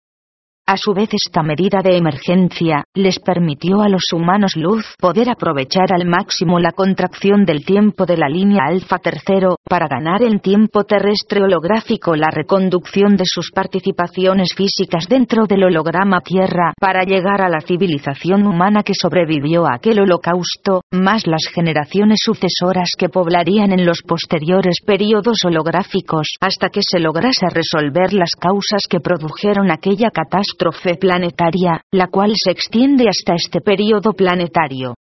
A 0.70 0.76
su 0.76 0.92
vez 0.92 1.08
esta 1.14 1.42
medida 1.42 1.80
de 1.82 1.96
emergencia, 1.96 2.84
les 2.92 3.18
permitió 3.20 3.80
a 3.80 3.88
los 3.88 4.12
humanos 4.12 4.52
luz 4.54 4.84
poder 4.98 5.30
aprovechar 5.30 5.94
al 5.94 6.04
máximo 6.04 6.60
la 6.60 6.72
contracción 6.72 7.46
del 7.46 7.64
tiempo 7.64 8.04
de 8.04 8.18
la 8.18 8.28
línea 8.28 8.64
alfa 8.66 8.98
tercero, 8.98 9.56
para 9.68 9.86
ganar 9.88 10.22
en 10.22 10.40
tiempo 10.40 10.84
terrestre 10.84 11.42
holográfico 11.42 12.16
la 12.16 12.30
reconducción 12.30 13.16
de 13.16 13.24
sus 13.26 13.50
participaciones 13.52 14.54
físicas 14.56 15.06
dentro 15.08 15.46
del 15.46 15.64
holograma 15.64 16.20
Tierra, 16.20 16.72
para 16.80 17.04
llegar 17.04 17.42
a 17.42 17.48
la 17.48 17.60
civilización 17.60 18.46
humana 18.46 18.82
que 18.82 18.94
sobrevivió 18.94 19.66
a 19.66 19.74
aquel 19.74 20.00
holocausto, 20.00 20.82
más 20.90 21.26
las 21.26 21.46
generaciones 21.52 22.20
sucesoras 22.22 22.90
que 22.98 23.08
poblarían 23.08 23.72
en 23.72 23.84
los 23.84 24.02
posteriores 24.02 24.76
períodos 24.84 25.44
holográficos, 25.44 26.34
hasta 26.40 26.70
que 26.70 26.80
se 26.82 26.98
lograse 26.98 27.46
resolver 27.50 28.12
las 28.12 28.30
causas 28.38 28.86
que 28.88 29.00
produjeron 29.00 29.70
aquella 29.70 30.10
catástrofe 30.10 30.94
planetaria, 30.96 31.82
la 31.92 32.08
cual 32.08 32.32
se 32.34 32.50
extiende 32.50 33.08
hasta 33.08 33.34
este 33.34 33.60
período 33.60 34.12
planetario. 34.12 34.94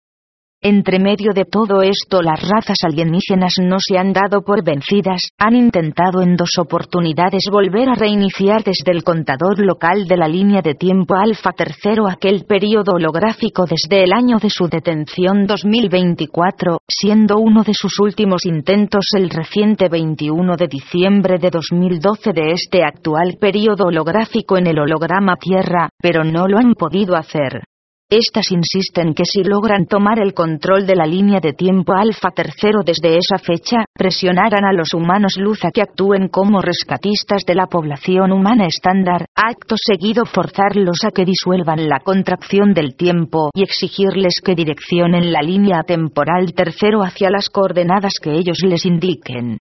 Entre 0.63 0.97
medio 0.97 1.33
de 1.35 1.45
todo 1.45 1.83
esto 1.83 2.23
las 2.23 2.41
razas 2.41 2.79
alienígenas 2.83 3.57
no 3.61 3.77
se 3.79 3.99
han 3.99 4.11
dado 4.11 4.41
por 4.41 4.63
vencidas, 4.63 5.29
han 5.37 5.55
intentado 5.55 6.23
en 6.23 6.35
dos 6.35 6.57
oportunidades 6.57 7.43
volver 7.51 7.87
a 7.89 7.93
reiniciar 7.93 8.63
desde 8.63 8.91
el 8.91 9.03
contador 9.03 9.59
local 9.59 10.07
de 10.07 10.17
la 10.17 10.27
línea 10.27 10.63
de 10.63 10.73
tiempo 10.73 11.13
alfa 11.13 11.51
tercero 11.51 12.07
aquel 12.09 12.45
periodo 12.45 12.93
holográfico 12.93 13.65
desde 13.67 14.03
el 14.03 14.11
año 14.11 14.39
de 14.39 14.49
su 14.49 14.67
detención 14.67 15.45
2024, 15.45 16.79
siendo 16.87 17.37
uno 17.37 17.61
de 17.61 17.75
sus 17.75 17.99
últimos 17.99 18.43
intentos 18.47 19.09
el 19.15 19.29
reciente 19.29 19.89
21 19.89 20.55
de 20.57 20.67
diciembre 20.67 21.37
de 21.37 21.51
2012 21.51 22.33
de 22.33 22.53
este 22.53 22.83
actual 22.83 23.37
periodo 23.39 23.85
holográfico 23.85 24.57
en 24.57 24.65
el 24.65 24.79
holograma 24.79 25.35
Tierra, 25.35 25.89
pero 26.01 26.23
no 26.23 26.47
lo 26.47 26.57
han 26.57 26.73
podido 26.73 27.15
hacer. 27.15 27.61
Estas 28.09 28.53
insisten 28.53 29.13
que 29.13 29.25
si 29.25 29.43
logran 29.43 29.85
tomar 29.85 30.19
el 30.19 30.33
control 30.33 30.87
de 30.87 30.95
la 30.95 31.05
línea 31.05 31.41
de 31.41 31.51
tiempo 31.51 31.91
alfa 31.91 32.31
tercero 32.31 32.79
desde 32.85 33.17
esa 33.17 33.37
fecha, 33.37 33.83
presionarán 33.93 34.63
a 34.63 34.71
los 34.71 34.93
humanos 34.93 35.33
luz 35.37 35.65
a 35.65 35.71
que 35.71 35.81
actúen 35.81 36.29
como 36.29 36.61
rescatistas 36.61 37.43
de 37.45 37.55
la 37.55 37.67
población 37.67 38.31
humana 38.31 38.65
estándar, 38.65 39.25
acto 39.35 39.75
seguido 39.77 40.23
forzarlos 40.23 41.03
a 41.05 41.11
que 41.11 41.25
disuelvan 41.25 41.89
la 41.89 41.99
contracción 41.99 42.73
del 42.73 42.95
tiempo 42.95 43.49
y 43.53 43.63
exigirles 43.63 44.35
que 44.41 44.55
direccionen 44.55 45.33
la 45.33 45.41
línea 45.41 45.83
temporal 45.83 46.53
tercero 46.53 47.01
hacia 47.03 47.29
las 47.29 47.49
coordenadas 47.49 48.13
que 48.21 48.31
ellos 48.31 48.59
les 48.63 48.85
indiquen. 48.85 49.57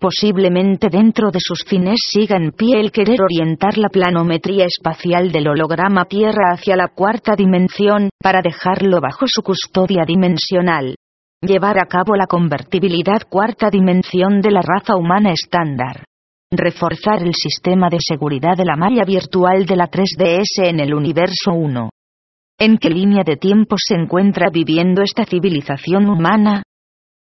Posiblemente 0.00 0.88
dentro 0.88 1.30
de 1.30 1.40
sus 1.40 1.62
fines 1.62 2.00
siga 2.10 2.38
en 2.38 2.52
pie 2.52 2.80
el 2.80 2.90
querer 2.90 3.20
orientar 3.20 3.76
la 3.76 3.90
planometría 3.90 4.64
espacial 4.64 5.30
del 5.30 5.48
holograma 5.48 6.06
Tierra 6.06 6.54
hacia 6.54 6.74
la 6.74 6.88
cuarta 6.88 7.36
dimensión, 7.36 8.08
para 8.18 8.40
dejarlo 8.40 9.02
bajo 9.02 9.26
su 9.26 9.42
custodia 9.42 10.04
dimensional. 10.06 10.94
Llevar 11.42 11.78
a 11.78 11.84
cabo 11.84 12.16
la 12.16 12.26
convertibilidad 12.26 13.28
cuarta 13.28 13.68
dimensión 13.68 14.40
de 14.40 14.50
la 14.52 14.62
raza 14.62 14.96
humana 14.96 15.32
estándar. 15.32 16.04
Reforzar 16.50 17.22
el 17.22 17.34
sistema 17.34 17.90
de 17.90 17.98
seguridad 18.00 18.56
de 18.56 18.64
la 18.64 18.76
malla 18.76 19.04
virtual 19.04 19.66
de 19.66 19.76
la 19.76 19.90
3DS 19.90 20.66
en 20.66 20.80
el 20.80 20.94
universo 20.94 21.52
1. 21.52 21.90
¿En 22.58 22.78
qué 22.78 22.88
línea 22.88 23.22
de 23.22 23.36
tiempo 23.36 23.76
se 23.78 23.96
encuentra 23.96 24.48
viviendo 24.50 25.02
esta 25.02 25.26
civilización 25.26 26.08
humana? 26.08 26.62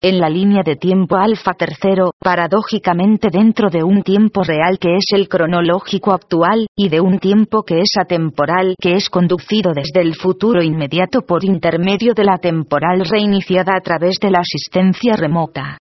En 0.02 0.18
la 0.18 0.28
línea 0.28 0.62
de 0.64 0.76
tiempo 0.76 1.16
alfa 1.16 1.52
tercero, 1.54 2.12
paradójicamente 2.18 3.28
dentro 3.30 3.68
de 3.68 3.82
un 3.82 4.02
tiempo 4.02 4.42
real 4.42 4.78
que 4.78 4.96
es 4.96 5.04
el 5.12 5.28
cronológico 5.28 6.12
actual, 6.12 6.66
y 6.76 6.88
de 6.88 7.00
un 7.00 7.18
tiempo 7.18 7.62
que 7.62 7.80
es 7.80 7.92
atemporal 8.00 8.74
que 8.80 8.92
es 8.92 9.10
conducido 9.10 9.72
desde 9.74 10.00
el 10.00 10.14
futuro 10.14 10.62
inmediato 10.62 11.22
por 11.22 11.44
intermedio 11.44 12.14
de 12.14 12.24
la 12.24 12.38
temporal 12.38 13.04
reiniciada 13.04 13.76
a 13.76 13.80
través 13.80 14.16
de 14.20 14.30
la 14.30 14.40
asistencia 14.40 15.16
remota. 15.16 15.78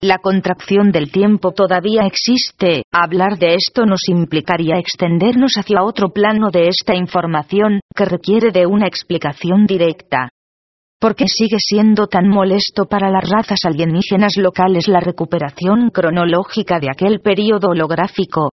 La 0.00 0.18
contracción 0.18 0.92
del 0.92 1.10
tiempo 1.10 1.52
todavía 1.52 2.02
existe, 2.02 2.82
hablar 2.92 3.38
de 3.38 3.54
esto 3.54 3.86
nos 3.86 4.08
implicaría 4.08 4.76
extendernos 4.76 5.52
hacia 5.56 5.82
otro 5.82 6.10
plano 6.10 6.50
de 6.50 6.68
esta 6.68 6.94
información, 6.94 7.80
que 7.96 8.04
requiere 8.04 8.50
de 8.50 8.66
una 8.66 8.86
explicación 8.86 9.64
directa. 9.64 10.28
¿Por 11.04 11.16
qué 11.16 11.26
sigue 11.28 11.58
siendo 11.58 12.06
tan 12.06 12.28
molesto 12.28 12.86
para 12.86 13.10
las 13.10 13.28
razas 13.28 13.58
alienígenas 13.66 14.38
locales 14.38 14.88
la 14.88 15.00
recuperación 15.00 15.90
cronológica 15.90 16.80
de 16.80 16.88
aquel 16.90 17.20
período 17.20 17.72
holográfico? 17.72 18.52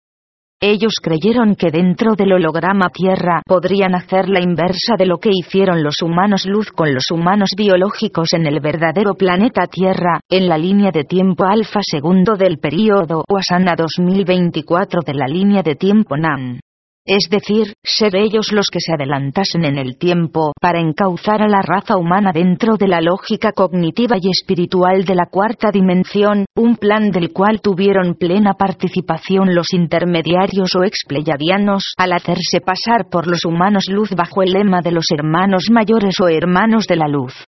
Ellos 0.63 0.93
creyeron 1.03 1.57
que 1.57 1.73
dentro 1.73 2.15
del 2.15 2.35
holograma 2.35 2.91
Tierra 2.91 3.43
podrían 3.45 3.97
hacer 3.97 4.29
la 4.29 4.41
inversa 4.41 4.95
de 4.97 5.07
lo 5.07 5.19
que 5.19 5.31
hicieron 5.33 5.83
los 5.83 6.03
humanos 6.03 6.47
luz 6.47 6.71
con 6.71 6.95
los 6.95 7.11
humanos 7.11 7.51
biológicos 7.57 8.33
en 8.33 8.47
el 8.47 8.61
verdadero 8.61 9.15
planeta 9.15 9.67
Tierra, 9.67 10.21
en 10.31 10.49
la 10.49 10.57
línea 10.57 10.93
de 10.93 11.03
tiempo 11.03 11.47
alfa 11.47 11.81
segundo 11.83 12.37
del 12.37 12.59
período 12.59 13.25
Wasana 13.29 13.75
2024 13.77 15.01
de 15.05 15.15
la 15.15 15.27
línea 15.27 15.65
de 15.65 15.75
tiempo 15.75 16.17
Nam 16.17 16.61
es 17.07 17.29
decir, 17.31 17.75
ser 17.85 18.17
ellos 18.17 18.51
los 18.53 18.67
que 18.71 18.81
se 18.81 18.93
adelantasen 18.93 19.65
en 19.65 19.79
el 19.79 19.97
tiempo 19.97 20.53
para 20.61 20.81
encauzar 20.81 21.41
a 21.41 21.49
la 21.49 21.63
raza 21.63 21.97
humana 21.97 22.33
dentro 22.33 22.77
de 22.77 22.89
la 22.89 23.01
lógica 23.01 23.53
cognitiva 23.53 24.17
y 24.21 24.29
espiritual 24.29 25.05
de 25.05 25.15
la 25.15 25.27
cuarta 25.27 25.71
dimensión, 25.71 26.47
un 26.57 26.77
plan 26.77 27.11
del 27.11 27.33
cual 27.33 27.61
tuvieron 27.61 28.17
plena 28.17 28.55
participación 28.55 29.55
los 29.55 29.73
intermediarios 29.73 30.75
o 30.75 30.83
expleyadianos 30.83 31.95
al 31.97 32.13
hacerse 32.13 32.61
pasar 32.61 33.09
por 33.11 33.29
los 33.29 33.45
humanos 33.45 33.85
luz 33.89 34.11
bajo 34.17 34.43
el 34.43 34.53
lema 34.53 34.81
de 34.83 34.91
los 34.91 35.07
hermanos 35.17 35.67
mayores 35.71 36.17
o 36.21 36.29
hermanos 36.29 36.87
de 36.87 36.97
la 36.97 37.07
luz. 37.07 37.47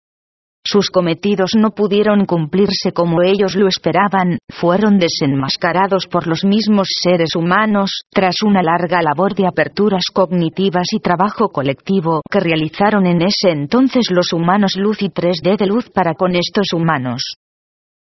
Sus 0.68 0.90
cometidos 0.90 1.52
no 1.56 1.70
pudieron 1.70 2.26
cumplirse 2.26 2.90
como 2.92 3.22
ellos 3.22 3.54
lo 3.54 3.68
esperaban, 3.68 4.38
fueron 4.48 4.98
desenmascarados 4.98 6.08
por 6.08 6.26
los 6.26 6.44
mismos 6.44 6.88
seres 6.90 7.36
humanos, 7.36 8.00
tras 8.10 8.42
una 8.42 8.64
larga 8.64 9.00
labor 9.00 9.36
de 9.36 9.46
aperturas 9.46 10.06
cognitivas 10.12 10.88
y 10.90 10.98
trabajo 10.98 11.50
colectivo 11.50 12.20
que 12.28 12.40
realizaron 12.40 13.06
en 13.06 13.22
ese 13.22 13.50
entonces 13.50 14.10
los 14.10 14.32
humanos 14.32 14.72
luz 14.74 15.02
y 15.02 15.08
3D 15.08 15.56
de 15.56 15.66
luz 15.66 15.88
para 15.90 16.14
con 16.14 16.34
estos 16.34 16.72
humanos 16.72 17.36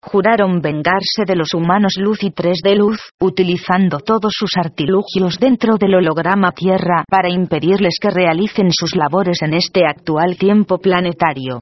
juraron 0.00 0.60
vengarse 0.60 1.24
de 1.26 1.34
los 1.34 1.54
humanos 1.54 1.94
luz 1.96 2.22
y 2.22 2.30
3D 2.30 2.76
luz, 2.76 3.00
utilizando 3.20 4.00
todos 4.00 4.32
sus 4.36 4.50
artilugios 4.56 5.38
dentro 5.38 5.76
del 5.76 5.94
holograma 5.94 6.52
Tierra 6.52 7.04
para 7.10 7.30
impedirles 7.30 7.96
que 7.98 8.10
realicen 8.10 8.70
sus 8.70 8.94
labores 8.96 9.40
en 9.40 9.54
este 9.54 9.86
actual 9.86 10.36
tiempo 10.36 10.76
planetario. 10.78 11.60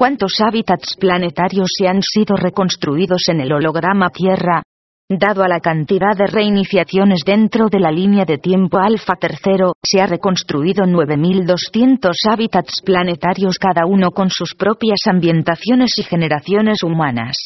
¿Cuántos 0.00 0.40
hábitats 0.40 0.96
planetarios 0.98 1.68
se 1.76 1.86
han 1.86 2.00
sido 2.00 2.34
reconstruidos 2.34 3.28
en 3.28 3.42
el 3.42 3.52
holograma 3.52 4.08
Tierra? 4.08 4.62
Dado 5.10 5.42
a 5.42 5.48
la 5.48 5.60
cantidad 5.60 6.16
de 6.16 6.26
reiniciaciones 6.26 7.20
dentro 7.26 7.66
de 7.68 7.80
la 7.80 7.90
línea 7.90 8.24
de 8.24 8.38
tiempo 8.38 8.78
alfa 8.78 9.16
tercero, 9.16 9.74
se 9.82 10.00
ha 10.00 10.06
reconstruido 10.06 10.86
9.200 10.86 12.14
hábitats 12.30 12.80
planetarios 12.82 13.58
cada 13.58 13.84
uno 13.84 14.12
con 14.12 14.30
sus 14.30 14.54
propias 14.54 15.00
ambientaciones 15.06 15.90
y 15.98 16.02
generaciones 16.02 16.82
humanas 16.82 17.36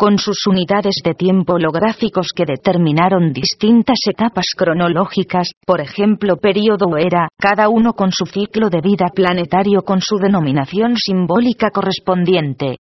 con 0.00 0.16
sus 0.16 0.46
unidades 0.46 0.94
de 1.04 1.12
tiempo 1.12 1.56
holográficos 1.56 2.28
que 2.34 2.46
determinaron 2.46 3.34
distintas 3.34 3.98
etapas 4.08 4.46
cronológicas, 4.56 5.50
por 5.66 5.82
ejemplo 5.82 6.38
período 6.38 6.96
era, 6.96 7.28
cada 7.38 7.68
uno 7.68 7.92
con 7.92 8.10
su 8.10 8.24
ciclo 8.24 8.70
de 8.70 8.80
vida 8.80 9.08
planetario 9.14 9.82
con 9.82 10.00
su 10.00 10.16
denominación 10.16 10.96
simbólica 10.96 11.68
correspondiente. 11.70 12.78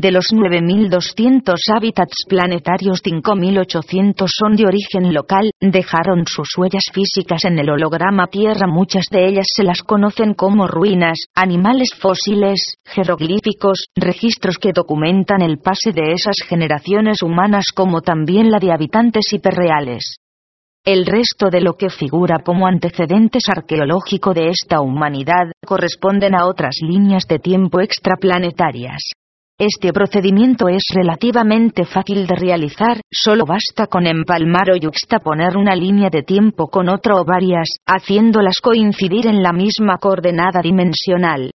De 0.00 0.12
los 0.12 0.32
9.200 0.32 1.56
hábitats 1.76 2.24
planetarios 2.26 3.02
5.800 3.02 4.28
son 4.34 4.56
de 4.56 4.64
origen 4.64 5.12
local, 5.12 5.50
dejaron 5.60 6.24
sus 6.26 6.56
huellas 6.56 6.84
físicas 6.90 7.44
en 7.44 7.58
el 7.58 7.68
holograma 7.68 8.28
Tierra 8.28 8.66
muchas 8.66 9.04
de 9.10 9.28
ellas 9.28 9.48
se 9.54 9.62
las 9.62 9.82
conocen 9.82 10.32
como 10.32 10.66
ruinas, 10.66 11.26
animales 11.34 11.90
fósiles, 12.00 12.76
jeroglíficos, 12.86 13.88
registros 13.94 14.56
que 14.56 14.72
documentan 14.72 15.42
el 15.42 15.58
pase 15.58 15.92
de 15.92 16.12
esas 16.14 16.36
generaciones 16.48 17.20
humanas 17.20 17.66
como 17.74 18.00
también 18.00 18.50
la 18.50 18.58
de 18.58 18.72
habitantes 18.72 19.30
hiperreales. 19.34 20.16
El 20.82 21.04
resto 21.04 21.50
de 21.50 21.60
lo 21.60 21.74
que 21.74 21.90
figura 21.90 22.38
como 22.42 22.66
antecedentes 22.66 23.50
arqueológico 23.50 24.32
de 24.32 24.48
esta 24.48 24.80
humanidad 24.80 25.52
corresponden 25.66 26.34
a 26.34 26.46
otras 26.46 26.76
líneas 26.80 27.26
de 27.28 27.38
tiempo 27.38 27.82
extraplanetarias. 27.82 29.12
Este 29.60 29.92
procedimiento 29.92 30.70
es 30.70 30.84
relativamente 30.90 31.84
fácil 31.84 32.26
de 32.26 32.34
realizar, 32.34 33.02
solo 33.10 33.44
basta 33.44 33.88
con 33.88 34.06
empalmar 34.06 34.70
o 34.70 34.76
yuxtaponer 34.76 35.58
una 35.58 35.76
línea 35.76 36.08
de 36.08 36.22
tiempo 36.22 36.68
con 36.68 36.88
otra 36.88 37.16
o 37.16 37.26
varias, 37.26 37.68
haciéndolas 37.86 38.56
coincidir 38.62 39.26
en 39.26 39.42
la 39.42 39.52
misma 39.52 39.98
coordenada 39.98 40.62
dimensional. 40.62 41.50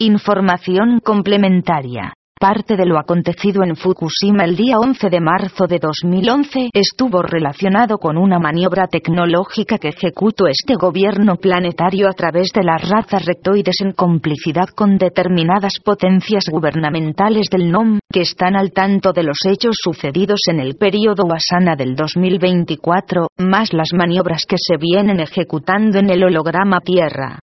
Información 0.00 0.98
complementaria. 0.98 2.12
Parte 2.40 2.76
de 2.76 2.86
lo 2.86 3.00
acontecido 3.00 3.64
en 3.64 3.74
Fukushima 3.74 4.44
el 4.44 4.54
día 4.54 4.78
11 4.78 5.10
de 5.10 5.20
marzo 5.20 5.66
de 5.66 5.80
2011 5.80 6.70
estuvo 6.72 7.20
relacionado 7.20 7.98
con 7.98 8.16
una 8.16 8.38
maniobra 8.38 8.86
tecnológica 8.86 9.78
que 9.78 9.88
ejecutó 9.88 10.46
este 10.46 10.76
gobierno 10.76 11.34
planetario 11.34 12.08
a 12.08 12.12
través 12.12 12.52
de 12.54 12.62
las 12.62 12.88
razas 12.88 13.24
rectoides 13.24 13.80
en 13.80 13.90
complicidad 13.90 14.68
con 14.68 14.98
determinadas 14.98 15.80
potencias 15.84 16.44
gubernamentales 16.48 17.48
del 17.50 17.72
NOM, 17.72 17.98
que 18.08 18.20
están 18.20 18.54
al 18.54 18.70
tanto 18.70 19.12
de 19.12 19.24
los 19.24 19.38
hechos 19.44 19.76
sucedidos 19.82 20.42
en 20.46 20.60
el 20.60 20.76
período 20.76 21.24
Wasana 21.24 21.74
del 21.74 21.96
2024, 21.96 23.30
más 23.38 23.72
las 23.72 23.88
maniobras 23.92 24.44
que 24.48 24.58
se 24.58 24.76
vienen 24.76 25.18
ejecutando 25.18 25.98
en 25.98 26.08
el 26.08 26.22
holograma 26.22 26.78
Tierra. 26.82 27.40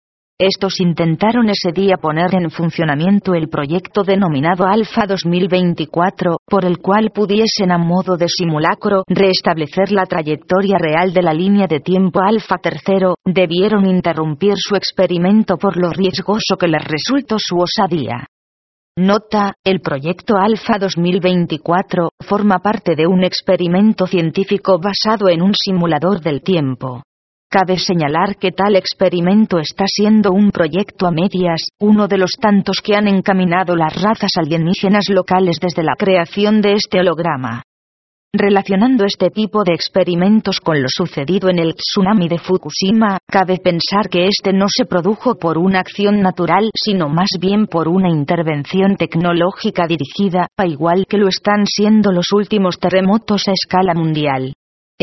Estos 0.43 0.79
intentaron 0.79 1.49
ese 1.49 1.71
día 1.71 1.97
poner 2.01 2.33
en 2.33 2.49
funcionamiento 2.49 3.35
el 3.35 3.47
proyecto 3.47 4.01
denominado 4.01 4.65
Alpha 4.65 5.05
2024, 5.05 6.37
por 6.47 6.65
el 6.65 6.79
cual 6.79 7.11
pudiesen 7.13 7.71
a 7.71 7.77
modo 7.77 8.17
de 8.17 8.27
simulacro 8.27 9.03
restablecer 9.07 9.91
la 9.91 10.07
trayectoria 10.07 10.79
real 10.79 11.13
de 11.13 11.21
la 11.21 11.35
línea 11.35 11.67
de 11.67 11.79
tiempo 11.79 12.21
Alpha 12.21 12.57
tercero, 12.57 13.17
debieron 13.23 13.85
interrumpir 13.85 14.53
su 14.55 14.75
experimento 14.75 15.57
por 15.57 15.77
lo 15.77 15.91
riesgoso 15.91 16.57
que 16.59 16.67
les 16.67 16.85
resultó 16.85 17.35
su 17.37 17.59
osadía. 17.59 18.25
Nota, 18.97 19.53
el 19.63 19.79
proyecto 19.79 20.37
Alpha 20.37 20.79
2024 20.79 22.09
forma 22.19 22.57
parte 22.57 22.95
de 22.95 23.05
un 23.05 23.23
experimento 23.23 24.07
científico 24.07 24.79
basado 24.79 25.29
en 25.29 25.43
un 25.43 25.53
simulador 25.53 26.19
del 26.19 26.41
tiempo. 26.41 27.03
Cabe 27.53 27.77
señalar 27.77 28.37
que 28.37 28.53
tal 28.53 28.77
experimento 28.77 29.59
está 29.59 29.83
siendo 29.85 30.31
un 30.31 30.51
proyecto 30.51 31.05
a 31.05 31.11
medias, 31.11 31.67
uno 31.81 32.07
de 32.07 32.17
los 32.17 32.31
tantos 32.39 32.79
que 32.81 32.95
han 32.95 33.09
encaminado 33.09 33.75
las 33.75 34.01
razas 34.01 34.31
alienígenas 34.37 35.09
locales 35.09 35.57
desde 35.61 35.83
la 35.83 35.97
creación 35.97 36.61
de 36.61 36.75
este 36.75 37.01
holograma. 37.01 37.63
Relacionando 38.33 39.03
este 39.03 39.29
tipo 39.31 39.65
de 39.65 39.73
experimentos 39.73 40.61
con 40.61 40.81
lo 40.81 40.87
sucedido 40.87 41.49
en 41.49 41.59
el 41.59 41.75
tsunami 41.75 42.29
de 42.29 42.37
Fukushima, 42.37 43.17
cabe 43.27 43.57
pensar 43.57 44.07
que 44.09 44.27
este 44.27 44.53
no 44.53 44.67
se 44.69 44.85
produjo 44.85 45.35
por 45.35 45.57
una 45.57 45.81
acción 45.81 46.21
natural, 46.21 46.69
sino 46.73 47.09
más 47.09 47.31
bien 47.37 47.67
por 47.67 47.89
una 47.89 48.09
intervención 48.09 48.95
tecnológica 48.95 49.87
dirigida, 49.87 50.47
a 50.55 50.65
igual 50.65 51.05
que 51.05 51.17
lo 51.17 51.27
están 51.27 51.65
siendo 51.65 52.13
los 52.13 52.31
últimos 52.31 52.79
terremotos 52.79 53.49
a 53.49 53.51
escala 53.51 53.93
mundial. 53.93 54.53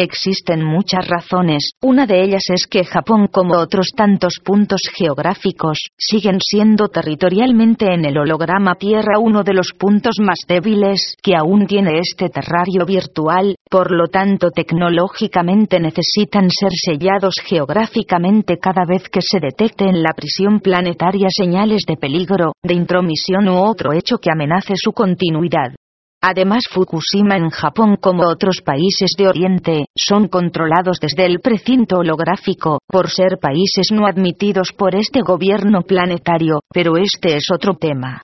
Existen 0.00 0.62
muchas 0.62 1.08
razones, 1.08 1.72
una 1.82 2.06
de 2.06 2.22
ellas 2.22 2.44
es 2.50 2.68
que 2.70 2.84
Japón 2.84 3.26
como 3.26 3.56
otros 3.56 3.88
tantos 3.96 4.34
puntos 4.44 4.82
geográficos, 4.96 5.88
siguen 5.98 6.38
siendo 6.40 6.86
territorialmente 6.86 7.92
en 7.92 8.04
el 8.04 8.16
holograma 8.16 8.76
Tierra 8.76 9.18
uno 9.18 9.42
de 9.42 9.54
los 9.54 9.72
puntos 9.76 10.20
más 10.20 10.38
débiles 10.46 11.16
que 11.20 11.34
aún 11.34 11.66
tiene 11.66 11.98
este 11.98 12.28
terrario 12.28 12.86
virtual, 12.86 13.56
por 13.68 13.90
lo 13.90 14.06
tanto 14.06 14.52
tecnológicamente 14.52 15.80
necesitan 15.80 16.48
ser 16.48 16.70
sellados 16.70 17.34
geográficamente 17.44 18.58
cada 18.58 18.84
vez 18.88 19.08
que 19.08 19.20
se 19.20 19.40
detecte 19.40 19.88
en 19.88 20.04
la 20.04 20.12
prisión 20.14 20.60
planetaria 20.60 21.26
señales 21.28 21.82
de 21.88 21.96
peligro, 21.96 22.52
de 22.62 22.74
intromisión 22.74 23.48
u 23.48 23.56
otro 23.56 23.92
hecho 23.92 24.18
que 24.18 24.30
amenace 24.30 24.74
su 24.76 24.92
continuidad. 24.92 25.72
Además 26.20 26.64
Fukushima 26.68 27.36
en 27.36 27.50
Japón 27.50 27.96
como 28.00 28.24
otros 28.26 28.60
países 28.64 29.12
de 29.16 29.28
Oriente, 29.28 29.84
son 29.96 30.26
controlados 30.26 30.98
desde 31.00 31.26
el 31.26 31.38
precinto 31.40 31.98
holográfico, 31.98 32.80
por 32.88 33.08
ser 33.08 33.38
países 33.40 33.88
no 33.92 34.06
admitidos 34.06 34.72
por 34.72 34.96
este 34.96 35.20
gobierno 35.20 35.82
planetario, 35.82 36.60
pero 36.72 36.96
este 36.96 37.36
es 37.36 37.44
otro 37.52 37.74
tema. 37.74 38.22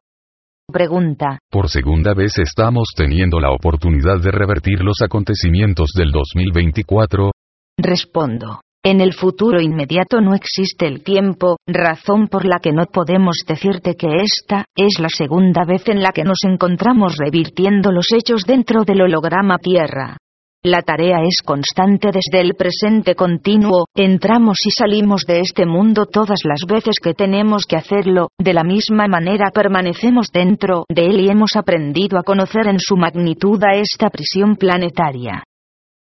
Pregunta. 0.72 1.38
Por 1.50 1.68
segunda 1.68 2.14
vez 2.14 2.38
estamos 2.38 2.88
teniendo 2.96 3.38
la 3.38 3.52
oportunidad 3.52 4.18
de 4.20 4.32
revertir 4.32 4.80
los 4.80 5.00
acontecimientos 5.02 5.90
del 5.94 6.10
2024. 6.10 7.30
Respondo. 7.78 8.60
En 8.86 9.00
el 9.00 9.14
futuro 9.14 9.62
inmediato 9.62 10.20
no 10.20 10.34
existe 10.34 10.86
el 10.86 11.02
tiempo, 11.02 11.56
razón 11.66 12.28
por 12.28 12.44
la 12.44 12.58
que 12.58 12.70
no 12.70 12.84
podemos 12.84 13.38
decirte 13.48 13.94
que 13.94 14.08
esta 14.16 14.66
es 14.76 15.00
la 15.00 15.08
segunda 15.08 15.64
vez 15.64 15.88
en 15.88 16.02
la 16.02 16.12
que 16.12 16.22
nos 16.22 16.44
encontramos 16.44 17.16
revirtiendo 17.16 17.90
los 17.92 18.12
hechos 18.12 18.44
dentro 18.44 18.84
del 18.84 19.00
holograma 19.00 19.56
Tierra. 19.56 20.18
La 20.62 20.82
tarea 20.82 21.22
es 21.22 21.40
constante 21.42 22.10
desde 22.12 22.42
el 22.42 22.56
presente 22.56 23.14
continuo, 23.14 23.86
entramos 23.94 24.58
y 24.66 24.70
salimos 24.70 25.24
de 25.24 25.40
este 25.40 25.64
mundo 25.64 26.04
todas 26.04 26.40
las 26.44 26.66
veces 26.68 26.96
que 27.02 27.14
tenemos 27.14 27.64
que 27.64 27.76
hacerlo, 27.76 28.28
de 28.38 28.52
la 28.52 28.64
misma 28.64 29.08
manera 29.08 29.50
permanecemos 29.50 30.28
dentro 30.30 30.84
de 30.90 31.06
él 31.06 31.20
y 31.20 31.30
hemos 31.30 31.56
aprendido 31.56 32.18
a 32.18 32.22
conocer 32.22 32.66
en 32.66 32.78
su 32.78 32.96
magnitud 32.96 33.62
a 33.64 33.76
esta 33.76 34.10
prisión 34.10 34.56
planetaria. 34.56 35.42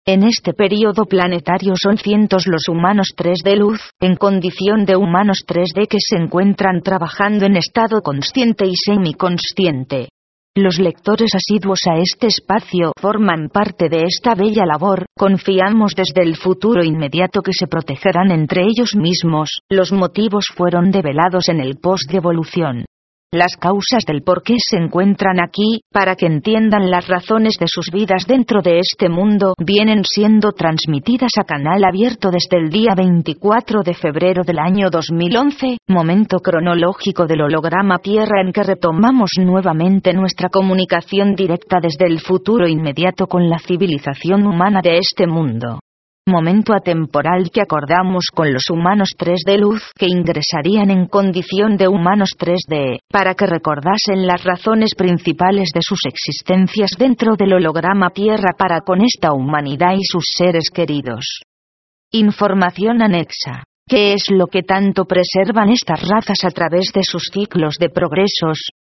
En 0.10 0.24
este 0.24 0.54
periodo 0.54 1.04
planetario 1.04 1.74
son 1.76 1.98
cientos 1.98 2.48
los 2.48 2.70
humanos 2.70 3.10
3 3.18 3.40
de 3.44 3.58
luz, 3.58 3.82
en 4.00 4.16
condición 4.16 4.86
de 4.86 4.96
humanos 4.96 5.40
3D 5.46 5.86
que 5.90 5.98
se 6.00 6.16
encuentran 6.16 6.82
trabajando 6.82 7.46
en 7.46 7.58
estado 7.58 8.00
consciente 8.02 8.66
y 8.66 8.72
semiconsciente. 8.74 10.08
Los 10.56 10.80
lectores 10.80 11.32
asiduos 11.36 11.82
a 11.88 11.98
este 11.98 12.28
espacio 12.28 12.94
forman 12.98 13.50
parte 13.50 13.90
de 13.90 14.06
esta 14.06 14.34
bella 14.34 14.66
labor, 14.66 15.08
confiamos 15.14 15.92
desde 15.94 16.24
el 16.24 16.38
futuro 16.38 16.86
inmediato 16.86 17.42
que 17.42 17.52
se 17.52 17.68
protegerán 17.68 18.32
entre 18.32 18.62
ellos 18.62 18.96
mismos, 18.96 19.60
los 19.70 19.92
motivos 19.92 20.46
fueron 20.56 20.90
develados 20.90 21.50
en 21.50 21.60
el 21.60 21.80
post 21.82 22.10
de 22.10 22.18
evolución 22.20 22.86
las 23.34 23.58
causas 23.58 24.06
del 24.08 24.24
por 24.24 24.42
qué 24.42 24.56
se 24.58 24.78
encuentran 24.78 25.42
aquí, 25.42 25.82
para 25.92 26.16
que 26.16 26.28
entiendan 26.28 26.90
las 26.90 27.08
razones 27.08 27.56
de 27.60 27.66
sus 27.68 27.92
vidas 27.92 28.26
dentro 28.26 28.62
de 28.62 28.80
este 28.80 29.10
mundo, 29.10 29.54
vienen 29.60 30.06
siendo 30.06 30.54
transmitidas 30.54 31.32
a 31.38 31.44
canal 31.44 31.84
abierto 31.84 32.32
desde 32.32 32.58
el 32.58 32.70
día 32.70 32.96
24 32.96 33.84
de 33.84 33.94
febrero 33.94 34.44
del 34.44 34.60
año 34.60 34.90
2011, 34.90 35.78
momento 35.90 36.40
cronológico 36.40 37.26
del 37.28 37.42
holograma 37.42 38.00
Tierra 38.00 38.42
en 38.42 38.54
que 38.54 38.64
retomamos 38.64 39.32
nuevamente 39.40 40.14
nuestra 40.14 40.48
comunicación 40.48 41.36
directa 41.36 41.80
desde 41.82 42.08
el 42.08 42.22
futuro 42.22 42.66
inmediato 42.66 43.28
con 43.28 43.50
la 43.50 43.60
civilización 43.60 44.48
humana 44.48 44.80
de 44.82 45.00
este 45.00 45.28
mundo 45.28 45.80
momento 46.28 46.74
atemporal 46.74 47.50
que 47.52 47.62
acordamos 47.62 48.26
con 48.34 48.54
los 48.54 48.70
humanos 48.70 49.12
3 49.18 49.42
de 49.46 49.58
luz 49.58 49.84
que 49.98 50.08
ingresarían 50.08 50.92
en 50.92 51.08
condición 51.08 51.78
de 51.78 51.88
humanos 51.88 52.32
3D, 52.38 53.00
para 53.10 53.34
que 53.34 53.48
recordasen 53.48 54.28
las 54.28 54.44
razones 54.44 54.94
principales 54.96 55.70
de 55.74 55.82
sus 55.82 56.02
existencias 56.06 56.92
dentro 56.98 57.36
del 57.36 57.54
holograma 57.54 58.10
Tierra 58.12 58.54
para 58.58 58.82
con 58.82 59.02
esta 59.02 59.34
humanidad 59.34 59.94
y 59.98 60.04
sus 60.04 60.26
seres 60.38 60.70
queridos. 60.74 61.42
Información 62.12 63.02
anexa. 63.02 63.64
¿Qué 63.90 64.14
es 64.14 64.30
lo 64.30 64.48
que 64.48 64.64
tanto 64.64 65.06
preservan 65.06 65.70
estas 65.70 66.06
razas 66.06 66.44
a 66.44 66.50
través 66.50 66.92
de 66.94 67.04
sus 67.04 67.30
ciclos 67.32 67.76
de 67.80 67.90
progresos, 67.90 68.72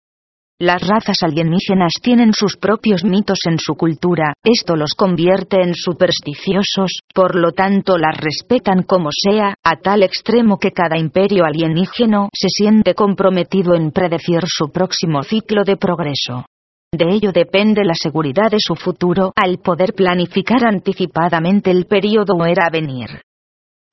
las 0.60 0.82
razas 0.82 1.18
alienígenas 1.22 1.94
tienen 2.02 2.34
sus 2.34 2.58
propios 2.58 3.04
mitos 3.04 3.40
en 3.46 3.60
su 3.60 3.76
cultura, 3.76 4.34
esto 4.44 4.76
los 4.76 4.96
convierte 4.96 5.62
en 5.62 5.76
supersticiosos, 5.76 7.02
por 7.14 7.36
lo 7.36 7.52
tanto 7.52 7.98
las 7.98 8.18
respetan 8.18 8.82
como 8.82 9.10
sea, 9.12 9.54
a 9.64 9.76
tal 9.76 10.02
extremo 10.02 10.58
que 10.58 10.72
cada 10.72 10.98
imperio 10.98 11.46
alienígeno 11.46 12.30
se 12.34 12.48
siente 12.50 12.96
comprometido 12.96 13.76
en 13.76 13.92
predecir 13.92 14.42
su 14.48 14.72
próximo 14.72 15.22
ciclo 15.22 15.64
de 15.64 15.78
progreso. 15.78 16.46
De 16.92 17.06
ello 17.14 17.32
depende 17.32 17.84
la 17.84 17.94
seguridad 17.94 18.50
de 18.50 18.60
su 18.60 18.74
futuro. 18.76 19.34
Al 19.36 19.60
poder 19.60 19.94
planificar 19.94 20.66
anticipadamente 20.66 21.70
el 21.70 21.86
período 21.86 22.46
era 22.46 22.66
a 22.66 22.72
venir 22.72 23.22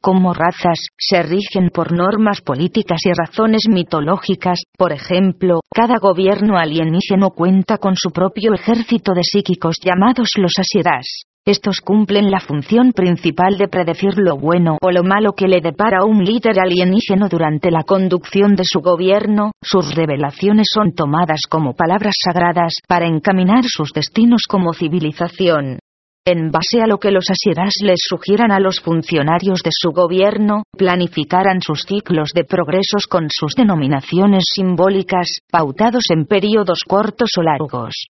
como 0.05 0.35
razas, 0.35 0.89
se 0.99 1.23
rigen 1.23 1.71
por 1.73 1.91
normas 1.91 2.43
políticas 2.43 3.01
y 3.07 3.13
razones 3.15 3.63
mitológicas, 3.71 4.61
por 4.77 4.93
ejemplo, 4.93 5.61
cada 5.75 5.99
gobierno 5.99 6.59
alienígeno 6.59 7.31
cuenta 7.31 7.79
con 7.79 7.97
su 7.97 8.11
propio 8.11 8.53
ejército 8.53 9.15
de 9.15 9.23
psíquicos 9.23 9.77
llamados 9.83 10.29
los 10.37 10.53
Asiedas. 10.59 11.07
Estos 11.47 11.81
cumplen 11.81 12.31
la 12.31 12.41
función 12.41 12.93
principal 12.93 13.57
de 13.57 13.69
predecir 13.69 14.19
lo 14.19 14.37
bueno 14.37 14.77
o 14.83 14.91
lo 14.91 15.05
malo 15.05 15.33
que 15.33 15.49
le 15.49 15.63
depara 15.63 16.01
a 16.03 16.07
un 16.07 16.23
líder 16.23 16.61
alienígeno 16.61 17.31
durante 17.31 17.71
la 17.71 17.85
conducción 17.85 18.57
de 18.57 18.65
su 18.65 18.81
gobierno, 18.81 19.53
sus 19.63 19.95
revelaciones 19.95 20.67
son 20.71 20.93
tomadas 20.93 21.41
como 21.49 21.73
palabras 21.73 22.15
sagradas 22.23 22.75
para 22.87 23.07
encaminar 23.07 23.65
sus 23.65 23.91
destinos 23.95 24.43
como 24.47 24.75
civilización. 24.75 25.79
En 26.27 26.51
base 26.51 26.81
a 26.83 26.87
lo 26.87 26.97
que 26.97 27.11
los 27.11 27.27
asieras 27.29 27.75
les 27.83 28.01
sugieran 28.09 28.51
a 28.51 28.59
los 28.59 28.81
funcionarios 28.81 29.61
de 29.63 29.69
su 29.71 29.91
gobierno, 29.91 30.63
planificaran 30.73 31.61
sus 31.61 31.83
ciclos 31.83 32.31
de 32.35 32.45
progresos 32.45 33.07
con 33.07 33.27
sus 33.29 33.55
denominaciones 33.55 34.45
simbólicas, 34.55 35.41
pautados 35.51 36.05
en 36.09 36.25
períodos 36.25 36.81
cortos 36.89 37.33
o 37.37 37.43
largos. 37.43 38.07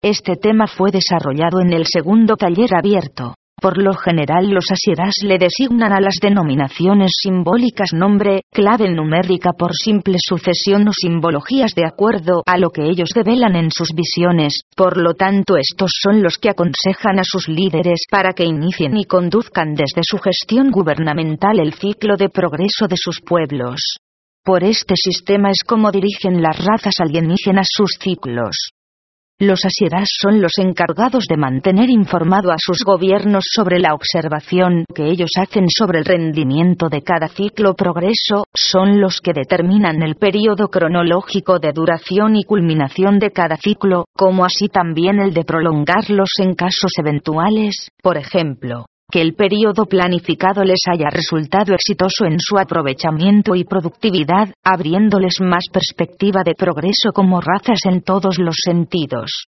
Este 0.00 0.36
tema 0.36 0.68
fue 0.68 0.92
desarrollado 0.92 1.60
en 1.60 1.72
el 1.72 1.86
segundo 1.86 2.36
taller 2.36 2.70
abierto. 2.72 3.34
Por 3.60 3.76
lo 3.76 3.92
general 3.92 4.48
los 4.48 4.64
asieras 4.70 5.16
le 5.22 5.36
designan 5.36 5.92
a 5.92 6.00
las 6.00 6.14
denominaciones 6.20 7.12
simbólicas 7.20 7.92
nombre, 7.92 8.44
clave 8.50 8.88
numérica 8.90 9.52
por 9.52 9.72
simple 9.74 10.16
sucesión 10.18 10.88
o 10.88 10.92
simbologías 10.92 11.74
de 11.74 11.84
acuerdo 11.84 12.42
a 12.46 12.56
lo 12.56 12.70
que 12.70 12.88
ellos 12.88 13.10
develan 13.14 13.56
en 13.56 13.70
sus 13.70 13.90
visiones, 13.94 14.62
por 14.74 14.96
lo 14.96 15.12
tanto 15.12 15.58
estos 15.58 15.90
son 16.02 16.22
los 16.22 16.38
que 16.38 16.48
aconsejan 16.48 17.18
a 17.18 17.24
sus 17.24 17.48
líderes 17.48 18.06
para 18.10 18.32
que 18.32 18.46
inicien 18.46 18.96
y 18.96 19.04
conduzcan 19.04 19.74
desde 19.74 20.00
su 20.04 20.16
gestión 20.16 20.70
gubernamental 20.70 21.60
el 21.60 21.74
ciclo 21.74 22.16
de 22.16 22.30
progreso 22.30 22.88
de 22.88 22.96
sus 22.96 23.20
pueblos. 23.20 23.98
Por 24.42 24.64
este 24.64 24.94
sistema 24.96 25.50
es 25.50 25.64
como 25.66 25.92
dirigen 25.92 26.40
las 26.40 26.64
razas 26.64 26.94
alienígenas 26.98 27.68
sus 27.70 27.98
ciclos. 28.00 28.70
Los 29.42 29.64
asieras 29.64 30.06
son 30.20 30.42
los 30.42 30.58
encargados 30.58 31.24
de 31.26 31.38
mantener 31.38 31.88
informado 31.88 32.52
a 32.52 32.56
sus 32.58 32.84
gobiernos 32.84 33.44
sobre 33.50 33.78
la 33.78 33.94
observación 33.94 34.84
que 34.94 35.06
ellos 35.06 35.30
hacen 35.38 35.64
sobre 35.70 36.00
el 36.00 36.04
rendimiento 36.04 36.90
de 36.90 37.00
cada 37.00 37.26
ciclo. 37.28 37.72
Progreso, 37.72 38.44
son 38.52 39.00
los 39.00 39.22
que 39.22 39.32
determinan 39.32 40.02
el 40.02 40.16
periodo 40.16 40.68
cronológico 40.68 41.58
de 41.58 41.72
duración 41.72 42.36
y 42.36 42.44
culminación 42.44 43.18
de 43.18 43.30
cada 43.30 43.56
ciclo, 43.56 44.04
como 44.14 44.44
así 44.44 44.68
también 44.68 45.18
el 45.18 45.32
de 45.32 45.44
prolongarlos 45.44 46.32
en 46.38 46.54
casos 46.54 46.92
eventuales, 46.98 47.88
por 48.02 48.18
ejemplo, 48.18 48.89
que 49.10 49.20
el 49.20 49.34
periodo 49.34 49.86
planificado 49.86 50.64
les 50.64 50.80
haya 50.90 51.10
resultado 51.10 51.74
exitoso 51.74 52.24
en 52.24 52.38
su 52.38 52.58
aprovechamiento 52.58 53.54
y 53.54 53.64
productividad, 53.64 54.54
abriéndoles 54.64 55.40
más 55.40 55.64
perspectiva 55.72 56.42
de 56.44 56.54
progreso 56.54 57.12
como 57.12 57.40
razas 57.40 57.80
en 57.84 58.02
todos 58.02 58.38
los 58.38 58.56
sentidos 58.64 59.46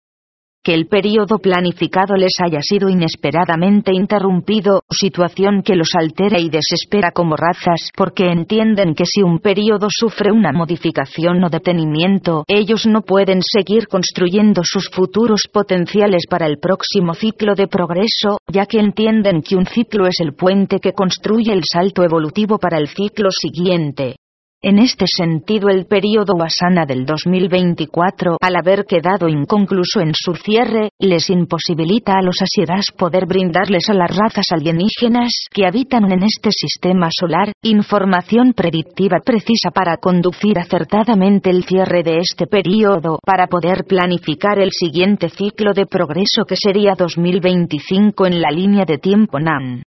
que 0.62 0.74
el 0.74 0.86
periodo 0.86 1.38
planificado 1.38 2.16
les 2.16 2.32
haya 2.44 2.61
sido 2.61 2.88
inesperadamente 2.88 3.92
interrumpido, 3.94 4.82
situación 4.90 5.62
que 5.62 5.76
los 5.76 5.90
altera 5.94 6.38
y 6.38 6.48
desespera 6.48 7.11
como 7.12 7.36
razas 7.36 7.90
porque 7.96 8.26
entienden 8.26 8.94
que 8.94 9.04
si 9.06 9.22
un 9.22 9.38
periodo 9.38 9.88
sufre 9.90 10.32
una 10.32 10.52
modificación 10.52 11.42
o 11.44 11.48
detenimiento, 11.48 12.44
ellos 12.46 12.86
no 12.86 13.02
pueden 13.02 13.40
seguir 13.42 13.86
construyendo 13.88 14.62
sus 14.64 14.90
futuros 14.90 15.42
potenciales 15.52 16.24
para 16.28 16.46
el 16.46 16.59
próximo 16.59 17.14
ciclo 17.14 17.54
de 17.54 17.68
progreso, 17.68 18.38
ya 18.46 18.66
que 18.66 18.78
entienden 18.78 19.42
que 19.42 19.56
un 19.56 19.66
ciclo 19.66 20.06
es 20.06 20.20
el 20.20 20.34
puente 20.34 20.80
que 20.80 20.92
construye 20.92 21.52
el 21.52 21.62
salto 21.64 22.02
evolutivo 22.02 22.59
para 22.59 22.78
el 22.78 22.88
ciclo 22.88 23.30
siguiente. 23.30 24.16
En 24.61 24.80
este 24.80 25.04
sentido 25.06 25.68
el 25.68 25.86
período 25.86 26.34
Wasana 26.34 26.84
del 26.84 27.06
2024, 27.06 28.38
al 28.40 28.56
haber 28.56 28.86
quedado 28.86 29.28
inconcluso 29.28 30.00
en 30.00 30.14
su 30.14 30.34
cierre, 30.34 30.90
les 30.98 31.30
imposibilita 31.30 32.14
a 32.14 32.22
los 32.22 32.42
asieras 32.42 32.86
poder 32.98 33.26
brindarles 33.26 33.88
a 33.88 33.94
las 33.94 34.11
razas 34.11 34.46
alienígenas 34.50 35.46
que 35.52 35.64
habitan 35.64 36.11
en 36.11 36.24
este 36.24 36.50
sistema 36.50 37.09
solar, 37.16 37.52
información 37.62 38.52
predictiva 38.52 39.18
precisa 39.24 39.70
para 39.72 39.96
conducir 39.98 40.59
acertadamente 40.59 41.50
el 41.50 41.62
cierre 41.62 42.02
de 42.02 42.18
este 42.18 42.48
período 42.48 43.20
para 43.24 43.46
poder 43.46 43.84
planificar 43.84 44.59
el 44.59 44.72
siguiente 44.72 45.28
ciclo 45.28 45.72
de 45.72 45.86
progreso 45.86 46.44
que 46.48 46.56
sería 46.56 46.94
2025 46.98 48.26
en 48.26 48.42
la 48.42 48.50
línea 48.50 48.84
de 48.84 48.98
tiempo 48.98 49.38
NAM. 49.38 49.82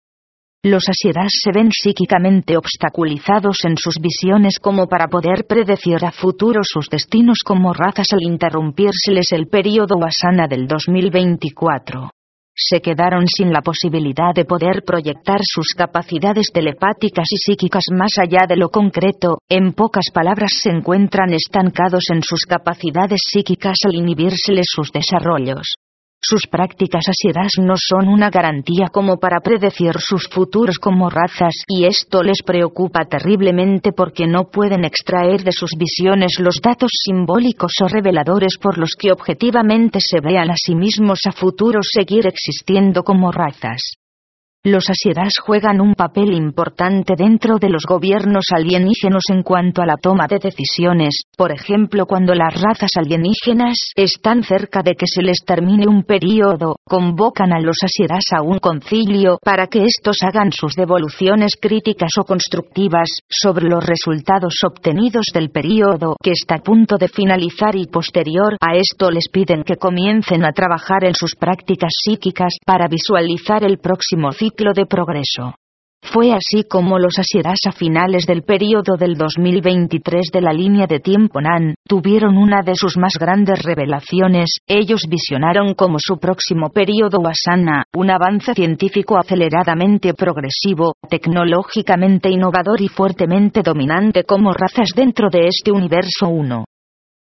Los 0.64 0.88
asieras 0.88 1.30
se 1.40 1.52
ven 1.52 1.70
psíquicamente 1.70 2.56
obstaculizados 2.56 3.64
en 3.64 3.76
sus 3.76 4.00
visiones 4.00 4.58
como 4.60 4.88
para 4.88 5.06
poder 5.06 5.46
predecir 5.48 6.04
a 6.04 6.10
futuro 6.10 6.62
sus 6.64 6.88
destinos 6.88 7.38
como 7.44 7.72
razas 7.72 8.08
al 8.12 8.24
interrumpírseles 8.24 9.30
el 9.30 9.46
período 9.46 10.04
Asana 10.04 10.48
del 10.48 10.66
2024. 10.66 12.10
Se 12.56 12.80
quedaron 12.80 13.28
sin 13.28 13.52
la 13.52 13.60
posibilidad 13.60 14.34
de 14.34 14.44
poder 14.44 14.82
proyectar 14.84 15.38
sus 15.44 15.74
capacidades 15.76 16.50
telepáticas 16.52 17.28
y 17.30 17.36
psíquicas 17.36 17.84
más 17.92 18.18
allá 18.18 18.46
de 18.48 18.56
lo 18.56 18.70
concreto, 18.70 19.38
en 19.48 19.74
pocas 19.74 20.10
palabras 20.12 20.50
se 20.60 20.70
encuentran 20.70 21.32
estancados 21.34 22.10
en 22.12 22.24
sus 22.24 22.40
capacidades 22.46 23.20
psíquicas 23.24 23.76
al 23.84 23.94
inhibírseles 23.94 24.66
sus 24.68 24.90
desarrollos. 24.90 25.76
Sus 26.20 26.48
prácticas 26.48 27.04
asiedas 27.08 27.52
no 27.60 27.74
son 27.76 28.08
una 28.08 28.28
garantía 28.28 28.88
como 28.92 29.18
para 29.18 29.40
predecir 29.40 30.00
sus 30.00 30.28
futuros 30.28 30.78
como 30.78 31.08
razas 31.10 31.54
y 31.68 31.84
esto 31.84 32.24
les 32.24 32.42
preocupa 32.42 33.04
terriblemente 33.04 33.92
porque 33.92 34.26
no 34.26 34.50
pueden 34.50 34.84
extraer 34.84 35.44
de 35.44 35.52
sus 35.52 35.70
visiones 35.78 36.40
los 36.40 36.60
datos 36.60 36.90
simbólicos 37.04 37.72
o 37.82 37.86
reveladores 37.86 38.58
por 38.60 38.78
los 38.78 38.96
que 38.98 39.12
objetivamente 39.12 40.00
se 40.00 40.20
vean 40.20 40.50
a 40.50 40.56
sí 40.56 40.74
mismos 40.74 41.20
a 41.26 41.32
futuro 41.32 41.80
seguir 41.82 42.26
existiendo 42.26 43.04
como 43.04 43.30
razas. 43.30 43.97
Los 44.70 44.90
asiedas 44.90 45.32
juegan 45.42 45.80
un 45.80 45.94
papel 45.94 46.34
importante 46.34 47.14
dentro 47.16 47.56
de 47.56 47.70
los 47.70 47.84
gobiernos 47.88 48.44
alienígenos 48.52 49.22
en 49.30 49.42
cuanto 49.42 49.80
a 49.80 49.86
la 49.86 49.96
toma 49.96 50.26
de 50.26 50.38
decisiones, 50.38 51.22
por 51.38 51.52
ejemplo 51.52 52.04
cuando 52.04 52.34
las 52.34 52.52
razas 52.52 52.90
alienígenas 52.98 53.92
están 53.96 54.42
cerca 54.42 54.82
de 54.82 54.94
que 54.94 55.06
se 55.06 55.22
les 55.22 55.38
termine 55.46 55.86
un 55.86 56.02
período, 56.02 56.76
convocan 56.84 57.54
a 57.54 57.60
los 57.60 57.78
asiedas 57.82 58.24
a 58.36 58.42
un 58.42 58.58
concilio 58.58 59.38
para 59.42 59.68
que 59.68 59.84
estos 59.84 60.18
hagan 60.22 60.52
sus 60.52 60.74
devoluciones 60.74 61.52
críticas 61.58 62.10
o 62.18 62.24
constructivas 62.24 63.08
sobre 63.26 63.70
los 63.70 63.86
resultados 63.86 64.52
obtenidos 64.66 65.28
del 65.32 65.48
período 65.48 66.14
que 66.22 66.32
está 66.32 66.56
a 66.56 66.62
punto 66.62 66.98
de 66.98 67.08
finalizar 67.08 67.74
y 67.74 67.86
posterior 67.86 68.58
a 68.60 68.76
esto 68.76 69.10
les 69.10 69.30
piden 69.32 69.62
que 69.62 69.76
comiencen 69.76 70.44
a 70.44 70.52
trabajar 70.52 71.04
en 71.04 71.14
sus 71.14 71.36
prácticas 71.36 71.94
psíquicas 72.04 72.52
para 72.66 72.86
visualizar 72.86 73.64
el 73.64 73.78
próximo 73.78 74.30
ciclo 74.32 74.57
de 74.74 74.86
progreso. 74.86 75.54
Fue 76.02 76.32
así 76.32 76.64
como 76.68 76.98
los 76.98 77.18
asiedas 77.18 77.58
a 77.66 77.72
finales 77.72 78.24
del 78.24 78.42
período 78.42 78.96
del 78.96 79.14
2023 79.16 80.30
de 80.32 80.40
la 80.40 80.52
línea 80.52 80.86
de 80.86 81.00
tiempo 81.00 81.40
NAN, 81.40 81.74
tuvieron 81.86 82.36
una 82.36 82.62
de 82.62 82.74
sus 82.76 82.96
más 82.96 83.14
grandes 83.18 83.62
revelaciones, 83.62 84.58
ellos 84.66 85.02
visionaron 85.08 85.74
como 85.74 85.98
su 85.98 86.18
próximo 86.18 86.70
período 86.70 87.18
Asana, 87.26 87.84
un 87.94 88.10
avance 88.10 88.54
científico 88.54 89.18
aceleradamente 89.18 90.14
progresivo, 90.14 90.94
tecnológicamente 91.10 92.30
innovador 92.30 92.80
y 92.80 92.88
fuertemente 92.88 93.62
dominante 93.62 94.24
como 94.24 94.52
razas 94.52 94.90
dentro 94.94 95.28
de 95.30 95.48
este 95.48 95.72
universo 95.72 96.28
1. 96.28 96.64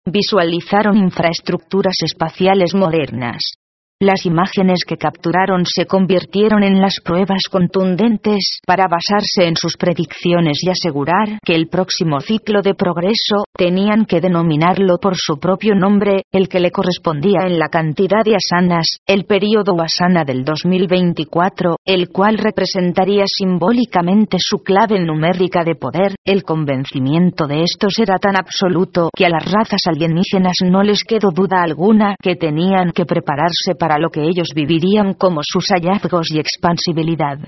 Visualizaron 0.05 0.95
infraestructuras 0.95 1.95
espaciales 2.03 2.73
modernas, 2.73 3.58
las 4.01 4.25
imágenes 4.25 4.85
que 4.87 4.95
capturaron 4.95 5.65
se 5.65 5.85
convirtieron 5.85 6.63
en 6.63 6.79
las 6.79 7.01
pruebas 7.03 7.41
contundentes 7.51 8.59
para 8.65 8.87
basarse 8.87 9.45
en 9.45 9.57
sus 9.57 9.75
predicciones 9.75 10.59
y 10.63 10.69
asegurar 10.69 11.37
que 11.43 11.53
el 11.53 11.67
próximo 11.67 12.21
ciclo 12.21 12.61
de 12.61 12.75
progreso, 12.75 13.43
tenían 13.57 14.05
que 14.05 14.21
denominarlo 14.21 14.99
por 15.01 15.17
su 15.17 15.37
propio 15.37 15.75
nombre, 15.75 16.23
el 16.31 16.47
que 16.47 16.61
le 16.61 16.71
correspondía 16.71 17.41
en 17.45 17.59
la 17.59 17.67
cantidad 17.67 18.23
de 18.23 18.37
asanas, 18.37 18.99
el 19.05 19.25
período 19.25 19.75
asana 19.81 20.23
del 20.23 20.45
2024, 20.45 21.75
el 21.83 22.07
cual 22.07 22.37
representaría 22.37 23.25
simbólicamente 23.27 24.37
su 24.39 24.59
clave 24.59 25.03
numérica 25.03 25.65
de 25.65 25.75
poder, 25.75 26.15
el 26.23 26.43
convencimiento 26.43 27.47
de 27.47 27.63
estos 27.63 27.99
era 27.99 28.17
tan 28.17 28.37
absoluto 28.37 29.09
que 29.13 29.25
a 29.25 29.29
las 29.29 29.43
razas 29.43 29.81
alienígenas 29.87 30.55
no 30.63 30.83
les 30.83 31.03
quedó 31.03 31.31
duda 31.35 31.63
alguna 31.63 32.15
que 32.21 32.37
tenían 32.37 32.91
que 32.91 33.05
prepararse 33.05 33.75
para 33.77 33.88
para 33.89 33.99
lo 33.99 34.11
que 34.11 34.21
ellos 34.21 34.49
vivirían 34.53 35.15
como 35.15 35.41
sus 35.41 35.65
hallazgos 35.69 36.27
y 36.31 36.37
expansibilidad. 36.37 37.39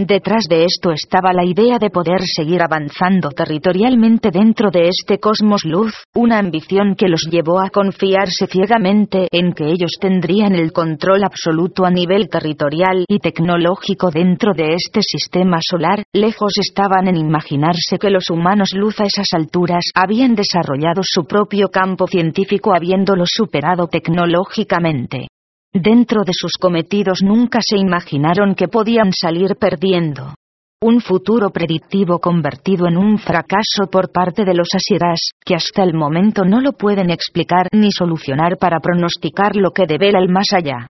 Detrás 0.00 0.46
de 0.48 0.64
esto 0.64 0.90
estaba 0.90 1.32
la 1.32 1.44
idea 1.44 1.78
de 1.78 1.90
poder 1.90 2.22
seguir 2.22 2.60
avanzando 2.60 3.28
territorialmente 3.28 4.30
dentro 4.32 4.70
de 4.72 4.88
este 4.88 5.18
cosmos 5.18 5.64
luz, 5.64 5.92
una 6.12 6.38
ambición 6.38 6.96
que 6.96 7.06
los 7.06 7.28
llevó 7.30 7.60
a 7.60 7.70
confiarse 7.70 8.48
ciegamente 8.48 9.28
en 9.30 9.52
que 9.52 9.66
ellos 9.66 9.92
tendrían 10.00 10.56
el 10.56 10.72
control 10.72 11.22
absoluto 11.22 11.84
a 11.84 11.90
nivel 11.90 12.28
territorial 12.28 13.04
y 13.06 13.18
tecnológico 13.20 14.10
dentro 14.10 14.54
de 14.54 14.74
este 14.74 15.02
sistema 15.02 15.58
solar, 15.60 16.02
lejos 16.12 16.54
estaban 16.58 17.06
en 17.06 17.16
imaginarse 17.16 17.98
que 18.00 18.10
los 18.10 18.28
humanos 18.28 18.70
luz 18.74 18.98
a 18.98 19.04
esas 19.04 19.28
alturas 19.34 19.84
habían 19.94 20.34
desarrollado 20.34 21.02
su 21.04 21.26
propio 21.26 21.68
campo 21.68 22.08
científico 22.08 22.74
habiéndolo 22.74 23.22
superado 23.24 23.86
tecnológicamente. 23.86 25.28
Dentro 25.72 26.24
de 26.24 26.32
sus 26.34 26.54
cometidos 26.60 27.20
nunca 27.22 27.60
se 27.62 27.76
imaginaron 27.76 28.56
que 28.56 28.66
podían 28.66 29.12
salir 29.12 29.54
perdiendo. 29.54 30.34
Un 30.82 31.00
futuro 31.00 31.50
predictivo 31.50 32.18
convertido 32.18 32.88
en 32.88 32.96
un 32.96 33.18
fracaso 33.18 33.86
por 33.88 34.10
parte 34.10 34.44
de 34.44 34.54
los 34.54 34.68
asieras, 34.74 35.30
que 35.44 35.54
hasta 35.54 35.84
el 35.84 35.94
momento 35.94 36.44
no 36.44 36.60
lo 36.60 36.72
pueden 36.72 37.10
explicar 37.10 37.68
ni 37.72 37.92
solucionar 37.92 38.56
para 38.58 38.80
pronosticar 38.80 39.54
lo 39.54 39.70
que 39.70 39.86
devela 39.86 40.18
el 40.18 40.28
más 40.28 40.46
allá. 40.52 40.88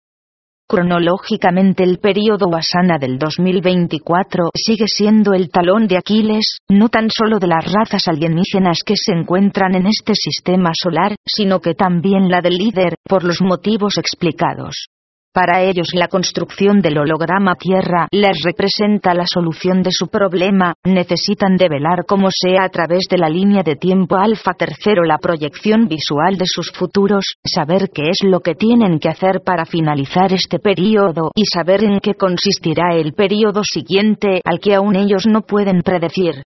Cronológicamente 0.70 1.82
el 1.82 1.98
período 1.98 2.46
Wasana 2.46 2.96
del 2.96 3.18
2024 3.18 4.50
sigue 4.54 4.84
siendo 4.86 5.32
el 5.32 5.50
talón 5.50 5.88
de 5.88 5.96
Aquiles, 5.96 6.58
no 6.68 6.88
tan 6.88 7.08
solo 7.10 7.40
de 7.40 7.48
las 7.48 7.64
razas 7.64 8.06
alienígenas 8.06 8.84
que 8.86 8.94
se 8.94 9.10
encuentran 9.10 9.74
en 9.74 9.88
este 9.88 10.14
sistema 10.14 10.70
solar, 10.80 11.16
sino 11.26 11.58
que 11.58 11.74
también 11.74 12.28
la 12.28 12.40
del 12.40 12.56
líder, 12.56 12.94
por 13.02 13.24
los 13.24 13.40
motivos 13.40 13.98
explicados. 13.98 14.86
Para 15.32 15.62
ellos 15.62 15.90
la 15.92 16.08
construcción 16.08 16.80
del 16.80 16.98
holograma 16.98 17.54
Tierra 17.54 18.08
les 18.10 18.42
representa 18.42 19.14
la 19.14 19.26
solución 19.26 19.80
de 19.80 19.90
su 19.92 20.08
problema, 20.08 20.74
necesitan 20.84 21.56
develar 21.56 22.04
como 22.04 22.30
sea 22.32 22.64
a 22.64 22.68
través 22.68 23.04
de 23.08 23.16
la 23.16 23.28
línea 23.28 23.62
de 23.62 23.76
tiempo 23.76 24.16
alfa 24.16 24.54
tercero 24.54 25.04
la 25.04 25.18
proyección 25.18 25.86
visual 25.86 26.36
de 26.36 26.46
sus 26.46 26.72
futuros, 26.72 27.36
saber 27.44 27.90
qué 27.94 28.10
es 28.10 28.24
lo 28.24 28.40
que 28.40 28.56
tienen 28.56 28.98
que 28.98 29.08
hacer 29.08 29.42
para 29.44 29.66
finalizar 29.66 30.32
este 30.32 30.58
periodo 30.58 31.30
y 31.36 31.44
saber 31.44 31.84
en 31.84 32.00
qué 32.00 32.14
consistirá 32.14 32.96
el 32.96 33.12
periodo 33.12 33.62
siguiente 33.62 34.40
al 34.44 34.58
que 34.58 34.74
aún 34.74 34.96
ellos 34.96 35.28
no 35.28 35.42
pueden 35.42 35.82
predecir. 35.82 36.42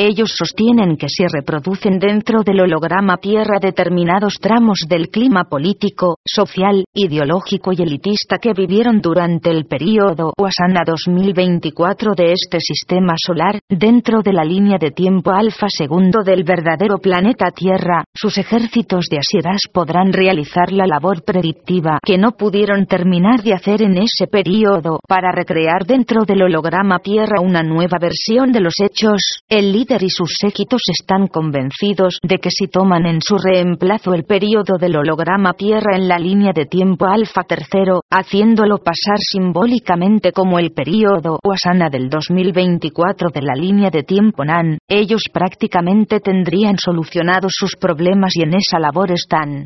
Ellos 0.00 0.30
sostienen 0.38 0.96
que 0.96 1.08
se 1.08 1.26
reproducen 1.26 1.98
dentro 1.98 2.44
del 2.44 2.60
holograma 2.60 3.16
Tierra 3.16 3.58
determinados 3.60 4.34
tramos 4.40 4.82
del 4.88 5.08
clima 5.08 5.48
político, 5.50 6.18
social, 6.24 6.84
ideológico 6.94 7.72
y 7.72 7.82
elitista 7.82 8.38
que 8.38 8.52
vivieron 8.52 9.00
durante 9.00 9.50
el 9.50 9.66
período 9.66 10.34
Wasana 10.38 10.82
2024 10.86 12.12
de 12.16 12.32
este 12.32 12.60
sistema 12.60 13.14
solar, 13.16 13.58
dentro 13.68 14.22
de 14.22 14.32
la 14.32 14.44
línea 14.44 14.78
de 14.78 14.92
tiempo 14.92 15.32
alfa 15.32 15.66
segundo 15.68 16.22
del 16.22 16.44
verdadero 16.44 16.98
planeta 16.98 17.50
Tierra, 17.50 18.04
sus 18.14 18.38
ejércitos 18.38 19.06
de 19.10 19.18
asiedas 19.18 19.62
podrán 19.72 20.12
realizar 20.12 20.70
la 20.70 20.86
labor 20.86 21.24
predictiva 21.24 21.98
que 22.06 22.18
no 22.18 22.36
pudieron 22.36 22.86
terminar 22.86 23.42
de 23.42 23.54
hacer 23.54 23.82
en 23.82 23.96
ese 23.96 24.28
período. 24.30 25.00
Para 25.08 25.32
recrear 25.32 25.84
dentro 25.84 26.22
del 26.24 26.42
holograma 26.42 27.00
Tierra 27.00 27.40
una 27.42 27.64
nueva 27.64 27.98
versión 28.00 28.52
de 28.52 28.60
los 28.60 28.74
hechos, 28.80 29.40
el 29.48 29.72
y 30.00 30.10
sus 30.10 30.36
séquitos 30.38 30.82
están 30.92 31.28
convencidos 31.28 32.18
de 32.22 32.38
que 32.38 32.50
si 32.50 32.68
toman 32.68 33.06
en 33.06 33.20
su 33.22 33.38
reemplazo 33.38 34.12
el 34.12 34.24
período 34.24 34.76
del 34.78 34.96
holograma 34.96 35.54
Tierra 35.54 35.96
en 35.96 36.08
la 36.08 36.18
línea 36.18 36.52
de 36.54 36.66
tiempo 36.66 37.06
alfa 37.06 37.42
tercero, 37.44 38.02
haciéndolo 38.10 38.78
pasar 38.78 39.18
simbólicamente 39.18 40.32
como 40.32 40.58
el 40.58 40.72
período 40.72 41.38
Wasana 41.42 41.88
del 41.88 42.10
2024 42.10 43.30
de 43.30 43.42
la 43.42 43.54
línea 43.54 43.88
de 43.90 44.02
tiempo 44.02 44.44
NAN, 44.44 44.78
ellos 44.88 45.22
prácticamente 45.32 46.20
tendrían 46.20 46.76
solucionado 46.76 47.48
sus 47.50 47.74
problemas 47.76 48.32
y 48.36 48.42
en 48.42 48.54
esa 48.54 48.78
labor 48.78 49.10
están. 49.10 49.64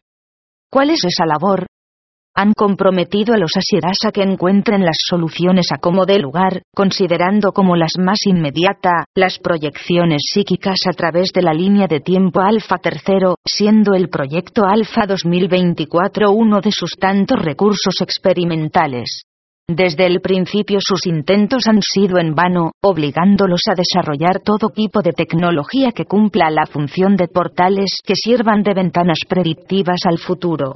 ¿Cuál 0.71 0.91
es 0.91 1.05
esa 1.05 1.27
labor? 1.27 1.67
Han 2.35 2.55
comprometido 2.55 3.35
a 3.35 3.39
los 3.39 3.57
asieras 3.57 3.99
a 4.07 4.11
que 4.11 4.23
encuentren 4.23 4.85
las 4.85 4.97
soluciones 5.09 5.67
a 5.73 5.79
como 5.79 6.07
de 6.07 6.19
lugar, 6.19 6.63
considerando 6.75 7.53
como 7.53 7.77
las 7.77 7.93
más 7.99 8.27
inmediata, 8.27 9.05
las 9.15 9.39
proyecciones 9.39 10.23
psíquicas 10.33 10.79
a 10.89 10.93
través 10.93 11.31
de 11.35 11.43
la 11.43 11.53
línea 11.53 11.87
de 11.87 12.01
tiempo 12.01 12.41
alfa 12.41 12.79
tercero, 12.79 13.37
siendo 13.45 13.95
el 13.95 14.09
proyecto 14.09 14.65
alfa 14.65 15.07
2024 15.07 16.31
uno 16.31 16.61
de 16.61 16.71
sus 16.73 16.93
tantos 16.99 17.39
recursos 17.41 18.01
experimentales. 18.01 19.25
Desde 19.69 20.07
el 20.07 20.21
principio 20.21 20.81
sus 20.81 21.07
intentos 21.07 21.67
han 21.69 21.81
sido 21.81 22.19
en 22.19 22.35
vano, 22.35 22.73
obligándolos 22.83 23.63
a 23.71 23.75
desarrollar 23.75 24.41
todo 24.45 24.71
tipo 24.71 25.01
de 25.03 25.13
tecnología 25.13 25.93
que 25.93 26.05
cumpla 26.05 26.51
la 26.51 26.67
función 26.67 27.17
de 27.17 27.29
portales 27.29 28.01
que 28.05 28.17
sirvan 28.17 28.63
de 28.63 28.75
ventanas 28.75 29.21
predictivas 29.29 30.01
al 30.05 30.19
futuro. 30.19 30.75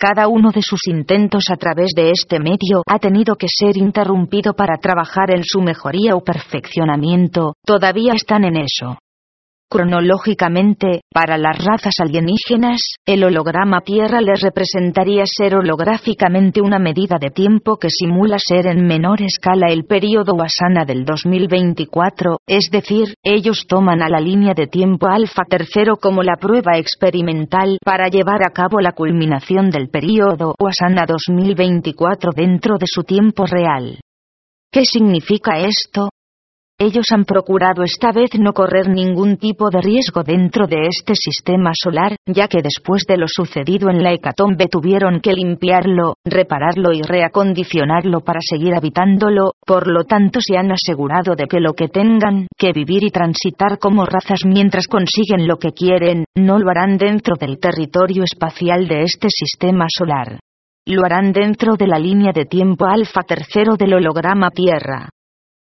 Cada 0.00 0.28
uno 0.28 0.52
de 0.52 0.62
sus 0.62 0.86
intentos 0.86 1.46
a 1.50 1.56
través 1.56 1.88
de 1.96 2.12
este 2.12 2.38
medio 2.38 2.82
ha 2.86 3.00
tenido 3.00 3.34
que 3.34 3.48
ser 3.48 3.76
interrumpido 3.76 4.54
para 4.54 4.78
trabajar 4.78 5.34
en 5.34 5.42
su 5.42 5.60
mejoría 5.60 6.14
o 6.14 6.22
perfeccionamiento, 6.22 7.54
todavía 7.66 8.12
están 8.12 8.44
en 8.44 8.58
eso. 8.58 8.98
Cronológicamente, 9.70 11.02
para 11.12 11.36
las 11.36 11.62
razas 11.62 11.92
alienígenas, 12.00 12.80
el 13.04 13.22
holograma 13.22 13.82
Tierra 13.82 14.22
les 14.22 14.40
representaría 14.40 15.24
ser 15.26 15.56
holográficamente 15.56 16.62
una 16.62 16.78
medida 16.78 17.18
de 17.20 17.28
tiempo 17.28 17.76
que 17.76 17.90
simula 17.90 18.38
ser 18.38 18.66
en 18.66 18.86
menor 18.86 19.20
escala 19.20 19.66
el 19.70 19.84
período 19.84 20.32
Wasana 20.32 20.86
del 20.86 21.04
2024, 21.04 22.38
es 22.46 22.70
decir, 22.72 23.12
ellos 23.22 23.66
toman 23.68 24.00
a 24.00 24.08
la 24.08 24.20
línea 24.20 24.54
de 24.54 24.68
tiempo 24.68 25.06
alfa 25.06 25.42
tercero 25.44 25.96
como 25.96 26.22
la 26.22 26.36
prueba 26.36 26.78
experimental 26.78 27.76
para 27.84 28.08
llevar 28.08 28.40
a 28.46 28.54
cabo 28.54 28.80
la 28.80 28.92
culminación 28.92 29.68
del 29.68 29.90
período 29.90 30.54
Wasana 30.58 31.04
2024 31.06 32.32
dentro 32.34 32.78
de 32.78 32.86
su 32.86 33.02
tiempo 33.02 33.44
real. 33.44 34.00
¿Qué 34.72 34.86
significa 34.86 35.58
esto? 35.58 36.08
Ellos 36.80 37.06
han 37.12 37.24
procurado 37.24 37.82
esta 37.82 38.12
vez 38.12 38.38
no 38.38 38.52
correr 38.52 38.88
ningún 38.88 39.36
tipo 39.36 39.68
de 39.68 39.80
riesgo 39.80 40.22
dentro 40.22 40.68
de 40.68 40.86
este 40.86 41.14
sistema 41.16 41.72
solar, 41.74 42.14
ya 42.24 42.46
que 42.46 42.62
después 42.62 43.02
de 43.08 43.16
lo 43.16 43.26
sucedido 43.26 43.90
en 43.90 44.00
la 44.04 44.12
hecatombe 44.12 44.68
tuvieron 44.70 45.18
que 45.18 45.32
limpiarlo, 45.32 46.14
repararlo 46.24 46.92
y 46.92 47.02
reacondicionarlo 47.02 48.20
para 48.20 48.38
seguir 48.40 48.76
habitándolo, 48.76 49.54
por 49.66 49.88
lo 49.88 50.04
tanto 50.04 50.38
se 50.40 50.56
han 50.56 50.70
asegurado 50.70 51.34
de 51.34 51.48
que 51.48 51.58
lo 51.58 51.72
que 51.72 51.88
tengan 51.88 52.46
que 52.56 52.72
vivir 52.72 53.02
y 53.02 53.10
transitar 53.10 53.80
como 53.80 54.06
razas 54.06 54.42
mientras 54.46 54.86
consiguen 54.86 55.48
lo 55.48 55.56
que 55.56 55.72
quieren, 55.72 56.26
no 56.36 56.60
lo 56.60 56.70
harán 56.70 56.96
dentro 56.96 57.34
del 57.34 57.58
territorio 57.58 58.22
espacial 58.22 58.86
de 58.86 59.02
este 59.02 59.26
sistema 59.30 59.86
solar. 59.88 60.38
Lo 60.86 61.04
harán 61.04 61.32
dentro 61.32 61.74
de 61.74 61.88
la 61.88 61.98
línea 61.98 62.30
de 62.32 62.44
tiempo 62.44 62.86
alfa 62.86 63.22
tercero 63.24 63.74
del 63.76 63.94
holograma 63.94 64.50
Tierra 64.52 65.08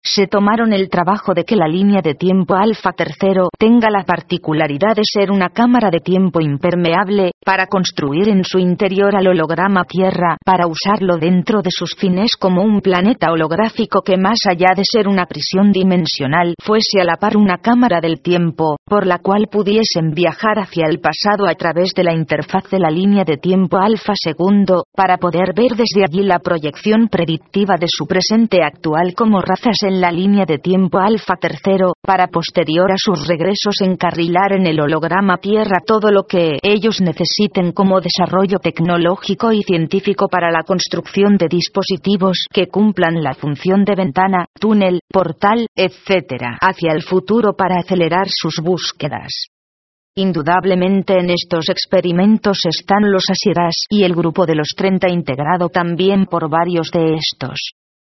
se 0.04 0.26
tomaron 0.26 0.72
el 0.72 0.88
trabajo 0.88 1.32
de 1.32 1.44
que 1.44 1.54
la 1.54 1.68
línea 1.68 2.02
de 2.02 2.14
tiempo 2.14 2.54
alfa 2.54 2.92
tercero 2.92 3.48
tenga 3.56 3.88
la 3.88 4.04
particularidad 4.04 4.96
de 4.96 5.02
ser 5.04 5.30
una 5.30 5.50
cámara 5.50 5.90
de 5.90 6.00
tiempo 6.00 6.40
impermeable, 6.40 7.32
para 7.44 7.66
construir 7.66 8.28
en 8.28 8.44
su 8.44 8.58
interior 8.58 9.14
al 9.14 9.28
holograma 9.28 9.84
Tierra, 9.84 10.36
para 10.44 10.66
usarlo 10.66 11.18
dentro 11.18 11.62
de 11.62 11.70
sus 11.70 11.94
fines 11.94 12.36
como 12.38 12.62
un 12.62 12.80
planeta 12.80 13.30
holográfico 13.30 14.02
que 14.02 14.16
más 14.16 14.38
allá 14.48 14.74
de 14.76 14.82
ser 14.84 15.06
una 15.06 15.26
prisión 15.26 15.70
dimensional 15.70 16.54
fuese 16.60 17.00
a 17.00 17.04
la 17.04 17.16
par 17.16 17.36
una 17.36 17.58
cámara 17.58 18.00
del 18.00 18.20
tiempo, 18.20 18.76
por 18.84 19.06
la 19.06 19.18
cual 19.18 19.46
pudiesen 19.50 20.10
viajar 20.12 20.58
hacia 20.58 20.86
el 20.86 21.00
pasado 21.00 21.46
a 21.46 21.54
través 21.54 21.92
de 21.94 22.04
la 22.04 22.12
interfaz 22.12 22.68
de 22.70 22.80
la 22.80 22.90
línea 22.90 23.24
de 23.24 23.36
tiempo 23.36 23.78
alfa 23.78 24.14
segundo, 24.16 24.84
para 24.96 25.18
poder 25.18 25.54
ver 25.54 25.76
desde 25.76 26.04
allí 26.04 26.24
la 26.24 26.40
proyección 26.40 27.08
predictiva 27.08 27.76
de 27.76 27.86
su 27.88 28.06
presente 28.06 28.62
actual 28.64 29.14
como 29.14 29.40
razas 29.40 29.76
en 29.82 29.91
la 30.00 30.10
línea 30.10 30.44
de 30.46 30.58
tiempo 30.58 30.98
alfa 30.98 31.36
tercero, 31.36 31.94
para 32.00 32.28
posterior 32.28 32.90
a 32.90 32.96
sus 32.96 33.26
regresos 33.26 33.80
encarrilar 33.80 34.52
en 34.52 34.66
el 34.66 34.80
holograma 34.80 35.38
Tierra 35.38 35.80
todo 35.84 36.10
lo 36.10 36.24
que 36.24 36.58
ellos 36.62 37.00
necesiten 37.00 37.72
como 37.72 38.00
desarrollo 38.00 38.58
tecnológico 38.58 39.52
y 39.52 39.62
científico 39.62 40.28
para 40.28 40.50
la 40.50 40.62
construcción 40.62 41.36
de 41.36 41.48
dispositivos 41.48 42.46
que 42.52 42.68
cumplan 42.68 43.22
la 43.22 43.34
función 43.34 43.84
de 43.84 43.94
ventana, 43.94 44.46
túnel, 44.58 45.00
portal, 45.08 45.66
etc. 45.74 46.56
hacia 46.60 46.92
el 46.92 47.02
futuro 47.02 47.54
para 47.54 47.78
acelerar 47.78 48.28
sus 48.28 48.56
búsquedas. 48.62 49.46
Indudablemente 50.14 51.14
en 51.18 51.30
estos 51.30 51.70
experimentos 51.70 52.58
están 52.64 53.10
los 53.10 53.24
Asiras 53.30 53.86
y 53.88 54.04
el 54.04 54.14
grupo 54.14 54.44
de 54.44 54.56
los 54.56 54.68
30 54.76 55.08
integrado 55.08 55.70
también 55.70 56.26
por 56.26 56.50
varios 56.50 56.90
de 56.90 57.14
estos. 57.14 57.72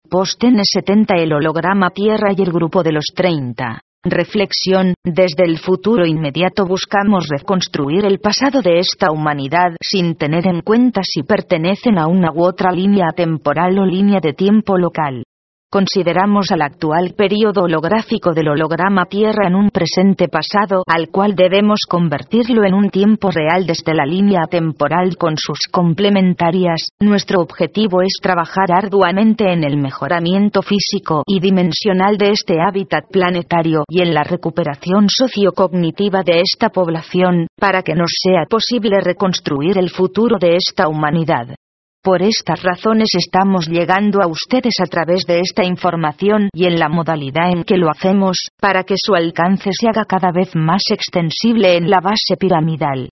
Posten 0.09 0.63
70 0.63 1.15
el 1.15 1.33
holograma 1.33 1.89
Tierra 1.89 2.31
y 2.35 2.41
el 2.41 2.53
grupo 2.53 2.81
de 2.81 2.93
los 2.93 3.07
30. 3.13 3.81
Reflexión, 4.05 4.93
desde 5.03 5.43
el 5.43 5.57
futuro 5.57 6.05
inmediato 6.05 6.65
buscamos 6.65 7.27
reconstruir 7.27 8.05
el 8.05 8.19
pasado 8.19 8.61
de 8.61 8.79
esta 8.79 9.11
humanidad 9.11 9.75
sin 9.81 10.15
tener 10.15 10.47
en 10.47 10.61
cuenta 10.61 11.01
si 11.03 11.23
pertenecen 11.23 11.97
a 11.97 12.07
una 12.07 12.31
u 12.31 12.45
otra 12.45 12.71
línea 12.71 13.11
temporal 13.13 13.77
o 13.79 13.85
línea 13.85 14.21
de 14.21 14.31
tiempo 14.31 14.77
local. 14.77 15.23
Consideramos 15.69 16.49
al 16.53 16.61
actual 16.61 17.13
período 17.17 17.63
holográfico 17.63 18.31
del 18.31 18.47
holograma 18.47 19.03
Tierra 19.09 19.47
en 19.47 19.55
un 19.55 19.69
presente 19.69 20.29
pasado 20.29 20.83
al 20.87 21.09
cual 21.09 21.35
debemos 21.35 21.81
convertirlo 21.89 22.63
en 22.63 22.73
un 22.73 22.89
tiempo 22.89 23.31
real 23.31 23.65
desde 23.65 23.93
la 23.93 24.05
línea 24.05 24.43
temporal 24.49 25.17
con 25.17 25.35
sus 25.35 25.59
complementarias. 25.69 26.91
Nuestro 27.01 27.41
objetivo 27.41 28.01
es 28.01 28.13
trabajar 28.21 28.71
arduamente 28.71 29.51
en 29.51 29.65
el 29.65 29.75
mejoramiento 29.75 30.61
físico 30.61 31.23
y 31.27 31.41
dimensional 31.41 32.17
de 32.17 32.29
este 32.29 32.61
hábitat 32.61 33.03
planetario 33.11 33.83
y 33.89 33.99
en 33.99 34.13
la 34.13 34.23
recuperación 34.23 35.09
sociocognitiva 35.09 36.23
de 36.23 36.39
esta 36.39 36.69
población, 36.69 37.47
para 37.59 37.83
que 37.83 37.93
nos 37.93 38.11
sea 38.23 38.45
posible 38.49 39.01
reconstruir 39.01 39.77
el 39.77 39.89
futuro 39.89 40.37
de 40.39 40.55
esta 40.55 40.87
humanidad. 40.87 41.57
Por 42.03 42.21
estas 42.21 42.63
razones 42.63 43.09
estamos 43.17 43.67
llegando 43.67 44.21
a 44.21 44.27
ustedes 44.27 44.75
a 44.81 44.85
través 44.85 45.23
de 45.25 45.39
esta 45.39 45.65
información 45.65 46.49
y 46.53 46.65
en 46.65 46.79
la 46.79 46.89
modalidad 46.89 47.51
en 47.51 47.63
que 47.63 47.77
lo 47.77 47.89
hacemos, 47.89 48.37
para 48.59 48.83
que 48.83 48.95
su 48.97 49.13
alcance 49.13 49.71
se 49.73 49.87
haga 49.87 50.05
cada 50.05 50.31
vez 50.31 50.55
más 50.55 50.83
extensible 50.89 51.75
en 51.75 51.89
la 51.89 51.99
base 51.99 52.37
piramidal. 52.39 53.09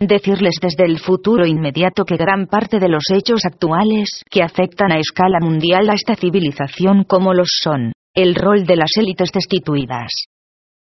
Decirles 0.00 0.56
desde 0.60 0.84
el 0.84 0.98
futuro 0.98 1.46
inmediato 1.46 2.04
que 2.04 2.16
gran 2.16 2.46
parte 2.46 2.78
de 2.78 2.88
los 2.88 3.04
hechos 3.12 3.40
actuales 3.44 4.22
que 4.30 4.42
afectan 4.42 4.92
a 4.92 4.98
escala 4.98 5.38
mundial 5.40 5.90
a 5.90 5.94
esta 5.94 6.14
civilización 6.14 7.04
como 7.04 7.34
los 7.34 7.48
son, 7.62 7.92
el 8.14 8.34
rol 8.34 8.64
de 8.64 8.76
las 8.76 8.90
élites 8.96 9.30
destituidas, 9.32 10.12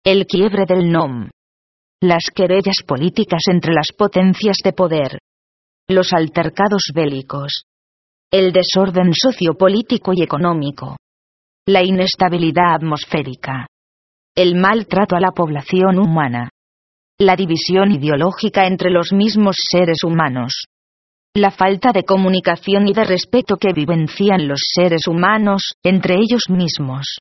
el 0.04 0.28
quiebre 0.28 0.66
del 0.68 0.92
NOM, 0.92 1.30
las 2.02 2.30
querellas 2.34 2.84
políticas 2.86 3.42
entre 3.52 3.74
las 3.74 3.88
potencias 3.98 4.58
de 4.64 4.74
poder, 4.74 5.20
los 5.90 6.14
altercados 6.14 6.92
bélicos, 6.94 7.64
el 8.32 8.52
desorden 8.52 9.12
sociopolítico 9.12 10.12
y 10.16 10.22
económico, 10.22 10.98
la 11.66 11.84
inestabilidad 11.84 12.76
atmosférica, 12.76 13.66
el 14.36 14.56
maltrato 14.56 15.16
a 15.16 15.20
la 15.20 15.32
población 15.32 15.98
humana, 15.98 16.52
la 17.18 17.36
división 17.36 17.92
ideológica 17.92 18.68
entre 18.68 18.92
los 18.92 19.12
mismos 19.12 19.58
seres 19.68 20.04
humanos, 20.04 20.66
la 21.34 21.50
falta 21.50 21.92
de 21.92 22.04
comunicación 22.04 22.88
y 22.88 22.94
de 22.94 23.06
respeto 23.06 23.58
que 23.58 23.74
vivencian 23.74 24.48
los 24.48 24.62
seres 24.72 25.08
humanos 25.08 25.74
entre 25.84 26.18
ellos 26.18 26.44
mismos, 26.50 27.18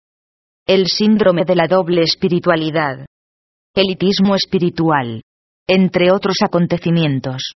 el 0.66 0.88
síndrome 0.88 1.46
de 1.46 1.56
la 1.56 1.68
doble 1.68 2.02
espiritualidad, 2.02 3.06
elitismo 3.74 4.34
espiritual, 4.34 5.22
entre 5.66 6.12
otros 6.12 6.36
acontecimientos 6.42 7.54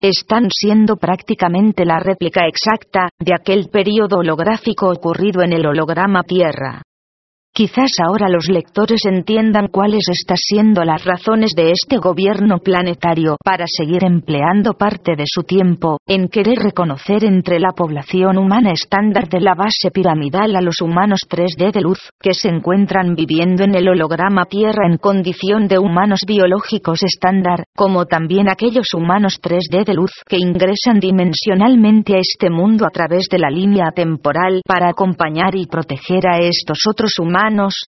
están 0.00 0.48
siendo 0.50 0.96
prácticamente 0.96 1.84
la 1.84 1.98
réplica 1.98 2.46
exacta 2.46 3.08
de 3.18 3.34
aquel 3.34 3.68
período 3.68 4.18
holográfico 4.18 4.88
ocurrido 4.88 5.42
en 5.42 5.52
el 5.52 5.66
holograma 5.66 6.22
Tierra. 6.22 6.82
Quizás 7.52 7.90
ahora 7.98 8.28
los 8.28 8.48
lectores 8.48 9.00
entiendan 9.04 9.66
cuáles 9.66 10.04
están 10.08 10.36
siendo 10.36 10.84
las 10.84 11.04
razones 11.04 11.54
de 11.56 11.72
este 11.72 11.96
gobierno 11.96 12.58
planetario 12.58 13.36
para 13.44 13.64
seguir 13.66 14.04
empleando 14.04 14.74
parte 14.74 15.16
de 15.16 15.24
su 15.26 15.42
tiempo 15.42 15.98
en 16.06 16.28
querer 16.28 16.58
reconocer 16.58 17.24
entre 17.24 17.58
la 17.58 17.72
población 17.72 18.38
humana 18.38 18.70
estándar 18.70 19.28
de 19.28 19.40
la 19.40 19.54
base 19.56 19.90
piramidal 19.92 20.54
a 20.54 20.60
los 20.60 20.80
humanos 20.80 21.22
3D 21.28 21.72
de 21.72 21.80
luz, 21.80 21.98
que 22.20 22.32
se 22.32 22.48
encuentran 22.48 23.16
viviendo 23.16 23.64
en 23.64 23.74
el 23.74 23.88
holograma 23.88 24.44
Tierra 24.44 24.86
en 24.86 24.98
condición 24.98 25.66
de 25.66 25.80
humanos 25.80 26.20
biológicos 26.26 27.02
estándar, 27.02 27.64
como 27.74 28.04
también 28.04 28.48
aquellos 28.48 28.94
humanos 28.94 29.40
3D 29.42 29.84
de 29.84 29.94
luz 29.94 30.12
que 30.28 30.36
ingresan 30.38 31.00
dimensionalmente 31.00 32.14
a 32.14 32.20
este 32.20 32.50
mundo 32.50 32.86
a 32.86 32.90
través 32.90 33.26
de 33.28 33.40
la 33.40 33.50
línea 33.50 33.90
temporal 33.90 34.62
para 34.64 34.90
acompañar 34.90 35.56
y 35.56 35.66
proteger 35.66 36.28
a 36.28 36.38
estos 36.38 36.78
otros 36.88 37.18
humanos 37.18 37.37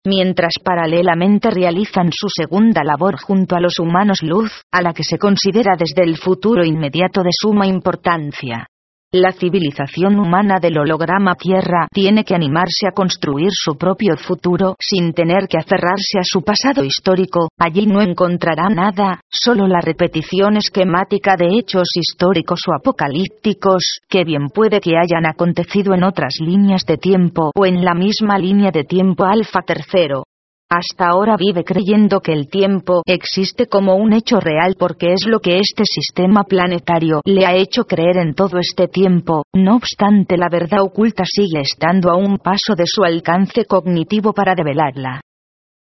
mientras 0.05 0.53
paralelamente 0.63 1.49
realizan 1.49 2.11
su 2.11 2.27
segunda 2.29 2.83
labor 2.83 3.17
junto 3.17 3.55
a 3.55 3.61
los 3.61 3.79
humanos 3.79 4.19
luz, 4.21 4.51
a 4.71 4.81
la 4.81 4.93
que 4.93 5.03
se 5.03 5.17
considera 5.17 5.75
desde 5.77 6.03
el 6.03 6.17
futuro 6.17 6.65
inmediato 6.65 7.23
de 7.23 7.29
suma 7.31 7.65
importancia. 7.67 8.67
La 9.13 9.31
civilización 9.31 10.19
humana 10.19 10.59
del 10.59 10.77
holograma 10.77 11.35
Tierra 11.35 11.87
tiene 11.93 12.25
que 12.25 12.35
animarse 12.35 12.89
a 12.89 12.91
construir 12.91 13.51
su 13.53 13.77
propio 13.77 14.17
futuro 14.17 14.75
sin 14.81 15.13
tener 15.13 15.47
que 15.47 15.57
aferrarse 15.57 16.19
a 16.19 16.25
su 16.25 16.41
pasado 16.41 16.83
histórico, 16.83 17.47
allí 17.57 17.85
no 17.85 18.01
encontrará 18.01 18.67
nada, 18.67 19.21
solo 19.29 19.65
la 19.65 19.79
repetición 19.79 20.57
esquemática 20.57 21.37
de 21.37 21.57
hechos 21.57 21.87
históricos 21.95 22.59
o 22.67 22.73
apocalípticos, 22.75 23.99
que 24.09 24.25
bien 24.25 24.49
puede 24.49 24.81
que 24.81 24.97
hayan 24.97 25.25
acontecido 25.25 25.93
en 25.93 26.03
otras 26.03 26.41
líneas 26.41 26.83
de 26.85 26.97
tiempo 26.97 27.51
o 27.55 27.65
en 27.65 27.85
la 27.85 27.93
misma 27.93 28.37
línea 28.37 28.71
de 28.71 28.83
tiempo 28.83 29.23
alfa 29.23 29.61
tercero. 29.61 30.23
Hasta 30.69 31.07
ahora 31.07 31.37
vive 31.37 31.63
creyendo 31.63 32.19
que 32.19 32.33
el 32.33 32.49
tiempo 32.49 33.01
existe 33.05 33.67
como 33.67 33.95
un 33.95 34.11
hecho 34.11 34.41
real 34.41 34.75
porque 34.77 35.13
es 35.13 35.25
lo 35.25 35.39
que 35.39 35.59
este 35.59 35.83
sistema 35.85 36.43
planetario 36.43 37.21
le 37.23 37.45
ha 37.45 37.55
hecho 37.55 37.85
creer 37.85 38.17
en 38.17 38.33
todo 38.33 38.59
este 38.59 38.89
tiempo, 38.89 39.43
no 39.55 39.77
obstante 39.77 40.35
la 40.35 40.49
verdad 40.51 40.81
oculta 40.81 41.23
sigue 41.25 41.61
estando 41.61 42.11
a 42.11 42.17
un 42.17 42.37
paso 42.37 42.75
de 42.75 42.83
su 42.85 43.05
alcance 43.05 43.63
cognitivo 43.63 44.33
para 44.33 44.55
develarla. 44.55 45.21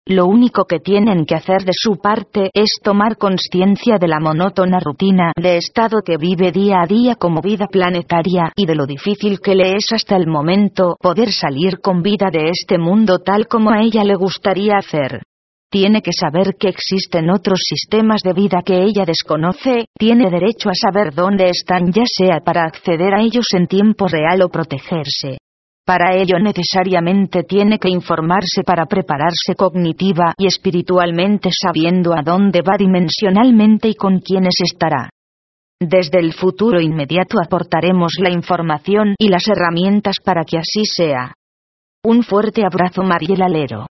Lo 0.09 0.27
único 0.27 0.65
que 0.65 0.81
tienen 0.81 1.25
que 1.27 1.37
hacer 1.37 1.63
de 1.63 1.71
su 1.73 1.99
parte 1.99 2.51
es 2.55 2.81
tomar 2.83 3.17
conciencia 3.17 3.99
de 3.99 4.09
la 4.09 4.19
monótona 4.19 4.81
rutina 4.81 5.31
de 5.41 5.59
estado 5.59 6.01
que 6.05 6.17
vive 6.17 6.51
día 6.51 6.83
a 6.83 6.87
día 6.87 7.15
como 7.15 7.41
vida 7.41 7.69
planetaria 7.69 8.51
y 8.57 8.67
de 8.67 8.75
lo 8.75 8.85
difícil 8.85 9.39
que 9.41 9.55
le 9.55 9.77
es 9.77 9.93
hasta 9.93 10.17
el 10.17 10.27
momento 10.27 10.97
poder 11.01 11.31
salir 11.31 11.79
con 11.81 12.03
vida 12.03 12.31
de 12.33 12.49
este 12.49 12.79
mundo 12.79 13.21
tal 13.21 13.47
como 13.47 13.71
a 13.71 13.81
ella 13.81 14.03
le 14.03 14.17
gustaría 14.17 14.77
hacer. 14.77 15.23
Tiene 15.71 16.03
que 16.03 16.13
saber 16.13 16.57
que 16.59 16.69
existen 16.69 17.31
otros 17.31 17.61
sistemas 17.63 18.23
de 18.25 18.33
vida 18.33 18.63
que 18.67 18.83
ella 18.83 19.05
desconoce, 19.05 19.87
tiene 19.97 20.31
derecho 20.31 20.69
a 20.69 20.75
saber 20.75 21.15
dónde 21.15 21.49
están 21.49 21.93
ya 21.93 22.03
sea 22.07 22.41
para 22.45 22.65
acceder 22.65 23.15
a 23.15 23.23
ellos 23.23 23.47
en 23.55 23.69
tiempo 23.69 24.09
real 24.09 24.43
o 24.43 24.49
protegerse. 24.49 25.39
Para 25.85 26.15
ello 26.15 26.39
necesariamente 26.39 27.43
tiene 27.43 27.79
que 27.79 27.89
informarse 27.89 28.63
para 28.65 28.87
prepararse 28.87 29.57
cognitiva 29.57 30.33
y 30.39 30.47
espiritualmente 30.47 31.51
sabiendo 31.51 32.15
a 32.15 32.23
dónde 32.23 32.63
va 32.63 32.77
dimensionalmente 32.79 33.89
y 33.89 33.95
con 33.95 34.21
quiénes 34.21 34.55
estará. 34.63 35.11
Desde 35.81 36.21
el 36.21 36.33
futuro 36.33 36.81
inmediato 36.81 37.39
aportaremos 37.45 38.13
la 38.21 38.31
información 38.31 39.17
y 39.19 39.29
las 39.29 39.49
herramientas 39.49 40.17
para 40.25 40.45
que 40.45 40.59
así 40.59 40.85
sea. 40.85 41.35
Un 42.05 42.23
fuerte 42.23 42.65
abrazo 42.65 43.03
Mariel 43.03 43.43
Alero. 43.43 43.87